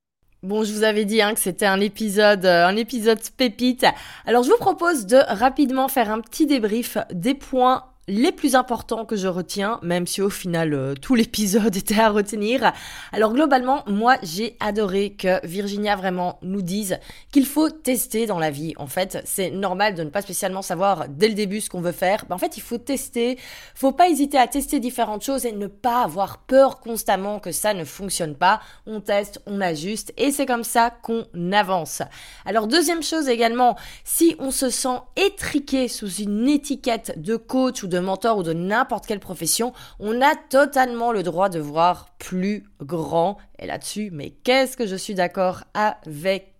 Bon, 0.42 0.64
je 0.64 0.72
vous 0.72 0.82
avais 0.82 1.04
dit 1.04 1.20
hein, 1.20 1.34
que 1.34 1.40
c'était 1.40 1.66
un 1.66 1.80
épisode, 1.80 2.46
euh, 2.46 2.66
un 2.66 2.76
épisode 2.76 3.20
pépite. 3.36 3.84
Alors, 4.24 4.44
je 4.44 4.50
vous 4.50 4.56
propose 4.56 5.04
de 5.04 5.18
rapidement 5.28 5.88
faire 5.88 6.10
un 6.10 6.20
petit 6.22 6.46
débrief 6.46 6.96
des 7.12 7.34
points 7.34 7.84
les 8.08 8.30
plus 8.30 8.54
importants 8.54 9.04
que 9.04 9.16
je 9.16 9.26
retiens, 9.26 9.80
même 9.82 10.06
si 10.06 10.22
au 10.22 10.30
final 10.30 10.74
euh, 10.74 10.94
tout 10.94 11.14
l'épisode 11.14 11.74
était 11.76 11.98
à 11.98 12.10
retenir. 12.10 12.72
Alors 13.12 13.32
globalement, 13.32 13.82
moi 13.86 14.16
j'ai 14.22 14.56
adoré 14.60 15.14
que 15.14 15.44
Virginia 15.44 15.96
vraiment 15.96 16.38
nous 16.42 16.62
dise 16.62 16.98
qu'il 17.32 17.46
faut 17.46 17.68
tester 17.68 18.26
dans 18.26 18.38
la 18.38 18.50
vie. 18.50 18.74
En 18.76 18.86
fait, 18.86 19.22
c'est 19.24 19.50
normal 19.50 19.94
de 19.94 20.04
ne 20.04 20.10
pas 20.10 20.22
spécialement 20.22 20.62
savoir 20.62 21.08
dès 21.08 21.28
le 21.28 21.34
début 21.34 21.60
ce 21.60 21.68
qu'on 21.68 21.80
veut 21.80 21.92
faire. 21.92 22.24
Ben, 22.28 22.36
en 22.36 22.38
fait, 22.38 22.56
il 22.56 22.62
faut 22.62 22.78
tester. 22.78 23.38
Faut 23.74 23.92
pas 23.92 24.08
hésiter 24.08 24.38
à 24.38 24.46
tester 24.46 24.78
différentes 24.78 25.24
choses 25.24 25.44
et 25.44 25.52
ne 25.52 25.66
pas 25.66 26.02
avoir 26.02 26.38
peur 26.38 26.80
constamment 26.80 27.40
que 27.40 27.50
ça 27.50 27.74
ne 27.74 27.84
fonctionne 27.84 28.36
pas. 28.36 28.60
On 28.86 29.00
teste, 29.00 29.40
on 29.46 29.60
ajuste 29.60 30.12
et 30.16 30.30
c'est 30.30 30.46
comme 30.46 30.64
ça 30.64 30.90
qu'on 30.90 31.24
avance. 31.52 32.02
Alors 32.44 32.68
deuxième 32.68 33.02
chose 33.02 33.28
également, 33.28 33.76
si 34.04 34.36
on 34.38 34.50
se 34.50 34.70
sent 34.70 34.98
étriqué 35.16 35.88
sous 35.88 36.08
une 36.08 36.48
étiquette 36.48 37.20
de 37.20 37.36
coach 37.36 37.82
ou 37.82 37.88
de 37.88 37.95
de 37.96 38.00
mentor 38.00 38.38
ou 38.38 38.42
de 38.42 38.52
n'importe 38.52 39.06
quelle 39.06 39.20
profession, 39.20 39.72
on 39.98 40.20
a 40.20 40.34
totalement 40.36 41.12
le 41.12 41.22
droit 41.22 41.48
de 41.48 41.58
voir 41.58 42.10
plus 42.18 42.64
grand. 42.80 43.38
Et 43.58 43.66
là-dessus, 43.66 44.10
mais 44.12 44.30
qu'est-ce 44.30 44.76
que 44.76 44.86
je 44.86 44.96
suis 44.96 45.14
d'accord 45.14 45.64
avec 45.74 46.55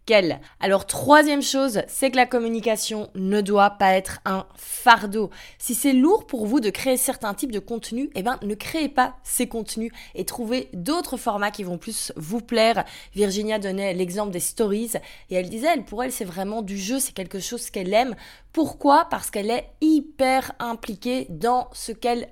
Alors 0.61 0.87
troisième 0.87 1.43
chose, 1.43 1.83
c'est 1.89 2.13
que 2.13 2.17
la 2.17 2.27
communication 2.27 3.11
ne 3.17 3.41
doit 3.41 3.71
pas 3.71 3.95
être 3.95 4.21
un 4.25 4.47
fardeau. 4.55 5.31
Si 5.59 5.75
c'est 5.75 5.93
lourd 5.93 6.27
pour 6.27 6.47
vous 6.47 6.61
de 6.61 6.71
créer 6.71 6.97
certains 6.97 7.35
types 7.35 7.51
de 7.51 7.59
contenus, 7.59 8.09
eh 8.15 8.23
ben 8.23 8.39
ne 8.43 8.55
créez 8.55 8.89
pas 8.89 9.17
ces 9.25 9.49
contenus 9.49 9.91
et 10.15 10.25
trouvez 10.25 10.69
d'autres 10.73 11.17
formats 11.17 11.51
qui 11.51 11.65
vont 11.65 11.79
plus 11.79 12.13
vous 12.17 12.41
plaire. 12.41 12.85
Virginia 13.15 13.59
donnait 13.59 13.95
l'exemple 13.95 14.31
des 14.31 14.41
stories 14.41 14.93
et 15.31 15.35
elle 15.35 15.49
disait, 15.49 15.69
elle 15.75 15.85
pour 15.85 16.05
elle 16.05 16.13
c'est 16.13 16.25
vraiment 16.25 16.63
du 16.63 16.79
jeu, 16.79 17.01
c'est 17.01 17.15
quelque 17.15 17.41
chose 17.41 17.71
qu'elle 17.71 17.93
aime. 17.93 18.15
Pourquoi? 18.53 19.09
Parce 19.11 19.31
qu'elle 19.31 19.51
est 19.51 19.71
hyper 19.81 20.53
impliquée 20.61 21.27
dans 21.31 21.69
ce 21.73 21.91
qu'elle 21.91 22.29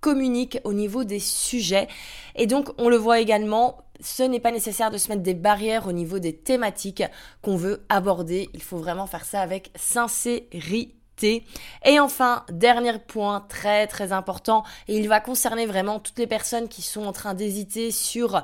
communique 0.00 0.60
au 0.62 0.72
niveau 0.72 1.02
des 1.02 1.18
sujets. 1.18 1.88
Et 2.36 2.46
donc, 2.46 2.68
on 2.78 2.88
le 2.88 2.96
voit 2.96 3.18
également, 3.18 3.78
ce 4.00 4.22
n'est 4.22 4.40
pas 4.40 4.52
nécessaire 4.52 4.90
de 4.90 4.98
se 4.98 5.08
mettre 5.08 5.22
des 5.22 5.34
barrières 5.34 5.86
au 5.86 5.92
niveau 5.92 6.18
des 6.18 6.36
thématiques 6.36 7.02
qu'on 7.42 7.56
veut 7.56 7.84
aborder. 7.88 8.48
Il 8.54 8.62
faut 8.62 8.78
vraiment 8.78 9.06
faire 9.06 9.24
ça 9.24 9.40
avec 9.40 9.70
sincérité 9.76 10.95
et 11.22 12.00
enfin, 12.00 12.44
dernier 12.50 12.98
point 12.98 13.44
très 13.48 13.86
très 13.86 14.12
important, 14.12 14.64
et 14.88 14.96
il 14.96 15.08
va 15.08 15.20
concerner 15.20 15.66
vraiment 15.66 15.98
toutes 15.98 16.18
les 16.18 16.26
personnes 16.26 16.68
qui 16.68 16.82
sont 16.82 17.04
en 17.06 17.12
train 17.12 17.34
d'hésiter 17.34 17.90
sur 17.90 18.42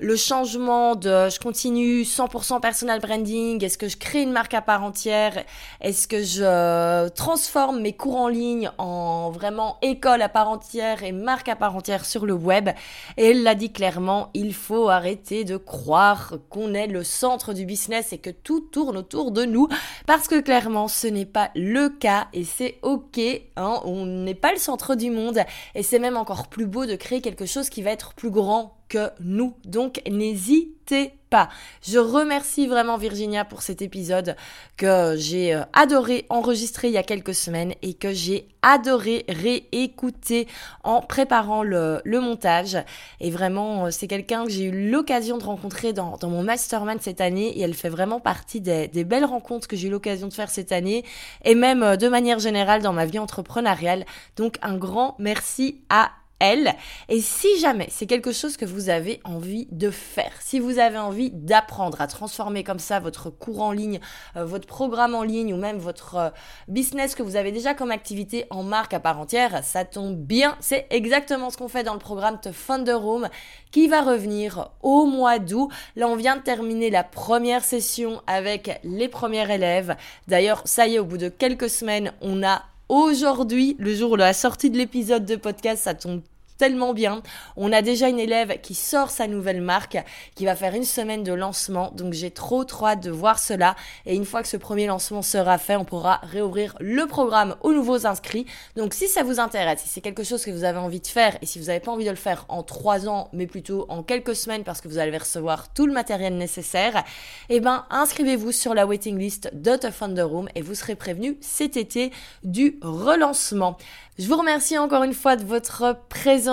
le 0.00 0.16
changement 0.16 0.96
de 0.96 1.28
je 1.30 1.38
continue 1.38 2.02
100% 2.02 2.60
personal 2.60 3.00
branding, 3.00 3.62
est-ce 3.64 3.78
que 3.78 3.88
je 3.88 3.96
crée 3.96 4.22
une 4.22 4.32
marque 4.32 4.54
à 4.54 4.60
part 4.60 4.82
entière, 4.82 5.44
est-ce 5.80 6.08
que 6.08 6.22
je 6.22 7.08
transforme 7.10 7.80
mes 7.80 7.92
cours 7.92 8.16
en 8.16 8.28
ligne 8.28 8.70
en 8.78 9.30
vraiment 9.30 9.78
école 9.82 10.22
à 10.22 10.28
part 10.28 10.48
entière 10.48 11.04
et 11.04 11.12
marque 11.12 11.48
à 11.48 11.56
part 11.56 11.76
entière 11.76 12.04
sur 12.04 12.26
le 12.26 12.32
web? 12.32 12.70
Et 13.16 13.30
elle 13.30 13.42
l'a 13.42 13.54
dit 13.54 13.72
clairement, 13.72 14.30
il 14.34 14.54
faut 14.54 14.88
arrêter 14.88 15.44
de 15.44 15.56
croire 15.56 16.34
qu'on 16.50 16.74
est 16.74 16.86
le 16.86 17.04
centre 17.04 17.52
du 17.52 17.64
business 17.64 18.12
et 18.12 18.18
que 18.18 18.30
tout 18.30 18.60
tourne 18.60 18.96
autour 18.96 19.30
de 19.30 19.44
nous, 19.44 19.68
parce 20.06 20.26
que 20.26 20.40
clairement 20.40 20.88
ce 20.88 21.06
n'est 21.06 21.24
pas 21.26 21.50
le 21.54 21.88
cas 21.88 22.13
et 22.32 22.44
c'est 22.44 22.78
ok, 22.82 23.20
hein, 23.56 23.80
on 23.84 24.06
n'est 24.06 24.34
pas 24.34 24.52
le 24.52 24.58
centre 24.58 24.94
du 24.94 25.10
monde. 25.10 25.40
Et 25.74 25.82
c'est 25.82 25.98
même 25.98 26.16
encore 26.16 26.48
plus 26.48 26.66
beau 26.66 26.86
de 26.86 26.96
créer 26.96 27.20
quelque 27.20 27.46
chose 27.46 27.68
qui 27.68 27.82
va 27.82 27.90
être 27.90 28.14
plus 28.14 28.30
grand 28.30 28.76
nous. 29.20 29.54
Donc 29.64 30.00
n'hésitez 30.10 31.12
pas. 31.30 31.48
Je 31.82 31.98
remercie 31.98 32.66
vraiment 32.66 32.96
Virginia 32.96 33.44
pour 33.44 33.62
cet 33.62 33.82
épisode 33.82 34.36
que 34.76 35.14
j'ai 35.16 35.54
euh, 35.54 35.62
adoré 35.72 36.26
enregistrer 36.28 36.88
il 36.88 36.94
y 36.94 36.98
a 36.98 37.02
quelques 37.02 37.34
semaines 37.34 37.74
et 37.82 37.94
que 37.94 38.12
j'ai 38.12 38.48
adoré 38.62 39.24
réécouter 39.28 40.46
en 40.82 41.00
préparant 41.00 41.62
le, 41.62 42.00
montage. 42.06 42.76
Et 43.20 43.30
vraiment, 43.30 43.86
euh, 43.86 43.90
c'est 43.90 44.06
quelqu'un 44.06 44.44
que 44.44 44.50
j'ai 44.50 44.64
eu 44.64 44.90
l'occasion 44.90 45.38
de 45.38 45.44
rencontrer 45.44 45.92
dans, 45.92 46.18
mon 46.22 46.42
mastermind 46.42 47.00
cette 47.00 47.20
année 47.20 47.58
et 47.58 47.62
elle 47.62 47.74
fait 47.74 47.88
vraiment 47.88 48.20
partie 48.20 48.60
des, 48.60 48.88
des 48.88 49.04
belles 49.04 49.24
rencontres 49.24 49.68
que 49.68 49.76
j'ai 49.76 49.88
eu 49.88 49.90
l'occasion 49.90 50.28
de 50.28 50.32
faire 50.32 50.50
cette 50.50 50.72
année 50.72 51.04
et 51.44 51.54
même 51.54 51.82
euh, 51.82 51.96
de 51.96 52.08
manière 52.08 52.38
générale 52.38 52.82
dans 52.82 52.92
ma 52.92 53.06
vie 53.06 53.18
entrepreneuriale. 53.18 54.04
Donc 54.36 54.58
un 54.62 54.76
grand 54.76 55.16
merci 55.18 55.80
à 55.88 56.10
elle. 56.40 56.74
Et 57.08 57.20
si 57.20 57.58
jamais 57.60 57.88
c'est 57.90 58.06
quelque 58.06 58.32
chose 58.32 58.56
que 58.56 58.64
vous 58.64 58.88
avez 58.88 59.20
envie 59.24 59.66
de 59.70 59.90
faire, 59.90 60.32
si 60.40 60.58
vous 60.58 60.78
avez 60.78 60.98
envie 60.98 61.30
d'apprendre 61.30 62.00
à 62.00 62.06
transformer 62.06 62.64
comme 62.64 62.78
ça 62.78 63.00
votre 63.00 63.30
cours 63.30 63.60
en 63.60 63.72
ligne, 63.72 64.00
euh, 64.36 64.44
votre 64.44 64.66
programme 64.66 65.14
en 65.14 65.22
ligne 65.22 65.54
ou 65.54 65.56
même 65.56 65.78
votre 65.78 66.16
euh, 66.16 66.30
business 66.68 67.14
que 67.14 67.22
vous 67.22 67.36
avez 67.36 67.52
déjà 67.52 67.74
comme 67.74 67.90
activité 67.90 68.46
en 68.50 68.62
marque 68.62 68.94
à 68.94 69.00
part 69.00 69.18
entière, 69.18 69.62
ça 69.64 69.84
tombe 69.84 70.16
bien. 70.16 70.56
C'est 70.60 70.86
exactement 70.90 71.50
ce 71.50 71.56
qu'on 71.56 71.68
fait 71.68 71.82
dans 71.82 71.94
le 71.94 71.98
programme 71.98 72.40
The 72.40 72.50
Thunder 72.66 72.92
Room 72.92 73.28
qui 73.70 73.88
va 73.88 74.02
revenir 74.02 74.70
au 74.82 75.06
mois 75.06 75.38
d'août. 75.38 75.70
Là, 75.96 76.08
on 76.08 76.16
vient 76.16 76.36
de 76.36 76.42
terminer 76.42 76.90
la 76.90 77.04
première 77.04 77.64
session 77.64 78.22
avec 78.26 78.80
les 78.84 79.08
premiers 79.08 79.52
élèves. 79.52 79.96
D'ailleurs, 80.28 80.62
ça 80.64 80.86
y 80.86 80.94
est, 80.94 80.98
au 80.98 81.04
bout 81.04 81.18
de 81.18 81.28
quelques 81.28 81.70
semaines, 81.70 82.12
on 82.20 82.42
a 82.42 82.62
Aujourd'hui, 82.90 83.76
le 83.78 83.94
jour 83.94 84.12
de 84.12 84.18
la 84.18 84.34
sortie 84.34 84.68
de 84.68 84.76
l'épisode 84.76 85.24
de 85.24 85.36
podcast, 85.36 85.84
ça 85.84 85.94
tombe 85.94 86.20
tellement 86.58 86.92
bien. 86.92 87.22
On 87.56 87.72
a 87.72 87.82
déjà 87.82 88.08
une 88.08 88.18
élève 88.18 88.60
qui 88.60 88.74
sort 88.74 89.10
sa 89.10 89.26
nouvelle 89.26 89.60
marque, 89.60 89.98
qui 90.34 90.44
va 90.44 90.54
faire 90.54 90.74
une 90.74 90.84
semaine 90.84 91.22
de 91.22 91.32
lancement. 91.32 91.90
Donc 91.94 92.12
j'ai 92.12 92.30
trop 92.30 92.64
trop 92.64 92.86
hâte 92.86 93.02
de 93.02 93.10
voir 93.10 93.38
cela. 93.38 93.76
Et 94.06 94.14
une 94.14 94.24
fois 94.24 94.42
que 94.42 94.48
ce 94.48 94.56
premier 94.56 94.86
lancement 94.86 95.22
sera 95.22 95.58
fait, 95.58 95.76
on 95.76 95.84
pourra 95.84 96.20
réouvrir 96.22 96.76
le 96.80 97.06
programme 97.06 97.56
aux 97.62 97.72
nouveaux 97.72 98.06
inscrits. 98.06 98.46
Donc 98.76 98.94
si 98.94 99.08
ça 99.08 99.22
vous 99.22 99.40
intéresse, 99.40 99.80
si 99.80 99.88
c'est 99.88 100.00
quelque 100.00 100.24
chose 100.24 100.44
que 100.44 100.50
vous 100.50 100.64
avez 100.64 100.78
envie 100.78 101.00
de 101.00 101.06
faire 101.06 101.36
et 101.42 101.46
si 101.46 101.58
vous 101.58 101.66
n'avez 101.66 101.80
pas 101.80 101.92
envie 101.92 102.04
de 102.04 102.10
le 102.10 102.16
faire 102.16 102.44
en 102.48 102.62
trois 102.62 103.08
ans, 103.08 103.28
mais 103.32 103.46
plutôt 103.46 103.86
en 103.88 104.02
quelques 104.02 104.36
semaines 104.36 104.64
parce 104.64 104.80
que 104.80 104.88
vous 104.88 104.98
allez 104.98 105.16
recevoir 105.16 105.72
tout 105.72 105.86
le 105.86 105.92
matériel 105.92 106.36
nécessaire, 106.36 107.04
eh 107.48 107.60
ben 107.60 107.84
inscrivez-vous 107.90 108.52
sur 108.52 108.74
la 108.74 108.86
waiting 108.86 109.18
list 109.18 109.50
de 109.52 109.76
The 109.76 109.90
Thunder 109.96 110.22
Room 110.22 110.48
et 110.54 110.62
vous 110.62 110.74
serez 110.74 110.94
prévenu 110.94 111.36
cet 111.40 111.76
été 111.76 112.12
du 112.42 112.78
relancement. 112.82 113.76
Je 114.16 114.28
vous 114.28 114.36
remercie 114.36 114.78
encore 114.78 115.02
une 115.02 115.12
fois 115.12 115.34
de 115.34 115.44
votre 115.44 115.96
présence. 116.08 116.44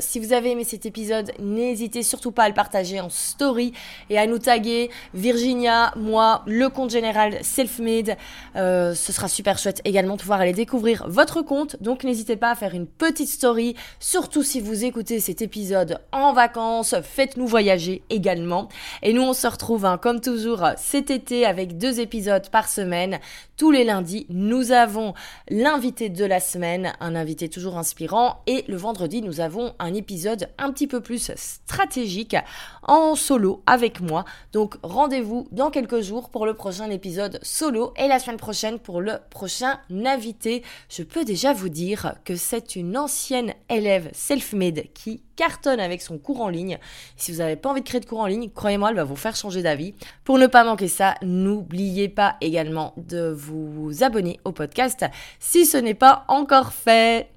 Si 0.00 0.18
vous 0.20 0.32
avez 0.32 0.52
aimé 0.52 0.64
cet 0.64 0.86
épisode, 0.86 1.32
n'hésitez 1.38 2.02
surtout 2.02 2.32
pas 2.32 2.44
à 2.44 2.48
le 2.48 2.54
partager 2.54 3.00
en 3.00 3.08
story 3.08 3.72
et 4.10 4.18
à 4.18 4.26
nous 4.26 4.38
taguer 4.38 4.90
Virginia, 5.14 5.92
moi, 5.96 6.42
le 6.46 6.68
compte 6.68 6.90
général 6.90 7.38
Selfmade. 7.42 8.16
Euh, 8.56 8.94
ce 8.94 9.12
sera 9.12 9.28
super 9.28 9.58
chouette 9.58 9.80
également 9.84 10.16
de 10.16 10.20
pouvoir 10.20 10.40
aller 10.40 10.52
découvrir 10.52 11.04
votre 11.08 11.42
compte. 11.42 11.76
Donc 11.82 12.04
n'hésitez 12.04 12.36
pas 12.36 12.50
à 12.50 12.54
faire 12.54 12.74
une 12.74 12.86
petite 12.86 13.28
story, 13.28 13.74
surtout 14.00 14.42
si 14.42 14.60
vous 14.60 14.84
écoutez 14.84 15.20
cet 15.20 15.42
épisode 15.42 15.98
en 16.12 16.32
vacances. 16.32 16.94
Faites-nous 17.02 17.46
voyager 17.46 18.02
également. 18.10 18.68
Et 19.02 19.12
nous, 19.12 19.22
on 19.22 19.32
se 19.32 19.46
retrouve 19.46 19.84
hein, 19.84 19.98
comme 19.98 20.20
toujours 20.20 20.64
cet 20.76 21.10
été 21.10 21.46
avec 21.46 21.78
deux 21.78 22.00
épisodes 22.00 22.48
par 22.50 22.68
semaine. 22.68 23.18
Tous 23.56 23.70
les 23.70 23.84
lundis, 23.84 24.26
nous 24.28 24.72
avons 24.72 25.14
l'invité 25.48 26.08
de 26.08 26.24
la 26.24 26.40
semaine 26.40 26.92
un 27.00 27.14
invité 27.14 27.48
toujours 27.48 27.78
inspirant. 27.78 28.40
Et 28.46 28.64
le 28.68 28.76
vendredi, 28.76 29.22
nous 29.22 29.31
nous 29.32 29.40
avons 29.40 29.72
un 29.78 29.94
épisode 29.94 30.50
un 30.58 30.70
petit 30.72 30.86
peu 30.86 31.00
plus 31.00 31.32
stratégique 31.36 32.36
en 32.82 33.14
solo 33.14 33.62
avec 33.64 34.02
moi. 34.02 34.26
Donc 34.52 34.76
rendez-vous 34.82 35.48
dans 35.52 35.70
quelques 35.70 36.02
jours 36.02 36.28
pour 36.28 36.44
le 36.44 36.52
prochain 36.52 36.90
épisode 36.90 37.38
solo 37.40 37.94
et 37.96 38.08
la 38.08 38.18
semaine 38.18 38.36
prochaine 38.36 38.78
pour 38.78 39.00
le 39.00 39.14
prochain 39.30 39.80
invité. 40.04 40.62
Je 40.90 41.02
peux 41.02 41.24
déjà 41.24 41.54
vous 41.54 41.70
dire 41.70 42.16
que 42.26 42.36
c'est 42.36 42.76
une 42.76 42.98
ancienne 42.98 43.54
élève 43.70 44.10
self-made 44.12 44.84
qui 44.92 45.22
cartonne 45.34 45.80
avec 45.80 46.02
son 46.02 46.18
cours 46.18 46.42
en 46.42 46.50
ligne. 46.50 46.78
Si 47.16 47.32
vous 47.32 47.38
n'avez 47.38 47.56
pas 47.56 47.70
envie 47.70 47.80
de 47.80 47.88
créer 47.88 48.02
de 48.02 48.06
cours 48.06 48.20
en 48.20 48.26
ligne, 48.26 48.50
croyez-moi, 48.50 48.90
elle 48.90 48.96
va 48.96 49.04
vous 49.04 49.16
faire 49.16 49.34
changer 49.34 49.62
d'avis. 49.62 49.94
Pour 50.24 50.36
ne 50.36 50.46
pas 50.46 50.62
manquer 50.62 50.88
ça, 50.88 51.14
n'oubliez 51.22 52.10
pas 52.10 52.36
également 52.42 52.92
de 52.98 53.32
vous 53.34 54.04
abonner 54.04 54.40
au 54.44 54.52
podcast 54.52 55.06
si 55.40 55.64
ce 55.64 55.78
n'est 55.78 55.94
pas 55.94 56.26
encore 56.28 56.74
fait. 56.74 57.32